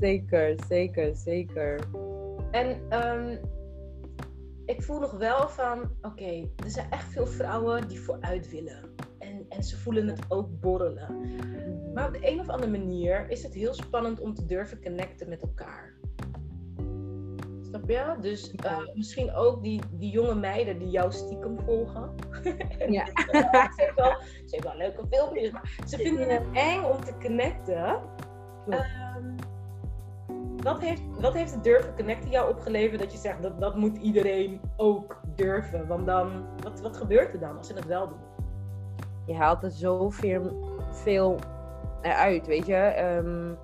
Zeker, 0.00 0.54
zeker, 0.68 1.16
zeker. 1.16 1.80
En 2.50 2.80
um, 3.06 3.38
ik 4.64 4.82
voel 4.82 5.00
nog 5.00 5.12
wel 5.12 5.48
van, 5.48 5.82
oké, 5.82 6.06
okay, 6.08 6.50
er 6.64 6.70
zijn 6.70 6.90
echt 6.90 7.12
veel 7.12 7.26
vrouwen 7.26 7.88
die 7.88 8.00
vooruit 8.00 8.50
willen. 8.50 8.94
En, 9.18 9.46
en 9.48 9.62
ze 9.62 9.76
voelen 9.76 10.06
het 10.06 10.20
ook 10.28 10.60
borrelen. 10.60 11.38
Maar 11.94 12.06
op 12.06 12.12
de 12.12 12.30
een 12.30 12.40
of 12.40 12.48
andere 12.48 12.70
manier 12.70 13.30
is 13.30 13.42
het 13.42 13.54
heel 13.54 13.74
spannend 13.74 14.20
om 14.20 14.34
te 14.34 14.46
durven 14.46 14.82
connecten 14.82 15.28
met 15.28 15.42
elkaar. 15.42 15.94
Snap 17.62 17.88
je? 17.88 18.16
Dus 18.20 18.54
uh, 18.64 18.78
misschien 18.94 19.32
ook 19.32 19.62
die, 19.62 19.80
die 19.90 20.10
jonge 20.10 20.34
meiden 20.34 20.78
die 20.78 20.90
jou 20.90 21.12
stiekem 21.12 21.58
volgen. 21.60 22.14
Ja. 22.88 23.06
ze, 23.74 23.74
heeft 23.76 23.94
wel, 23.94 24.22
ze 24.44 24.60
wel 24.62 24.76
leuke 24.76 25.06
filmpjes, 25.10 25.50
maar 25.50 25.78
ze 25.86 25.96
vinden 25.96 26.28
het 26.28 26.42
eng 26.52 26.82
om 26.82 27.04
te 27.04 27.14
connecten. 27.20 28.00
Um, 28.68 28.99
wat, 30.62 30.80
heeft, 30.80 31.02
wat 31.20 31.34
heeft 31.34 31.54
het 31.54 31.64
durven 31.64 31.96
connecten 31.96 32.30
jou 32.30 32.50
opgeleverd 32.50 33.00
dat 33.00 33.12
je 33.12 33.18
zegt 33.18 33.42
dat 33.42 33.60
dat 33.60 33.76
moet 33.76 33.96
iedereen 33.96 34.60
ook 34.76 35.20
durven? 35.34 35.86
Want 35.86 36.06
dan, 36.06 36.46
wat, 36.62 36.80
wat 36.80 36.96
gebeurt 36.96 37.32
er 37.32 37.40
dan 37.40 37.56
als 37.56 37.66
ze 37.66 37.74
het 37.74 37.86
wel 37.86 38.08
doen? 38.08 38.18
Je 39.26 39.34
haalt 39.34 39.62
er 39.62 39.70
zoveel 39.70 40.70
veel 40.90 41.38
eruit, 42.02 42.46
weet 42.46 42.66
je. 42.66 43.02
Um, 43.02 43.58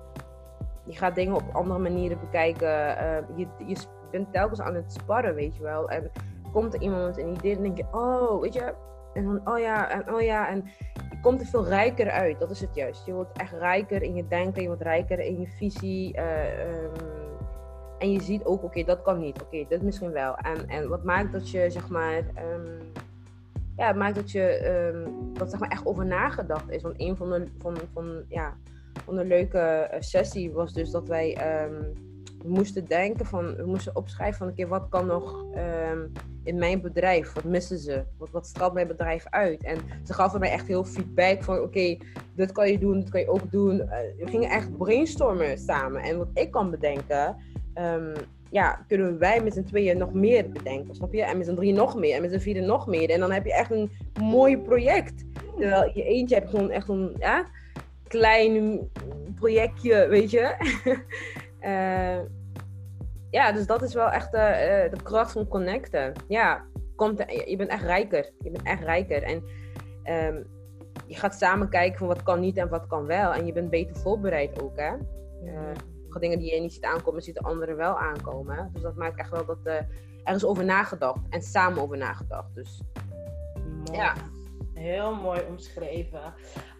je 0.83 0.95
gaat 0.95 1.15
dingen 1.15 1.35
op 1.35 1.43
andere 1.51 1.79
manieren 1.79 2.19
bekijken. 2.19 2.67
Uh, 2.67 3.17
je, 3.35 3.47
je 3.65 3.75
bent 4.11 4.33
telkens 4.33 4.61
aan 4.61 4.75
het 4.75 4.93
sparren, 4.93 5.35
weet 5.35 5.55
je 5.55 5.63
wel. 5.63 5.89
En 5.89 6.11
komt 6.51 6.73
er 6.73 6.81
iemand 6.81 7.17
een 7.17 7.33
idee, 7.33 7.53
dan 7.53 7.63
denk 7.63 7.77
je, 7.77 7.85
oh, 7.91 8.41
weet 8.41 8.53
je. 8.53 8.73
En 9.17 9.41
oh 9.45 9.59
ja, 9.59 9.89
en 9.89 10.13
oh 10.13 10.21
ja. 10.21 10.49
En 10.49 10.63
je 11.09 11.19
komt 11.21 11.41
er 11.41 11.47
veel 11.47 11.67
rijker 11.67 12.09
uit, 12.09 12.39
dat 12.39 12.51
is 12.51 12.61
het 12.61 12.75
juist. 12.75 13.05
Je 13.05 13.13
wordt 13.13 13.37
echt 13.37 13.53
rijker 13.53 14.01
in 14.01 14.15
je 14.15 14.27
denken, 14.27 14.61
je 14.61 14.67
wordt 14.67 14.81
rijker 14.81 15.19
in 15.19 15.39
je 15.39 15.47
visie. 15.47 16.17
Uh, 16.17 16.83
um, 16.83 16.91
en 17.99 18.11
je 18.11 18.21
ziet 18.21 18.45
ook, 18.45 18.63
oké, 18.63 18.83
dat 18.83 19.01
kan 19.01 19.19
niet. 19.19 19.41
Oké, 19.41 19.65
dit 19.69 19.81
misschien 19.81 20.11
wel. 20.11 20.35
En, 20.35 20.67
en 20.67 20.89
wat 20.89 21.03
maakt 21.03 21.31
dat 21.31 21.49
je, 21.49 21.69
zeg 21.69 21.89
maar... 21.89 22.17
Um, 22.17 22.91
ja, 23.77 23.93
maakt 23.93 24.15
dat 24.15 24.31
je 24.31 24.69
um, 24.93 25.33
dat 25.33 25.49
zeg 25.49 25.59
maar 25.59 25.69
echt 25.69 25.85
over 25.85 26.05
nagedacht 26.05 26.69
is. 26.69 26.81
Want 26.81 26.95
een 26.97 27.17
van 27.17 27.29
de, 27.29 27.47
van, 27.57 27.77
van, 27.93 28.23
ja, 28.27 28.57
van 29.03 29.15
de 29.15 29.25
leuke 29.25 29.59
eh, 29.59 30.01
sessie 30.01 30.51
was 30.51 30.73
dus 30.73 30.91
dat 30.91 31.07
wij 31.07 31.37
moesten 32.45 32.85
denken 32.85 33.25
van, 33.25 33.55
we 33.55 33.65
moesten 33.65 33.95
opschrijven 33.95 34.37
van, 34.37 34.47
oké, 34.47 34.67
wat 34.67 34.85
kan 34.89 35.05
nog 35.05 35.45
um, 35.91 36.11
in 36.43 36.57
mijn 36.57 36.81
bedrijf? 36.81 37.33
Wat 37.33 37.43
missen 37.43 37.77
ze? 37.77 38.03
Wat, 38.17 38.29
wat 38.31 38.47
straalt 38.47 38.73
mijn 38.73 38.87
bedrijf 38.87 39.25
uit? 39.29 39.63
En 39.63 39.77
ze 40.03 40.13
gaven 40.13 40.39
mij 40.39 40.51
echt 40.51 40.67
heel 40.67 40.83
feedback 40.83 41.43
van, 41.43 41.59
oké, 41.59 41.97
dit 42.35 42.51
kan 42.51 42.71
je 42.71 42.79
doen, 42.79 42.99
dit 42.99 43.09
kan 43.09 43.19
je 43.19 43.29
ook 43.29 43.51
doen. 43.51 43.75
Uh, 43.75 43.89
we 44.17 44.27
gingen 44.27 44.49
echt 44.49 44.77
brainstormen 44.77 45.57
samen. 45.57 46.01
En 46.01 46.17
wat 46.17 46.29
ik 46.33 46.51
kan 46.51 46.69
bedenken, 46.69 47.35
um, 47.75 48.13
ja, 48.49 48.85
kunnen 48.87 49.19
wij 49.19 49.43
met 49.43 49.53
z'n 49.53 49.63
tweeën 49.63 49.97
nog 49.97 50.13
meer 50.13 50.49
bedenken, 50.49 50.95
snap 50.95 51.13
je? 51.13 51.23
En 51.23 51.37
met 51.37 51.45
z'n 51.45 51.55
drie 51.55 51.73
nog 51.73 51.95
meer, 51.95 52.15
en 52.15 52.21
met 52.21 52.31
z'n 52.31 52.39
vieren 52.39 52.65
nog 52.65 52.87
meer. 52.87 53.09
En 53.09 53.19
dan 53.19 53.31
heb 53.31 53.45
je 53.45 53.53
echt 53.53 53.71
een 53.71 53.91
mooi 54.21 54.57
project. 54.57 55.25
Terwijl 55.57 55.91
je 55.93 56.03
eentje 56.03 56.35
hebt 56.35 56.49
gewoon 56.49 56.69
echt 56.69 56.89
een 56.89 57.15
ja, 57.19 57.47
klein 58.07 58.79
projectje, 59.35 60.07
weet 60.07 60.31
je. 60.31 60.55
uh, 61.61 62.19
ja, 63.29 63.51
dus 63.51 63.65
dat 63.65 63.81
is 63.81 63.93
wel 63.93 64.09
echt 64.09 64.31
de, 64.31 64.37
uh, 64.37 64.97
de 64.97 65.03
kracht 65.03 65.31
van 65.31 65.47
connecten. 65.47 66.13
Ja, 66.27 66.65
komt, 66.95 67.23
je 67.45 67.55
bent 67.57 67.69
echt 67.69 67.83
rijker. 67.83 68.31
Je 68.39 68.51
bent 68.51 68.65
echt 68.65 68.83
rijker. 68.83 69.23
En 69.23 69.43
um, 70.35 70.47
je 71.07 71.15
gaat 71.15 71.35
samen 71.35 71.69
kijken 71.69 71.97
van 71.97 72.07
wat 72.07 72.23
kan 72.23 72.39
niet 72.39 72.57
en 72.57 72.69
wat 72.69 72.87
kan 72.87 73.05
wel. 73.05 73.33
En 73.33 73.45
je 73.45 73.53
bent 73.53 73.69
beter 73.69 73.95
voorbereid 73.95 74.61
ook, 74.61 74.77
hè. 74.77 74.93
Uh, 75.43 75.71
dingen 76.19 76.39
die 76.39 76.53
je 76.53 76.61
niet 76.61 76.73
ziet 76.73 76.83
aankomen, 76.83 77.21
ziet 77.21 77.35
de 77.35 77.41
anderen 77.41 77.75
wel 77.75 77.99
aankomen. 77.99 78.69
Dus 78.73 78.81
dat 78.81 78.95
maakt 78.95 79.19
echt 79.19 79.29
wel 79.29 79.45
dat 79.45 79.57
er 79.63 79.87
is 80.23 80.45
over 80.45 80.65
nagedacht 80.65 81.19
en 81.29 81.41
samen 81.41 81.81
over 81.81 81.97
nagedacht. 81.97 82.55
Dus 82.55 82.81
mooi. 83.63 83.99
ja. 83.99 84.13
Heel 84.77 85.15
mooi 85.15 85.41
omschreven. 85.49 86.33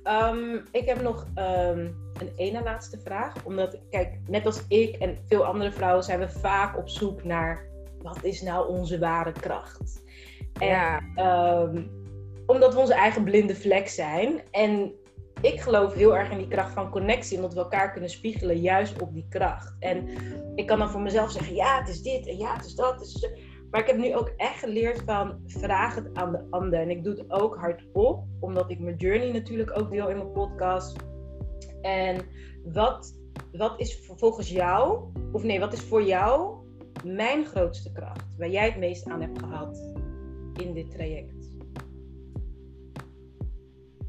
Um, 0.04 0.64
ik 0.72 0.86
heb 0.86 1.02
nog 1.02 1.28
um, 1.36 1.96
een 2.20 2.32
ene 2.36 2.64
laatste 2.64 3.00
vraag. 3.00 3.46
Omdat, 3.46 3.78
kijk, 3.90 4.20
net 4.28 4.46
als 4.46 4.68
ik 4.68 4.96
en 4.96 5.18
veel 5.26 5.46
andere 5.46 5.72
vrouwen 5.72 6.04
zijn 6.04 6.20
we 6.20 6.30
vaak 6.30 6.78
op 6.78 6.90
zoek 6.90 7.24
naar 7.24 7.66
wat 8.02 8.24
is 8.24 8.42
nou 8.42 8.68
onze 8.70 9.00
ware 9.00 9.32
kracht. 9.32 10.04
En, 10.60 10.68
ja. 10.68 11.02
Um, 11.62 12.06
omdat 12.46 12.74
we 12.74 12.80
onze 12.80 12.94
eigen 12.94 13.24
blinde 13.24 13.56
vlek 13.56 13.88
zijn. 13.88 14.42
En 14.52 14.94
ik 15.42 15.62
geloof 15.62 15.94
heel 15.94 16.18
erg 16.18 16.30
in 16.30 16.38
die 16.38 16.48
kracht 16.48 16.74
van 16.74 16.90
connectie, 16.90 17.38
omdat 17.38 17.54
we 17.54 17.60
elkaar 17.60 17.92
kunnen 17.92 18.10
spiegelen 18.10 18.60
juist 18.60 19.02
op 19.02 19.14
die 19.14 19.26
kracht. 19.30 19.76
En 19.80 20.08
ik 20.56 20.66
kan 20.66 20.80
dan 20.80 20.90
voor 20.90 21.02
mezelf 21.02 21.32
zeggen, 21.32 21.56
ja, 21.56 21.80
het 21.80 21.90
is 21.90 22.02
dit 22.02 22.28
en 22.28 22.38
ja, 22.38 22.56
het 22.56 22.66
is 22.66 22.76
dat. 22.76 22.94
Het 22.94 23.02
is 23.02 23.30
maar 23.72 23.82
ik 23.82 23.88
heb 23.88 23.98
nu 23.98 24.16
ook 24.16 24.34
echt 24.38 24.60
geleerd 24.60 25.02
van 25.02 25.40
vraag 25.46 25.96
het 25.96 26.10
aan 26.14 26.32
de 26.32 26.48
ander. 26.50 26.80
En 26.80 26.90
ik 26.90 27.04
doe 27.04 27.14
het 27.14 27.32
ook 27.32 27.56
hardop, 27.56 28.24
omdat 28.40 28.70
ik 28.70 28.80
mijn 28.80 28.96
journey 28.96 29.32
natuurlijk 29.32 29.80
ook 29.80 29.92
deel 29.92 30.10
in 30.10 30.18
mijn 30.18 30.32
podcast. 30.32 30.98
En 31.82 32.18
wat, 32.64 33.20
wat 33.52 33.80
is 33.80 34.02
volgens 34.18 34.50
jou, 34.50 35.04
of 35.32 35.44
nee, 35.44 35.60
wat 35.60 35.74
is 35.74 35.82
voor 35.82 36.04
jou 36.04 36.56
mijn 37.04 37.46
grootste 37.46 37.92
kracht? 37.92 38.26
Waar 38.38 38.50
jij 38.50 38.66
het 38.66 38.78
meest 38.78 39.06
aan 39.06 39.22
hebt 39.22 39.40
gehad 39.40 39.96
in 40.54 40.74
dit 40.74 40.92
traject? 40.92 41.56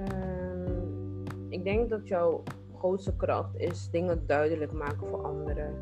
Um, 0.00 1.22
ik 1.48 1.64
denk 1.64 1.90
dat 1.90 2.08
jouw 2.08 2.42
grootste 2.78 3.16
kracht 3.16 3.56
is 3.56 3.90
dingen 3.90 4.26
duidelijk 4.26 4.72
maken 4.72 5.08
voor 5.08 5.24
anderen. 5.24 5.74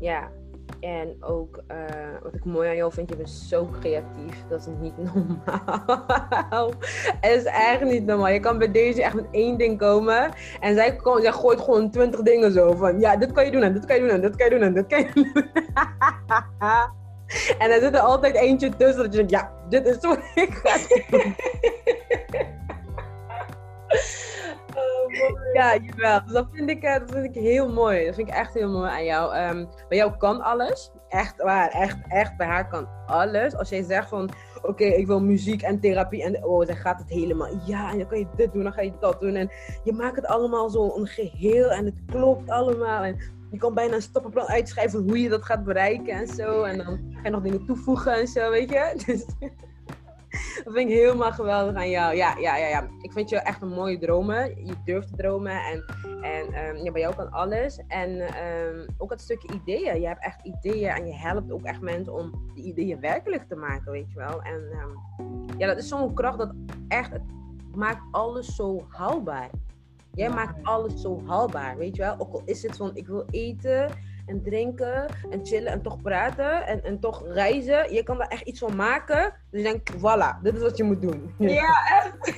Ja, 0.00 0.30
en 0.80 1.16
ook 1.20 1.62
uh, 1.70 1.76
wat 2.22 2.34
ik 2.34 2.44
mooi 2.44 2.68
aan 2.68 2.76
jou 2.76 2.92
vind, 2.92 3.10
je 3.10 3.16
bent 3.16 3.30
zo 3.30 3.68
creatief. 3.80 4.44
Dat 4.48 4.60
is 4.60 4.66
niet 4.80 4.96
normaal. 5.14 6.72
Het 7.20 7.36
is 7.36 7.44
echt 7.44 7.84
niet 7.84 8.06
normaal. 8.06 8.28
Je 8.28 8.40
kan 8.40 8.58
bij 8.58 8.70
deze 8.70 9.02
echt 9.02 9.14
met 9.14 9.26
één 9.30 9.58
ding 9.58 9.78
komen. 9.78 10.30
En 10.60 10.74
zij, 10.74 10.96
kon, 10.96 11.20
zij 11.20 11.32
gooit 11.32 11.60
gewoon 11.60 11.90
twintig 11.90 12.22
dingen 12.22 12.52
zo 12.52 12.74
van... 12.74 13.00
Ja, 13.00 13.16
dit 13.16 13.32
kan 13.32 13.44
je 13.44 13.50
doen 13.50 13.62
en 13.62 13.72
dit 13.72 13.84
kan 13.84 13.96
je 13.96 14.02
doen 14.02 14.10
en 14.10 14.20
dit 14.20 14.36
kan 14.36 14.46
je 14.46 14.52
doen 14.52 14.62
en 14.62 14.74
dit 14.74 14.86
kan 14.86 14.98
je 14.98 15.10
doen. 15.14 15.32
en 17.62 17.70
er 17.70 17.80
zit 17.80 17.94
er 17.94 18.00
altijd 18.00 18.34
eentje 18.34 18.76
tussen 18.76 19.02
dat 19.02 19.12
je 19.12 19.18
denkt... 19.18 19.30
Ja, 19.30 19.52
dit 19.68 19.86
is 19.86 19.98
wat 20.00 20.18
ik 20.34 20.60
ga 20.62 20.76
doen. 21.10 21.34
Ja, 25.52 25.76
jawel. 25.76 26.24
Dus 26.24 26.32
dat 26.32 26.48
vind, 26.52 26.70
ik, 26.70 26.82
eh, 26.82 26.98
dat 26.98 27.10
vind 27.10 27.36
ik 27.36 27.42
heel 27.42 27.72
mooi. 27.72 28.06
Dat 28.06 28.14
vind 28.14 28.28
ik 28.28 28.34
echt 28.34 28.54
heel 28.54 28.70
mooi 28.70 28.90
aan 28.90 29.04
jou. 29.04 29.36
Um, 29.36 29.68
bij 29.88 29.98
jou 29.98 30.16
kan 30.16 30.40
alles. 30.40 30.90
Echt 31.08 31.42
waar. 31.42 31.68
Echt, 31.68 31.98
echt. 32.08 32.36
Bij 32.36 32.46
haar 32.46 32.68
kan 32.68 32.88
alles. 33.06 33.56
Als 33.56 33.68
jij 33.68 33.82
zegt 33.82 34.08
van, 34.08 34.30
oké, 34.62 34.84
ik 34.84 35.06
wil 35.06 35.20
muziek 35.20 35.62
en 35.62 35.80
therapie. 35.80 36.22
En 36.22 36.44
oh, 36.44 36.66
dan 36.66 36.76
gaat 36.76 36.98
het 36.98 37.10
helemaal. 37.10 37.48
Ja, 37.66 37.90
en 37.90 37.98
dan 37.98 38.06
kan 38.06 38.18
je 38.18 38.26
dit 38.36 38.52
doen, 38.52 38.62
dan 38.62 38.72
ga 38.72 38.82
je 38.82 38.92
dat 39.00 39.20
doen. 39.20 39.34
En 39.34 39.50
je 39.84 39.92
maakt 39.92 40.16
het 40.16 40.26
allemaal 40.26 40.70
zo 40.70 40.96
een 40.96 41.06
geheel. 41.06 41.70
En 41.70 41.84
het 41.84 42.02
klopt 42.06 42.50
allemaal. 42.50 43.02
En 43.02 43.18
je 43.50 43.58
kan 43.58 43.74
bijna 43.74 43.94
een 43.94 44.02
stappenplan 44.02 44.46
uitschrijven 44.46 45.02
hoe 45.02 45.20
je 45.20 45.28
dat 45.28 45.44
gaat 45.44 45.64
bereiken 45.64 46.14
en 46.14 46.26
zo. 46.26 46.62
En 46.62 46.76
dan 46.76 46.98
ga 47.12 47.20
je 47.22 47.30
nog 47.30 47.42
dingen 47.42 47.66
toevoegen 47.66 48.12
en 48.12 48.26
zo, 48.26 48.50
weet 48.50 48.70
je. 48.70 48.94
Dus 49.06 49.24
dat 50.64 50.74
vind 50.74 50.90
ik 50.90 50.96
helemaal 50.96 51.32
geweldig 51.32 51.74
aan 51.74 51.90
jou. 51.90 52.16
Ja, 52.16 52.36
ja, 52.38 52.56
ja, 52.56 52.66
ja. 52.66 52.88
Ik 53.00 53.12
vind 53.12 53.30
je 53.30 53.36
echt 53.36 53.62
een 53.62 53.68
mooie 53.68 53.98
dromen. 53.98 54.66
Je 54.66 54.74
durft 54.84 55.08
te 55.08 55.16
dromen 55.16 55.64
en, 55.64 55.84
en 56.22 56.66
um, 56.66 56.84
ja, 56.84 56.92
bij 56.92 57.00
jou 57.00 57.14
kan 57.14 57.30
alles. 57.30 57.80
En 57.88 58.20
um, 58.20 58.86
ook 58.98 59.10
het 59.10 59.20
stukje 59.20 59.48
ideeën. 59.54 60.00
Je 60.00 60.06
hebt 60.06 60.24
echt 60.24 60.40
ideeën 60.42 60.88
en 60.88 61.06
je 61.06 61.14
helpt 61.14 61.52
ook 61.52 61.62
echt 61.62 61.80
mensen 61.80 62.14
om 62.14 62.50
die 62.54 62.64
ideeën 62.64 63.00
werkelijk 63.00 63.48
te 63.48 63.56
maken, 63.56 63.92
weet 63.92 64.12
je 64.12 64.18
wel. 64.18 64.42
En 64.42 64.62
um, 64.82 65.46
ja, 65.58 65.66
dat 65.66 65.78
is 65.78 65.88
zo'n 65.88 66.14
kracht 66.14 66.38
dat 66.38 66.52
echt, 66.88 67.12
het 67.12 67.22
maakt 67.74 68.02
alles 68.10 68.54
zo 68.54 68.86
haalbaar. 68.88 69.50
Jij 70.14 70.30
maakt 70.30 70.62
alles 70.62 71.00
zo 71.00 71.22
haalbaar, 71.26 71.76
weet 71.76 71.96
je 71.96 72.02
wel. 72.02 72.18
Ook 72.18 72.32
al 72.32 72.42
is 72.44 72.62
het 72.62 72.76
van, 72.76 72.90
ik 72.94 73.06
wil 73.06 73.24
eten 73.30 73.90
en 74.30 74.42
drinken 74.42 75.06
en 75.30 75.46
chillen 75.46 75.72
en 75.72 75.82
toch 75.82 76.02
praten 76.02 76.66
en, 76.66 76.84
en 76.84 77.00
toch 77.00 77.26
reizen. 77.26 77.92
Je 77.94 78.02
kan 78.02 78.18
daar 78.18 78.28
echt 78.28 78.46
iets 78.46 78.58
van 78.58 78.76
maken. 78.76 79.34
Dus 79.50 79.62
je 79.62 79.68
denkt, 79.68 79.92
voilà, 79.96 80.42
dit 80.42 80.54
is 80.54 80.62
wat 80.62 80.76
je 80.76 80.84
moet 80.84 81.02
doen. 81.02 81.34
Ja, 81.38 81.76
echt. 81.98 82.34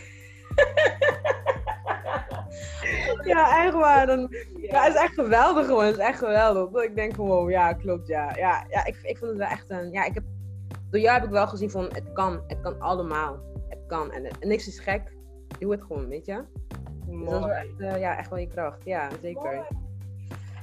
ja, 3.24 3.64
echt 3.64 3.74
waar. 3.74 4.06
Dan, 4.06 4.28
ja. 4.56 4.82
het 4.82 4.94
is 4.94 5.00
echt 5.00 5.14
geweldig 5.14 5.66
gewoon. 5.66 5.84
Het 5.84 5.96
is 5.96 6.04
echt 6.04 6.18
geweldig. 6.18 6.82
Ik 6.82 6.94
denk 6.94 7.14
gewoon, 7.14 7.50
ja, 7.50 7.72
klopt, 7.72 8.06
ja. 8.06 8.36
Ja, 8.36 8.66
ja 8.68 8.84
ik, 8.84 8.98
ik 9.02 9.18
vond 9.18 9.30
het 9.30 9.38
wel 9.38 9.48
echt 9.48 9.70
een... 9.70 9.90
Ja, 9.90 10.04
ik 10.04 10.14
heb, 10.14 10.24
door 10.90 11.00
jou 11.00 11.14
heb 11.14 11.24
ik 11.24 11.30
wel 11.30 11.46
gezien 11.46 11.70
van, 11.70 11.84
het 11.84 12.12
kan. 12.12 12.42
Het 12.46 12.60
kan 12.60 12.80
allemaal. 12.80 13.40
Het 13.68 13.80
kan. 13.86 14.12
En, 14.12 14.24
en 14.24 14.48
niks 14.48 14.66
is 14.66 14.78
gek. 14.78 15.02
Doe 15.58 15.72
het 15.72 15.82
gewoon, 15.82 16.08
weet 16.08 16.26
je. 16.26 16.44
Dus 17.06 17.28
dat 17.28 17.40
is 17.40 17.46
wel 17.46 17.50
echt, 17.50 17.78
uh, 17.78 17.98
ja, 17.98 18.18
echt 18.18 18.30
wel 18.30 18.38
je 18.38 18.46
kracht. 18.46 18.84
Ja, 18.84 19.08
zeker. 19.20 19.66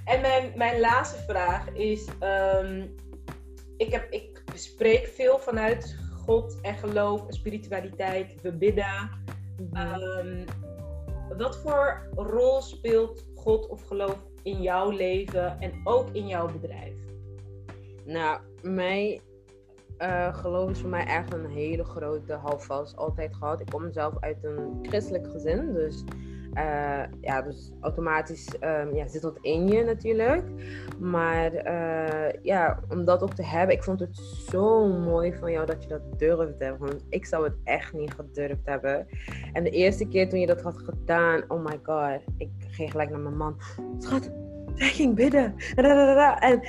En 0.10 0.22
mijn, 0.22 0.52
mijn 0.56 0.80
laatste 0.80 1.18
vraag 1.18 1.70
is: 1.70 2.08
um, 2.64 2.96
ik, 3.78 3.92
heb, 3.92 4.12
ik 4.12 4.44
spreek 4.54 5.08
veel 5.08 5.40
vanuit 5.40 5.98
God 6.26 6.62
en 6.62 6.78
geloof 6.78 7.26
spiritualiteit. 7.28 8.42
We 8.42 8.52
bidden. 8.52 9.10
Um, 9.74 10.46
wat 11.38 11.58
voor 11.58 12.08
rol 12.16 12.62
speelt 12.62 13.26
God 13.36 13.68
of 13.68 13.82
geloof 13.82 14.18
in 14.44 14.62
jouw 14.62 14.90
leven 14.90 15.60
en 15.60 15.72
ook 15.84 16.10
in 16.10 16.28
jouw 16.28 16.48
bedrijf? 16.52 16.94
Nou, 18.06 18.40
mijn 18.62 19.22
uh, 20.00 20.36
geloof 20.36 20.70
is 20.70 20.80
voor 20.80 20.90
mij 20.90 21.06
echt 21.06 21.34
een 21.34 21.50
hele 21.50 21.84
grote 21.84 22.34
houvast 22.34 22.98
altijd 22.98 23.36
gehad. 23.36 23.60
Ik 23.60 23.70
kom 23.70 23.92
zelf 23.92 24.14
uit 24.20 24.44
een 24.44 24.80
christelijk 24.82 25.28
gezin, 25.32 25.74
dus 25.74 26.04
Uh, 26.60 27.04
ja, 27.22 27.42
dus 27.42 27.72
automatisch 27.82 28.48
um, 28.62 28.96
ja, 28.96 29.08
zit 29.08 29.22
dat 29.22 29.38
in 29.42 29.68
je 29.68 29.84
natuurlijk. 29.84 30.44
Maar 31.00 31.54
uh, 31.54 32.42
ja, 32.42 32.80
om 32.90 33.06
dat 33.06 33.24
ook 33.24 33.34
te 33.34 33.46
hebben, 33.46 33.76
ik 33.76 33.84
vond 33.84 34.00
het 34.00 34.18
zo 34.50 34.88
mooi 34.88 35.34
van 35.34 35.52
jou 35.52 35.66
dat 35.66 35.84
je 35.84 35.90
dat 35.90 36.20
durfde. 36.20 36.76
Want 36.80 37.06
ik 37.10 37.26
zou 37.26 37.44
het 37.44 37.56
echt 37.64 37.94
niet 37.94 38.14
gedurfd 38.14 38.66
hebben. 38.66 39.08
En 39.54 39.64
de 39.64 39.70
eerste 39.70 40.08
keer 40.08 40.30
toen 40.30 40.40
je 40.40 40.48
dat 40.48 40.62
had 40.62 40.78
gedaan, 40.78 41.44
oh 41.48 41.66
my 41.66 41.80
god, 41.84 42.22
ik 42.38 42.50
ging 42.58 42.92
gelijk 42.92 43.10
naar 43.10 43.20
mijn 43.20 43.38
man. 43.38 43.58
Schat, 43.98 44.32
hij 44.76 44.88
ging 44.88 45.16
bidden. 45.16 45.56
En 46.40 46.60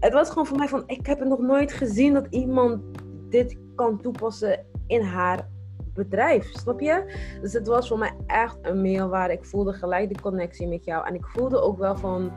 het 0.00 0.12
was 0.12 0.28
gewoon 0.28 0.46
voor 0.46 0.58
mij 0.58 0.68
van, 0.68 0.82
ik 0.86 1.06
heb 1.06 1.18
het 1.18 1.28
nog 1.28 1.40
nooit 1.40 1.72
gezien 1.72 2.14
dat 2.14 2.26
iemand 2.30 2.82
dit 3.28 3.58
kan 3.74 4.00
toepassen 4.00 4.64
in 4.86 5.00
haar 5.00 5.48
bedrijf, 5.96 6.52
snap 6.52 6.80
je? 6.80 7.18
Dus 7.40 7.52
het 7.52 7.66
was 7.66 7.88
voor 7.88 7.98
mij 7.98 8.12
echt 8.26 8.58
een 8.62 8.82
mail 8.82 9.08
waar 9.08 9.30
ik 9.30 9.44
voelde 9.44 9.72
gelijk 9.72 10.14
de 10.14 10.20
connectie 10.20 10.68
met 10.68 10.84
jou. 10.84 11.06
En 11.06 11.14
ik 11.14 11.26
voelde 11.26 11.60
ook 11.60 11.78
wel 11.78 11.96
van, 11.96 12.32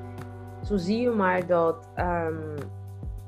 zo 0.64 0.78
zie 0.78 1.01
je 1.01 1.10
maar 1.10 1.47
dat, 1.47 1.89
um, 1.97 2.55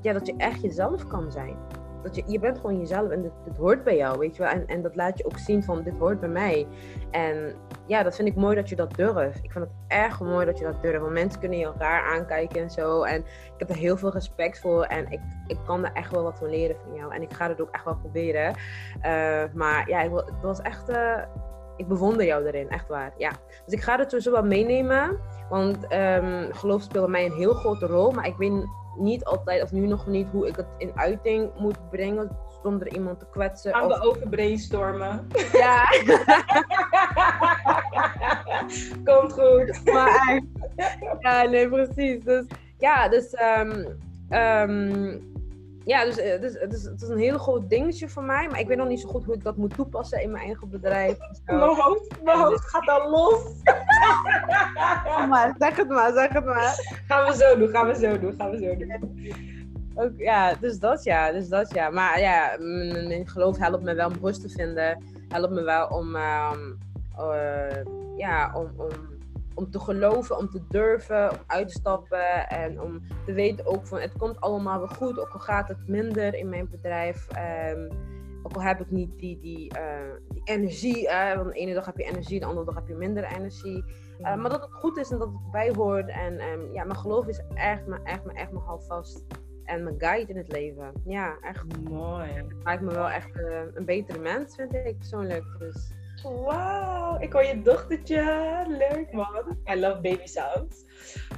ja, 0.00 0.12
dat 0.12 0.26
je 0.26 0.34
echt 0.36 0.62
jezelf 0.62 1.06
kan 1.06 1.32
zijn 1.32 1.56
dat 2.02 2.16
je, 2.16 2.22
je 2.26 2.38
bent 2.38 2.58
gewoon 2.58 2.78
jezelf 2.78 3.10
en 3.10 3.22
dit, 3.22 3.32
dit 3.44 3.56
hoort 3.56 3.84
bij 3.84 3.96
jou, 3.96 4.18
weet 4.18 4.36
je 4.36 4.42
wel. 4.42 4.50
En, 4.50 4.66
en 4.66 4.82
dat 4.82 4.96
laat 4.96 5.18
je 5.18 5.24
ook 5.24 5.38
zien 5.38 5.62
van, 5.62 5.82
dit 5.82 5.98
hoort 5.98 6.20
bij 6.20 6.28
mij. 6.28 6.66
En 7.10 7.54
ja, 7.92 8.02
dat 8.02 8.16
vind 8.16 8.28
ik 8.28 8.34
mooi 8.34 8.56
dat 8.56 8.68
je 8.68 8.76
dat 8.76 8.94
durft. 8.94 9.38
Ik 9.42 9.52
vind 9.52 9.64
het 9.64 9.74
erg 9.88 10.20
mooi 10.20 10.46
dat 10.46 10.58
je 10.58 10.64
dat 10.64 10.82
durft. 10.82 11.00
Want 11.00 11.12
mensen 11.12 11.40
kunnen 11.40 11.58
je 11.58 11.64
elkaar 11.64 12.02
aankijken 12.02 12.62
en 12.62 12.70
zo. 12.70 13.02
En 13.02 13.20
ik 13.20 13.58
heb 13.58 13.70
er 13.70 13.76
heel 13.76 13.96
veel 13.96 14.12
respect 14.12 14.60
voor. 14.60 14.84
En 14.84 15.10
ik, 15.10 15.20
ik 15.46 15.58
kan 15.66 15.84
er 15.84 15.92
echt 15.92 16.12
wel 16.12 16.22
wat 16.22 16.38
van 16.38 16.50
leren 16.50 16.76
van 16.84 16.94
jou. 16.94 17.14
En 17.14 17.22
ik 17.22 17.32
ga 17.32 17.48
het 17.48 17.60
ook 17.60 17.70
echt 17.70 17.84
wel 17.84 17.96
proberen. 17.96 18.48
Uh, 18.48 19.42
maar 19.54 19.88
ja, 19.88 20.00
ik, 20.00 20.10
het 20.14 20.42
was 20.42 20.60
echt... 20.60 20.90
Uh, 20.90 21.18
ik 21.76 21.88
bewonder 21.88 22.26
jou 22.26 22.46
erin, 22.46 22.68
echt 22.68 22.88
waar. 22.88 23.12
Ja. 23.16 23.30
Dus 23.64 23.74
ik 23.74 23.82
ga 23.82 23.98
het 23.98 24.10
sowieso 24.10 24.32
wel 24.32 24.42
meenemen. 24.42 25.18
Want 25.48 25.92
um, 25.92 26.48
geloof 26.52 26.82
speelde 26.82 27.08
mij 27.08 27.24
een 27.24 27.36
heel 27.36 27.54
grote 27.54 27.86
rol. 27.86 28.10
Maar 28.10 28.26
ik 28.26 28.36
weet 28.36 28.66
niet 28.96 29.24
altijd, 29.24 29.62
of 29.62 29.72
nu 29.72 29.86
nog 29.86 30.06
niet, 30.06 30.28
hoe 30.32 30.48
ik 30.48 30.56
het 30.56 30.66
in 30.78 30.92
uiting 30.94 31.50
moet 31.58 31.90
brengen 31.90 32.30
zonder 32.62 32.94
iemand 32.94 33.18
te 33.18 33.26
kwetsen. 33.30 33.74
Gaan 33.74 33.92
of... 33.92 33.98
we 33.98 34.04
over 34.04 34.28
brainstormen? 34.28 35.28
Ja. 35.52 35.84
Komt 39.04 39.32
goed. 39.32 39.84
Maar, 39.84 40.42
ja, 41.20 41.42
nee, 41.42 41.68
precies. 41.68 42.24
Dus 42.24 42.44
ja, 42.78 43.08
dus 43.08 43.34
um, 43.58 43.86
um, 44.38 45.30
ja, 45.84 46.04
dus, 46.04 46.18
eh, 46.18 46.40
dus, 46.40 46.52
dus, 46.52 46.82
het 46.82 47.02
is 47.02 47.08
een 47.08 47.18
heel 47.18 47.38
groot 47.38 47.68
dingetje 47.68 48.08
voor 48.08 48.22
mij. 48.22 48.48
Maar 48.48 48.60
ik 48.60 48.66
weet 48.66 48.76
nog 48.76 48.88
niet 48.88 49.00
zo 49.00 49.08
goed 49.08 49.24
hoe 49.24 49.34
ik 49.34 49.42
dat 49.42 49.56
moet 49.56 49.74
toepassen 49.74 50.22
in 50.22 50.30
mijn 50.30 50.44
eigen 50.44 50.70
bedrijf. 50.70 51.16
Mijn 51.44 51.60
hoofd, 51.60 52.22
mijn 52.22 52.38
hoofd 52.38 52.68
gaat 52.68 52.88
al 52.88 53.10
los. 53.10 53.42
maar, 55.28 55.54
zeg 55.58 55.76
het 55.76 55.88
maar, 55.88 56.12
zeg 56.12 56.32
het 56.32 56.44
maar. 56.44 57.02
Gaan 57.08 57.26
we 57.26 57.36
zo 57.36 57.58
doen, 57.58 57.68
gaan 57.68 57.86
we 57.86 57.94
zo 57.94 58.18
doen, 58.18 58.34
gaan 58.38 58.50
we 58.50 58.58
zo 58.58 58.76
doen. 58.76 59.50
Ook, 59.94 60.12
ja, 60.16 60.54
dus 60.54 60.78
dat 60.78 61.04
ja, 61.04 61.32
dus 61.32 61.48
dat 61.48 61.74
ja. 61.74 61.90
Maar 61.90 62.20
ja, 62.20 62.56
mijn, 62.58 63.28
geloof 63.28 63.58
helpt 63.58 63.84
me 63.84 63.94
wel 63.94 64.08
om 64.08 64.16
rust 64.22 64.40
te 64.40 64.48
vinden. 64.48 65.02
Helpt 65.28 65.52
me 65.52 65.62
wel 65.62 65.86
om, 65.86 66.06
um, 66.06 66.16
uh, 66.16 66.56
ja, 68.16 68.52
om, 68.54 68.70
om 68.76 69.12
om 69.54 69.70
te 69.70 69.80
geloven, 69.80 70.38
om 70.38 70.50
te 70.50 70.62
durven, 70.68 71.30
om 71.30 71.38
uit 71.46 71.68
te 71.68 71.74
stappen 71.74 72.48
en 72.48 72.80
om 72.80 73.00
te 73.26 73.32
weten 73.32 73.66
ook 73.66 73.86
van 73.86 74.00
het 74.00 74.12
komt 74.18 74.40
allemaal 74.40 74.78
wel 74.78 74.88
goed, 74.88 75.18
ook 75.18 75.32
al 75.32 75.40
gaat 75.40 75.68
het 75.68 75.88
minder 75.88 76.34
in 76.34 76.48
mijn 76.48 76.68
bedrijf. 76.70 77.28
Um, 77.70 77.88
ook 78.42 78.54
al 78.54 78.62
heb 78.62 78.80
ik 78.80 78.90
niet 78.90 79.18
die, 79.18 79.38
die, 79.40 79.78
uh, 79.78 80.14
die 80.28 80.42
energie, 80.44 81.06
uh, 81.06 81.34
want 81.34 81.52
de 81.52 81.58
ene 81.58 81.74
dag 81.74 81.86
heb 81.86 81.96
je 81.96 82.04
energie, 82.04 82.40
de 82.40 82.46
andere 82.46 82.66
dag 82.66 82.74
heb 82.74 82.88
je 82.88 82.94
minder 82.94 83.24
energie. 83.24 83.84
Uh, 84.20 84.36
maar 84.36 84.50
dat 84.50 84.60
het 84.60 84.72
goed 84.72 84.96
is 84.96 85.10
en 85.10 85.18
dat 85.18 85.28
het 85.28 85.50
bij 85.50 85.70
hoort. 85.76 86.08
En 86.08 86.42
um, 86.42 86.72
ja, 86.72 86.84
mijn 86.84 86.98
geloof 86.98 87.26
is 87.26 87.42
echt, 87.54 87.86
maar 87.86 88.02
echt, 88.02 88.24
maar 88.24 88.34
echt 88.34 88.52
mijn 88.52 88.64
houvast. 88.64 89.24
En 89.64 89.84
mijn 89.84 89.94
guide 89.98 90.32
in 90.32 90.36
het 90.36 90.52
leven. 90.52 90.92
Ja, 91.04 91.36
echt. 91.40 91.64
Mooi. 91.88 92.28
Het 92.28 92.64
maakt 92.64 92.80
me 92.80 92.90
wel 92.90 93.10
echt 93.10 93.30
een 93.74 93.84
betere 93.84 94.18
mens, 94.18 94.54
vind 94.54 94.74
ik 94.74 94.98
persoonlijk. 94.98 95.44
Dus. 95.58 95.92
Wauw, 96.22 97.20
ik 97.20 97.32
hoor 97.32 97.44
je 97.44 97.62
dochtertje. 97.62 98.22
Leuk 98.68 99.12
man. 99.12 99.58
I 99.70 99.80
love 99.80 100.00
baby 100.00 100.26
sounds. 100.26 100.84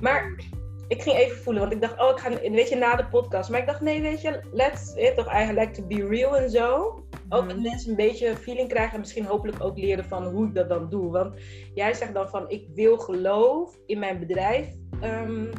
Maar 0.00 0.44
ik 0.88 1.02
ging 1.02 1.16
even 1.16 1.36
voelen, 1.36 1.62
want 1.62 1.74
ik 1.74 1.80
dacht, 1.80 2.00
oh, 2.00 2.10
ik 2.10 2.18
ga, 2.18 2.50
weet 2.50 2.68
je, 2.68 2.76
na 2.76 2.96
de 2.96 3.06
podcast. 3.06 3.50
Maar 3.50 3.60
ik 3.60 3.66
dacht, 3.66 3.80
nee, 3.80 4.00
weet 4.00 4.20
je, 4.20 4.40
let's, 4.52 4.94
it, 4.96 5.16
toch 5.16 5.26
eigenlijk 5.26 5.74
to 5.74 5.86
be 5.86 6.06
real 6.06 6.36
en 6.36 6.50
zo. 6.50 6.84
Ook 7.28 7.48
dat 7.48 7.56
mhm. 7.56 7.62
mensen 7.62 7.90
een 7.90 7.96
beetje 7.96 8.36
feeling 8.36 8.68
krijgen 8.68 8.94
en 8.94 9.00
misschien 9.00 9.24
hopelijk 9.24 9.64
ook 9.64 9.78
leren 9.78 10.04
van 10.04 10.24
hoe 10.24 10.46
ik 10.46 10.54
dat 10.54 10.68
dan 10.68 10.88
doe. 10.88 11.10
Want 11.10 11.34
jij 11.74 11.94
zegt 11.94 12.14
dan 12.14 12.28
van, 12.28 12.50
ik 12.50 12.66
wil 12.74 12.98
geloof 12.98 13.78
in 13.86 13.98
mijn 13.98 14.18
bedrijf 14.18 14.68
um, 15.02 15.50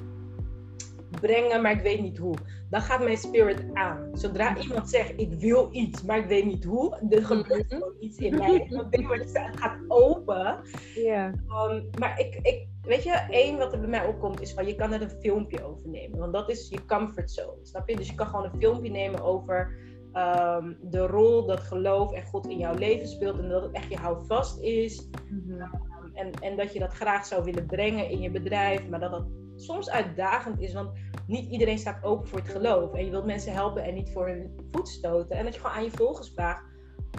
brengen, 1.25 1.61
maar 1.61 1.71
ik 1.71 1.81
weet 1.81 2.01
niet 2.01 2.17
hoe 2.17 2.35
dan 2.69 2.81
gaat 2.81 3.03
mijn 3.03 3.17
spirit 3.17 3.65
aan. 3.73 4.09
Zodra 4.13 4.57
iemand 4.57 4.89
zegt, 4.89 5.13
ik 5.15 5.33
wil 5.33 5.69
iets, 5.71 6.03
maar 6.03 6.17
ik 6.17 6.25
weet 6.25 6.45
niet 6.45 6.63
hoe, 6.63 6.95
er 7.09 7.25
gebeurt 7.25 7.65
gewoon 7.67 7.93
iets 7.99 8.17
in 8.17 8.37
mij. 8.37 8.67
Dan 8.69 8.87
het 8.89 9.59
gaat 9.59 9.77
open. 9.87 10.59
Um, 10.95 11.89
maar 11.99 12.19
ik, 12.19 12.35
ik, 12.41 12.67
weet 12.81 13.03
je, 13.03 13.25
één 13.29 13.57
wat 13.57 13.73
er 13.73 13.79
bij 13.79 13.89
mij 13.89 14.05
opkomt 14.05 14.41
is 14.41 14.53
van, 14.53 14.67
je 14.67 14.75
kan 14.75 14.93
er 14.93 15.01
een 15.01 15.19
filmpje 15.21 15.63
over 15.63 15.89
nemen. 15.89 16.19
Want 16.19 16.33
dat 16.33 16.49
is 16.49 16.69
je 16.69 16.85
comfort 16.85 17.31
zone, 17.31 17.59
snap 17.61 17.89
je? 17.89 17.95
Dus 17.95 18.09
je 18.09 18.15
kan 18.15 18.27
gewoon 18.27 18.45
een 18.45 18.59
filmpje 18.59 18.91
nemen 18.91 19.23
over 19.23 19.77
um, 20.13 20.77
de 20.81 21.07
rol 21.07 21.45
dat 21.45 21.59
geloof 21.59 22.11
en 22.11 22.25
God 22.25 22.47
in 22.47 22.57
jouw 22.57 22.75
leven 22.75 23.07
speelt. 23.07 23.39
En 23.39 23.49
dat 23.49 23.63
het 23.63 23.71
echt 23.71 23.89
je 23.89 23.97
houvast 23.97 24.59
is. 24.59 25.09
Mm 25.29 25.93
en, 26.15 26.31
en 26.41 26.55
dat 26.57 26.73
je 26.73 26.79
dat 26.79 26.93
graag 26.93 27.25
zou 27.25 27.43
willen 27.43 27.65
brengen 27.65 28.09
in 28.09 28.21
je 28.21 28.31
bedrijf, 28.31 28.87
maar 28.89 28.99
dat 28.99 29.11
dat 29.11 29.25
soms 29.55 29.89
uitdagend 29.89 30.59
is. 30.59 30.73
Want 30.73 30.89
niet 31.27 31.51
iedereen 31.51 31.77
staat 31.77 32.03
open 32.03 32.27
voor 32.27 32.39
het 32.39 32.49
geloof. 32.49 32.93
En 32.93 33.05
je 33.05 33.11
wilt 33.11 33.25
mensen 33.25 33.53
helpen 33.53 33.83
en 33.83 33.93
niet 33.93 34.11
voor 34.11 34.27
hun 34.27 34.69
voet 34.71 34.87
stoten. 34.87 35.37
En 35.37 35.43
dat 35.43 35.53
je 35.53 35.59
gewoon 35.59 35.75
aan 35.75 35.83
je 35.83 35.91
volgers 35.91 36.31
vraagt, 36.35 36.63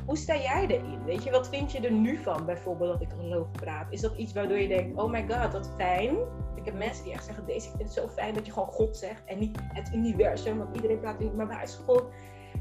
hoe 0.06 0.16
sta 0.16 0.36
jij 0.36 0.66
erin? 0.66 1.04
Weet 1.04 1.22
je, 1.22 1.30
wat 1.30 1.48
vind 1.48 1.72
je 1.72 1.80
er 1.80 1.92
nu 1.92 2.16
van 2.16 2.46
bijvoorbeeld 2.46 2.92
dat 2.92 3.02
ik 3.02 3.16
geloof 3.16 3.50
praat? 3.50 3.92
Is 3.92 4.00
dat 4.00 4.16
iets 4.16 4.32
waardoor 4.32 4.58
je 4.58 4.68
denkt, 4.68 4.98
oh 4.98 5.10
my 5.10 5.26
god, 5.28 5.52
wat 5.52 5.70
fijn. 5.76 6.16
Ik 6.54 6.64
heb 6.64 6.74
mensen 6.74 7.04
die 7.04 7.12
echt 7.12 7.24
zeggen, 7.24 7.46
deze, 7.46 7.68
ik 7.68 7.74
vind 7.76 7.82
het 7.82 7.92
zo 7.92 8.08
fijn 8.08 8.34
dat 8.34 8.46
je 8.46 8.52
gewoon 8.52 8.68
God 8.68 8.96
zegt 8.96 9.24
en 9.24 9.38
niet 9.38 9.58
het 9.62 9.90
universum. 9.94 10.58
Want 10.58 10.76
iedereen 10.76 11.00
praat 11.00 11.34
maar 11.34 11.46
waar 11.46 11.62
is 11.62 11.74
God? 11.74 12.04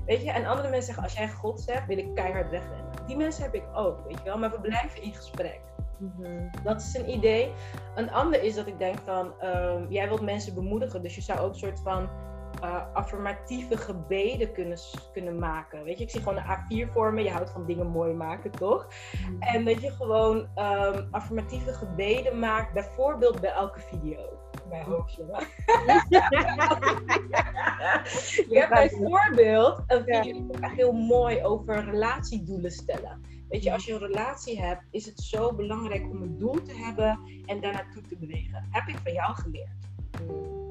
Weet 0.05 0.23
je, 0.23 0.31
en 0.31 0.45
andere 0.45 0.69
mensen 0.69 0.85
zeggen, 0.85 1.03
als 1.03 1.13
jij 1.13 1.29
God 1.29 1.61
zegt, 1.61 1.87
wil 1.87 1.97
ik 1.97 2.15
keihard 2.15 2.49
wegrennen. 2.49 2.91
Die 3.07 3.17
mensen 3.17 3.43
heb 3.43 3.53
ik 3.53 3.65
ook, 3.73 4.07
weet 4.07 4.17
je 4.17 4.23
wel. 4.23 4.37
Maar 4.37 4.51
we 4.51 4.59
blijven 4.59 5.01
in 5.01 5.13
gesprek. 5.13 5.61
Mhm. 5.97 6.47
Dat 6.63 6.81
is 6.81 6.95
een 6.95 7.09
idee. 7.09 7.51
Een 7.95 8.11
ander 8.11 8.43
is 8.43 8.55
dat 8.55 8.67
ik 8.67 8.77
denk 8.77 8.97
van, 9.03 9.33
uh, 9.41 9.81
jij 9.89 10.07
wilt 10.07 10.21
mensen 10.21 10.53
bemoedigen, 10.53 11.01
dus 11.01 11.15
je 11.15 11.21
zou 11.21 11.39
ook 11.39 11.49
een 11.49 11.59
soort 11.59 11.79
van 11.79 12.09
uh, 12.63 12.93
affirmatieve 12.93 13.77
gebeden 13.77 14.51
kunnen, 14.51 14.77
kunnen 15.13 15.39
maken. 15.39 15.83
Weet 15.83 15.97
je, 15.97 16.03
ik 16.03 16.09
zie 16.09 16.21
gewoon 16.21 16.37
een 16.37 16.87
A4 16.87 16.91
vormen. 16.91 17.23
Je 17.23 17.29
houdt 17.29 17.49
van 17.51 17.65
dingen 17.65 17.87
mooi 17.87 18.13
maken, 18.13 18.51
toch? 18.51 18.87
Mhm. 19.11 19.41
En 19.41 19.65
dat 19.65 19.81
je 19.81 19.91
gewoon 19.91 20.37
um, 20.37 21.07
affirmatieve 21.11 21.73
gebeden 21.73 22.39
maakt, 22.39 22.73
bijvoorbeeld 22.73 23.41
bij 23.41 23.51
elke 23.51 23.79
video. 23.79 24.19
Bij 24.69 24.83
hoofdje. 24.83 25.25
je 28.49 28.59
hebt 28.59 28.73
bijvoorbeeld 28.73 29.83
een 29.87 30.03
video 30.03 30.45
heel 30.59 30.91
mooi 30.91 31.43
over 31.43 31.83
relatiedoelen 31.83 32.71
stellen. 32.71 33.21
Weet 33.49 33.63
je, 33.63 33.73
als 33.73 33.85
je 33.85 33.93
een 33.93 33.99
relatie 33.99 34.61
hebt, 34.61 34.83
is 34.91 35.05
het 35.05 35.19
zo 35.19 35.55
belangrijk 35.55 36.09
om 36.09 36.21
een 36.21 36.37
doel 36.37 36.61
te 36.61 36.73
hebben 36.73 37.19
en 37.45 37.61
daar 37.61 37.73
naartoe 37.73 38.01
te 38.01 38.17
bewegen. 38.17 38.67
Heb 38.71 38.87
ik 38.87 38.97
van 39.03 39.13
jou 39.13 39.35
geleerd. 39.35 39.69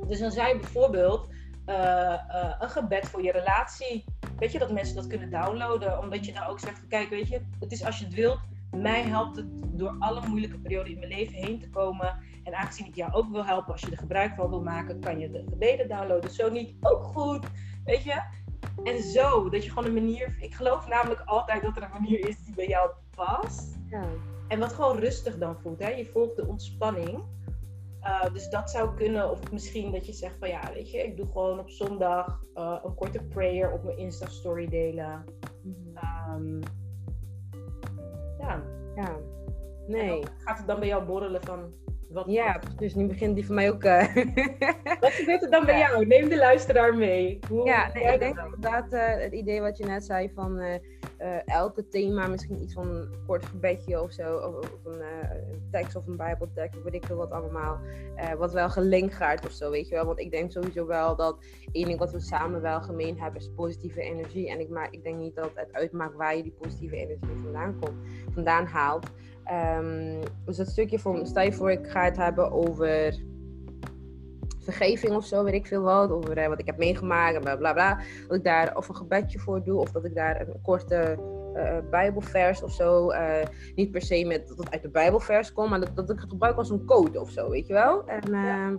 Dus 0.08 0.18
dan 0.18 0.30
zei 0.30 0.48
je 0.48 0.58
bijvoorbeeld 0.58 1.28
uh, 1.66 1.74
uh, 1.74 2.54
een 2.58 2.68
gebed 2.68 3.08
voor 3.08 3.22
je 3.22 3.32
relatie. 3.32 4.04
Weet 4.38 4.52
je, 4.52 4.58
dat 4.58 4.72
mensen 4.72 4.94
dat 4.96 5.06
kunnen 5.06 5.30
downloaden. 5.30 5.98
Omdat 5.98 6.26
je 6.26 6.32
dan 6.32 6.46
ook 6.46 6.60
zegt, 6.60 6.86
kijk, 6.86 7.08
weet 7.08 7.28
je, 7.28 7.40
het 7.60 7.72
is 7.72 7.84
als 7.84 7.98
je 7.98 8.04
het 8.04 8.14
wilt. 8.14 8.40
Mij 8.70 9.02
helpt 9.02 9.36
het 9.36 9.46
door 9.78 9.96
alle 9.98 10.28
moeilijke 10.28 10.58
perioden 10.58 10.92
in 10.92 10.98
mijn 10.98 11.10
leven 11.10 11.34
heen 11.34 11.60
te 11.60 11.70
komen. 11.70 12.18
En 12.42 12.54
aangezien 12.54 12.86
ik 12.86 12.94
jou 12.94 13.12
ook 13.12 13.30
wil 13.30 13.44
helpen, 13.44 13.72
als 13.72 13.80
je 13.80 13.90
er 13.90 13.98
gebruik 13.98 14.34
van 14.34 14.48
wil 14.48 14.62
maken, 14.62 15.00
kan 15.00 15.18
je 15.18 15.30
de 15.30 15.44
gebeden 15.48 15.88
downloaden. 15.88 16.30
Zo 16.30 16.50
niet, 16.50 16.74
ook 16.80 17.04
goed. 17.04 17.46
Weet 17.84 18.02
je? 18.02 18.22
En 18.84 19.02
zo, 19.02 19.48
dat 19.48 19.64
je 19.64 19.70
gewoon 19.70 19.84
een 19.84 19.94
manier. 19.94 20.36
Ik 20.40 20.54
geloof 20.54 20.88
namelijk 20.88 21.20
altijd 21.24 21.62
dat 21.62 21.76
er 21.76 21.82
een 21.82 22.02
manier 22.02 22.28
is 22.28 22.44
die 22.44 22.54
bij 22.54 22.66
jou 22.66 22.90
past. 23.14 23.76
Ja. 23.90 24.04
En 24.48 24.58
wat 24.58 24.72
gewoon 24.72 24.98
rustig 24.98 25.38
dan 25.38 25.56
voelt. 25.60 25.78
Hè? 25.78 25.88
Je 25.88 26.06
volgt 26.06 26.36
de 26.36 26.46
ontspanning. 26.46 27.22
Uh, 28.02 28.32
dus 28.32 28.48
dat 28.48 28.70
zou 28.70 28.94
kunnen. 28.94 29.30
Of 29.30 29.52
misschien 29.52 29.92
dat 29.92 30.06
je 30.06 30.12
zegt 30.12 30.38
van 30.38 30.48
ja, 30.48 30.72
weet 30.72 30.90
je, 30.90 30.98
ik 30.98 31.16
doe 31.16 31.26
gewoon 31.26 31.58
op 31.58 31.70
zondag 31.70 32.44
uh, 32.54 32.78
een 32.84 32.94
korte 32.94 33.22
prayer 33.22 33.72
op 33.72 33.84
mijn 33.84 33.98
Insta-story 33.98 34.68
delen. 34.68 35.24
Um, 36.34 36.60
ja. 38.38 38.62
Ja. 38.96 39.16
Nee. 39.86 40.22
gaat 40.38 40.58
het 40.58 40.66
dan 40.66 40.78
bij 40.78 40.88
jou 40.88 41.04
borrelen 41.04 41.42
van 41.44 41.72
Wat, 42.14 42.24
Ja, 42.26 42.60
dus 42.76 42.94
nu 42.94 43.06
begint 43.06 43.34
die 43.34 43.46
voor 43.46 43.54
mij 43.54 43.70
ook. 43.70 43.82
eh, 43.84 44.14
wat 45.00 45.12
gebeurt 45.12 45.42
er 45.42 45.50
dan 45.50 45.64
bij 45.64 45.78
jou? 45.78 46.06
Neem 46.06 46.28
de 46.28 46.36
luisteraar 46.36 46.94
mee. 46.96 47.38
Hoe 47.48 47.66
Ja, 47.66 47.90
nee, 47.94 48.12
ik 48.12 48.18
denk 48.20 48.38
inderdaad 48.38 48.92
eh, 48.92 49.22
het 49.22 49.32
idee 49.32 49.60
wat 49.60 49.76
je 49.76 49.84
net 49.84 50.04
zei 50.04 50.30
van 50.34 50.58
eh, 50.58 50.74
elke 51.44 51.88
thema 51.88 52.26
misschien 52.26 52.62
iets 52.62 52.74
van 52.74 52.88
een 52.88 53.08
kort 53.26 53.46
gebedje 53.46 54.02
of 54.02 54.12
zo, 54.12 54.36
of, 54.36 54.56
of 54.56 54.84
een, 54.84 55.00
een 55.00 55.68
tekst 55.70 55.96
of 55.96 56.06
een 56.06 56.16
bijbeltekst, 56.16 56.78
of 56.78 56.84
weet 56.84 56.94
ik 56.94 57.04
veel 57.06 57.16
wat 57.16 57.30
allemaal, 57.30 57.80
wat 58.38 58.52
wel 58.52 58.70
gelinkt 58.70 59.14
gaat 59.14 59.46
of 59.46 59.52
zo, 59.52 59.70
weet 59.70 59.88
je 59.88 59.94
wel. 59.94 60.04
Want 60.06 60.18
ik 60.18 60.30
denk 60.30 60.52
sowieso 60.52 60.86
wel 60.86 61.16
dat 61.16 61.44
één 61.72 61.86
ding 61.86 61.98
wat 61.98 62.12
we 62.12 62.20
samen 62.20 62.60
wel 62.62 62.80
gemeen 62.82 63.20
hebben 63.20 63.40
is 63.40 63.50
positieve 63.56 64.00
energie. 64.00 64.50
En 64.50 64.60
ik, 64.60 64.68
ma 64.68 64.86
ik 64.90 65.02
denk 65.02 65.18
niet 65.18 65.34
dat 65.34 65.50
het 65.54 65.72
uitmaakt 65.72 66.14
waar 66.14 66.36
je 66.36 66.42
die 66.42 66.56
positieve 66.60 66.96
energie 66.96 67.36
vandaan 67.42 67.78
komt, 67.80 67.98
vandaan 68.34 68.66
haalt. 68.66 69.06
Ehm, 69.44 70.22
dus 70.44 70.56
dat 70.56 70.68
stukje 70.68 70.98
voor, 70.98 71.26
stel 71.26 71.42
je 71.42 71.52
voor 71.52 71.70
ik 71.70 71.86
ga 71.86 72.04
het 72.04 72.16
hebben 72.16 72.52
over 72.52 73.14
vergeving 74.58 75.14
of 75.14 75.24
zo, 75.24 75.44
weet 75.44 75.54
ik 75.54 75.66
veel 75.66 75.82
wat. 75.82 76.10
Over 76.10 76.36
eh, 76.36 76.48
wat 76.48 76.58
ik 76.58 76.66
heb 76.66 76.76
meegemaakt 76.76 77.34
en 77.34 77.40
bla 77.40 77.56
bla 77.56 77.72
bla. 77.72 77.98
Dat 78.28 78.36
ik 78.36 78.44
daar 78.44 78.76
of 78.76 78.88
een 78.88 78.96
gebedje 78.96 79.38
voor 79.38 79.64
doe, 79.64 79.80
of 79.80 79.90
dat 79.90 80.04
ik 80.04 80.14
daar 80.14 80.40
een 80.40 80.60
korte 80.62 81.18
eh, 81.54 81.78
Bijbelvers 81.90 82.62
of 82.62 82.72
zo. 82.72 83.10
eh, 83.10 83.46
niet 83.74 83.90
per 83.90 84.02
se 84.02 84.24
met 84.24 84.48
dat 84.48 84.58
het 84.58 84.70
uit 84.70 84.82
de 84.82 84.90
Bijbelvers 84.90 85.52
komt, 85.52 85.70
maar 85.70 85.80
dat, 85.80 85.96
dat 85.96 86.10
ik 86.10 86.20
het 86.20 86.30
gebruik 86.30 86.56
als 86.56 86.70
een 86.70 86.84
code 86.84 87.20
of 87.20 87.30
zo, 87.30 87.50
weet 87.50 87.66
je 87.66 87.72
wel. 87.72 88.06
En 88.06 88.22
ehm, 88.22 88.76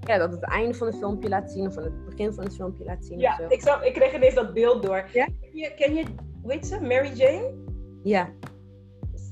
ja, 0.00 0.18
dat 0.18 0.32
het 0.32 0.42
einde 0.42 0.74
van 0.74 0.86
het 0.86 0.96
filmpje 0.96 1.28
laat 1.28 1.50
zien, 1.50 1.66
of 1.66 1.76
aan 1.76 1.84
het 1.84 2.04
begin 2.04 2.32
van 2.32 2.44
het 2.44 2.54
filmpje 2.54 2.84
laat 2.84 3.04
zien. 3.04 3.16
of 3.16 3.22
Ja, 3.22 3.40
ik, 3.48 3.60
zag, 3.60 3.84
ik 3.84 3.94
kreeg 3.94 4.14
ineens 4.14 4.34
dat 4.34 4.54
beeld 4.54 4.82
door. 4.82 5.04
Ja? 5.12 5.24
Ken, 5.24 5.50
je, 5.52 5.72
ken 5.76 5.94
je, 5.94 6.04
hoe 6.42 6.52
heet 6.52 6.66
ze? 6.66 6.80
Mary 6.80 7.12
Jane? 7.14 7.54
ja, 8.02 8.28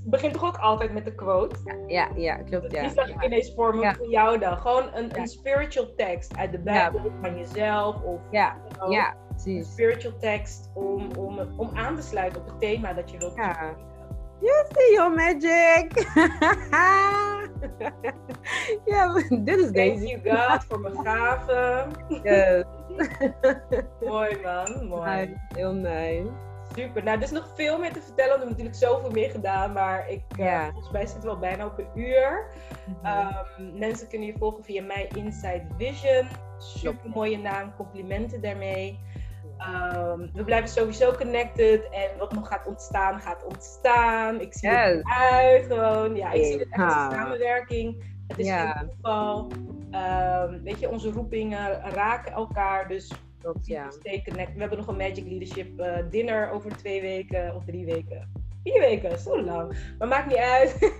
begint 0.05 0.33
toch 0.33 0.45
ook 0.45 0.57
altijd 0.57 0.93
met 0.93 1.05
de 1.05 1.15
quote? 1.15 1.57
ja, 1.65 1.75
ja, 1.87 2.09
ja, 2.15 2.37
klopt. 2.37 2.71
Die 2.71 2.81
Ja. 2.83 2.89
zag 2.89 3.09
ik 3.09 3.25
ineens 3.25 3.53
voor 3.55 3.77
me 3.77 3.95
voor 3.95 4.11
jou 4.11 4.39
dan. 4.39 4.57
Gewoon 4.59 4.91
een, 4.95 5.19
een 5.19 5.27
spiritual 5.29 5.95
tekst 5.97 6.37
uit 6.37 6.53
de 6.53 6.59
Bijbel 6.59 7.01
van 7.21 7.39
jezelf. 7.39 8.03
Of 8.03 8.21
Ja, 8.31 8.57
ja, 8.89 9.09
Een 9.11 9.17
precies. 9.29 9.73
spiritual 9.73 10.19
tekst 10.19 10.71
om, 10.75 11.09
om, 11.19 11.39
om 11.57 11.71
aan 11.75 11.97
te 11.97 12.03
sluiten 12.03 12.41
op 12.41 12.47
het 12.47 12.61
thema 12.61 12.93
dat 12.93 13.11
je 13.11 13.19
wilt 13.19 13.35
Ja. 13.35 13.75
You 14.41 14.65
see 14.73 14.93
your 14.93 15.15
magic! 15.15 15.93
ja, 18.85 19.13
dit 19.29 19.57
is 19.59 19.63
Thank 19.63 19.75
Daisy. 19.75 20.19
you 20.23 20.37
God 20.49 20.65
voor 20.69 20.81
mijn 20.81 20.97
gaven. 21.07 21.91
Yes. 22.23 22.65
Mooi 24.09 24.39
man, 24.43 24.87
mooi. 24.89 25.11
Nice, 25.11 25.35
heel 25.55 25.73
nice. 25.73 26.31
Super. 26.75 27.05
Nou, 27.05 27.17
er 27.17 27.23
is 27.23 27.31
nog 27.31 27.53
veel 27.55 27.79
meer 27.79 27.93
te 27.93 28.01
vertellen. 28.01 28.33
We 28.33 28.39
hebben 28.39 28.49
natuurlijk 28.49 28.77
zoveel 28.77 29.11
meer 29.11 29.31
gedaan. 29.31 29.73
Maar 29.73 30.11
ik, 30.11 30.23
eh, 30.39 30.63
volgens 30.65 30.93
mij 30.93 31.07
zitten 31.07 31.23
we 31.23 31.29
al 31.29 31.39
bijna 31.39 31.67
op 31.67 31.79
een 31.79 31.89
uur. 31.95 32.47
Ehm, 33.03 33.79
mensen 33.79 34.09
kunnen 34.09 34.29
je 34.29 34.35
volgen 34.39 34.65
via 34.65 34.83
My 34.83 35.09
Inside 35.15 35.65
Vision. 35.79 36.27
Super 36.59 37.11
mooie 37.11 37.39
naam, 37.39 37.75
complimenten 37.77 38.41
daarmee. 38.41 39.01
Ehm, 39.59 40.27
we 40.33 40.45
blijven 40.45 40.69
sowieso 40.69 41.13
connected 41.13 41.89
en 41.91 42.19
wat 42.19 42.33
nog 42.33 42.49
gaat 42.49 42.67
ontstaan, 42.67 43.21
gaat 43.21 43.45
ontstaan. 43.45 44.41
Ik 44.41 44.55
zie 44.55 44.71
Yes. 44.71 44.95
het 44.95 45.03
uit 45.31 45.65
gewoon. 45.67 46.17
Ja, 46.17 46.31
ik 46.33 46.45
zie 46.45 46.59
het 46.59 46.69
echt 46.71 46.83
als 46.83 46.95
een 46.95 47.11
samenwerking. 47.11 48.05
Het 48.27 48.39
is 48.39 48.51
geen 48.51 48.89
toeval. 48.91 49.49
Ehm, 49.91 50.63
weet 50.63 50.81
je, 50.81 50.89
onze 50.91 51.11
roepingen 51.11 51.81
raken 51.91 52.33
elkaar, 52.33 52.89
dus 52.89 53.13
Klopt, 53.43 53.67
ja. 53.67 53.91
stay 53.91 54.23
connected. 54.23 54.55
We 54.55 54.61
hebben 54.61 54.79
nog 54.79 54.87
een 54.87 54.97
Magic 54.97 55.25
Leadership 55.27 55.79
eh, 55.81 55.99
dinner 56.11 56.51
over 56.51 56.77
twee 56.77 57.01
weken 57.01 57.55
of 57.55 57.65
drie 57.65 57.85
weken. 57.85 58.29
Vier 58.65 58.81
weken, 58.81 59.19
zo 59.19 59.43
lang. 59.43 59.77
Maar 59.99 60.09
maakt 60.09 60.27
niet 60.27 60.37
uit. 60.37 60.77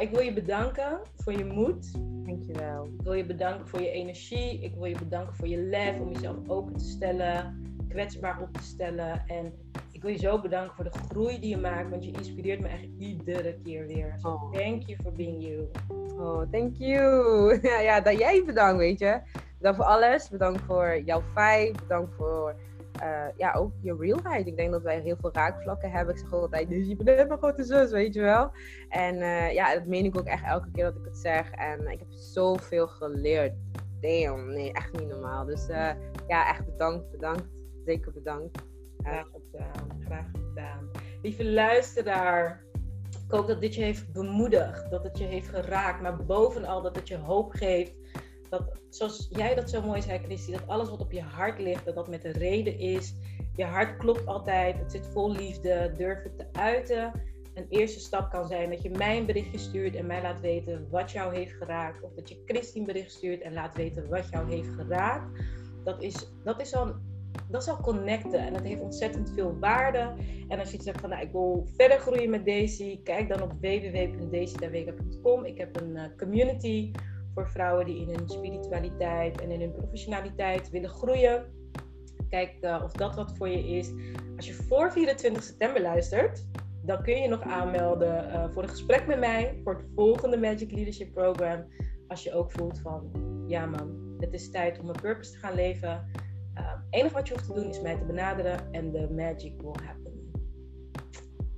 Ik 0.00 0.10
wil 0.10 0.20
je 0.20 0.32
bedanken 0.32 1.00
voor 1.16 1.32
je 1.32 1.44
moed. 1.44 1.92
Dankjewel. 2.26 2.84
Ik 2.84 3.02
wil 3.02 3.12
je 3.12 3.24
bedanken 3.26 3.68
voor 3.68 3.80
je 3.80 3.90
energie. 3.90 4.60
Ik 4.62 4.74
wil 4.74 4.84
je 4.84 4.98
bedanken 4.98 5.34
voor 5.34 5.48
je 5.48 5.56
lef 5.58 6.00
om 6.00 6.12
jezelf 6.12 6.36
open 6.48 6.76
te 6.76 6.84
stellen, 6.84 7.62
kwetsbaar 7.88 8.40
op 8.40 8.52
te 8.52 8.62
stellen. 8.62 9.22
En 9.26 9.52
ik 9.92 10.02
wil 10.02 10.10
je 10.10 10.18
zo 10.18 10.40
bedanken 10.40 10.74
voor 10.74 10.84
de 10.84 10.98
groei 11.08 11.40
die 11.40 11.50
je 11.50 11.56
maakt, 11.56 11.90
want 11.90 12.04
je 12.04 12.10
inspireert 12.10 12.60
me 12.60 12.68
echt 12.68 12.86
iedere 12.98 13.58
keer 13.64 13.86
weer. 13.86 14.14
So 14.22 14.28
Oh. 14.28 14.52
thank 14.52 14.82
you 14.82 14.98
for 15.02 15.12
being 15.12 15.46
you. 15.46 15.68
Oh, 16.18 16.42
thank 16.50 16.76
you. 16.76 17.58
Ja, 17.68 17.80
ja, 17.80 18.00
dat 18.00 18.18
jij 18.18 18.42
bedankt, 18.44 18.78
weet 18.78 18.98
je. 18.98 19.20
Bedankt 19.58 19.78
voor 19.78 19.88
alles. 19.88 20.28
Bedankt 20.28 20.62
voor 20.62 21.00
jouw 21.04 21.22
vibe. 21.34 21.78
Bedankt 21.78 22.14
voor 22.16 22.54
eh, 23.00 23.26
ja, 23.36 23.52
ook 23.52 23.72
je 23.80 23.96
realheid. 23.98 24.46
Ik 24.46 24.56
denk 24.56 24.70
dat 24.70 24.82
wij 24.82 25.00
heel 25.00 25.16
veel 25.20 25.32
raakvlakken 25.32 25.90
hebben. 25.90 26.14
Ik 26.14 26.20
zeg 26.20 26.32
altijd, 26.32 26.68
dus 26.68 26.86
je 26.86 26.96
bent 26.96 27.28
mijn 27.28 27.38
grote 27.38 27.64
zus, 27.64 27.90
weet 27.90 28.14
je 28.14 28.20
wel. 28.20 28.50
En 28.88 29.20
eh, 29.20 29.52
ja, 29.52 29.74
dat 29.74 29.86
meen 29.86 30.04
ik 30.04 30.18
ook 30.18 30.26
echt 30.26 30.44
elke 30.44 30.70
keer 30.72 30.84
dat 30.84 30.96
ik 30.96 31.04
het 31.04 31.16
zeg. 31.16 31.50
En 31.50 31.88
ik 31.88 31.98
heb 31.98 32.12
zoveel 32.12 32.88
geleerd. 32.88 33.52
Damn, 34.00 34.52
nee, 34.52 34.72
echt 34.72 34.92
niet 34.92 35.08
normaal. 35.08 35.44
Dus 35.44 35.68
eh, 35.68 35.90
ja, 36.28 36.48
echt 36.48 36.64
bedankt, 36.64 37.10
bedankt. 37.10 37.64
Zeker 37.84 38.12
bedankt. 38.12 38.58
Graag 38.98 39.26
gedaan, 39.32 40.02
graag 40.04 40.26
gedaan. 40.32 40.90
Lieve 41.22 41.44
luisteraar, 41.44 42.64
ik 43.24 43.30
hoop 43.30 43.46
dat 43.46 43.60
dit 43.60 43.74
je 43.74 43.82
heeft 43.82 44.12
bemoedigd, 44.12 44.90
dat 44.90 45.02
het 45.02 45.18
je 45.18 45.24
heeft 45.24 45.48
geraakt, 45.48 46.02
maar 46.02 46.24
bovenal 46.24 46.82
dat 46.82 46.96
het 46.96 47.08
je 47.08 47.16
hoop 47.16 47.52
geeft. 47.52 47.94
Dat, 48.50 48.80
zoals 48.90 49.26
jij 49.30 49.54
dat 49.54 49.70
zo 49.70 49.82
mooi 49.82 50.02
zei, 50.02 50.18
Christy, 50.18 50.52
dat 50.52 50.66
alles 50.66 50.88
wat 50.88 51.00
op 51.00 51.12
je 51.12 51.22
hart 51.22 51.58
ligt, 51.58 51.84
dat 51.84 51.94
dat 51.94 52.08
met 52.08 52.24
een 52.24 52.32
reden 52.32 52.78
is. 52.78 53.14
Je 53.54 53.64
hart 53.64 53.96
klopt 53.96 54.26
altijd, 54.26 54.78
het 54.78 54.92
zit 54.92 55.06
vol 55.06 55.32
liefde, 55.32 55.92
durf 55.96 56.22
het 56.22 56.38
te 56.38 56.46
uiten. 56.52 57.12
Een 57.54 57.66
eerste 57.68 58.00
stap 58.00 58.30
kan 58.30 58.46
zijn 58.46 58.70
dat 58.70 58.82
je 58.82 58.90
mij 58.90 59.18
een 59.18 59.26
berichtje 59.26 59.58
stuurt 59.58 59.94
en 59.94 60.06
mij 60.06 60.22
laat 60.22 60.40
weten 60.40 60.86
wat 60.90 61.10
jou 61.10 61.36
heeft 61.36 61.52
geraakt. 61.52 62.02
Of 62.02 62.12
dat 62.14 62.28
je 62.28 62.42
Christy 62.46 62.78
een 62.78 62.84
bericht 62.84 63.12
stuurt 63.12 63.40
en 63.40 63.52
laat 63.52 63.76
weten 63.76 64.08
wat 64.08 64.28
jou 64.28 64.50
heeft 64.50 64.68
geraakt. 64.68 65.42
Dat 65.84 66.02
is, 66.02 66.28
dat 66.44 66.60
is 66.60 66.74
al 66.74 66.94
dat 67.48 67.62
is 67.62 67.68
al 67.68 67.80
connecten 67.80 68.38
en 68.38 68.52
dat 68.52 68.62
heeft 68.62 68.80
ontzettend 68.80 69.32
veel 69.34 69.58
waarde. 69.58 70.12
En 70.48 70.58
als 70.58 70.70
je 70.70 70.82
zegt 70.82 71.00
van 71.00 71.10
nou, 71.10 71.22
ik 71.22 71.32
wil 71.32 71.66
verder 71.76 71.98
groeien 71.98 72.30
met 72.30 72.46
Daisy, 72.46 73.02
kijk 73.02 73.28
dan 73.28 73.42
op 73.42 73.52
www.daisydawega.com. 73.60 75.44
Ik 75.44 75.58
heb 75.58 75.80
een 75.80 75.96
eh, 75.96 76.04
community 76.16 76.90
voor 77.36 77.50
vrouwen 77.50 77.86
die 77.86 78.00
in 78.00 78.14
hun 78.14 78.28
spiritualiteit 78.28 79.40
en 79.40 79.50
in 79.50 79.60
hun 79.60 79.72
professionaliteit 79.72 80.70
willen 80.70 80.90
groeien. 80.90 81.44
Kijk 82.28 82.56
eh, 82.60 82.80
of 82.84 82.92
dat 82.92 83.14
wat 83.14 83.36
voor 83.36 83.48
je 83.48 83.68
is. 83.68 83.92
Als 84.36 84.46
je 84.46 84.52
voor 84.52 84.92
24 84.92 85.42
september 85.42 85.82
luistert, 85.82 86.46
dan 86.82 87.02
kun 87.02 87.22
je 87.22 87.28
nog 87.28 87.42
aanmelden 87.42 88.30
eh, 88.30 88.52
voor 88.52 88.62
een 88.62 88.68
gesprek 88.68 89.06
met 89.06 89.18
mij 89.18 89.60
voor 89.64 89.74
het 89.74 89.84
volgende 89.94 90.36
Magic 90.36 90.70
Leadership 90.70 91.12
Program. 91.12 91.64
Als 92.08 92.22
je 92.22 92.34
ook 92.34 92.52
voelt 92.52 92.78
van, 92.78 93.10
ja 93.46 93.66
man, 93.66 94.14
het 94.18 94.32
is 94.32 94.50
tijd 94.50 94.78
om 94.78 94.86
mijn 94.86 95.00
purpose 95.00 95.32
te 95.32 95.38
gaan 95.38 95.54
leven. 95.54 96.10
Het 96.54 96.80
enige 96.90 97.14
wat 97.14 97.28
je 97.28 97.34
hoeft 97.34 97.46
te 97.46 97.54
doen 97.54 97.68
is 97.68 97.80
mij 97.80 97.96
te 97.96 98.04
benaderen 98.04 98.72
en 98.72 98.92
the 98.92 99.08
magic 99.10 99.60
will 99.60 99.84
happen. 99.84 100.30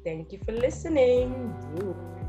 Thank 0.03 0.31
you 0.31 0.43
for 0.45 0.53
listening. 0.53 1.35
Doei. 1.75 2.28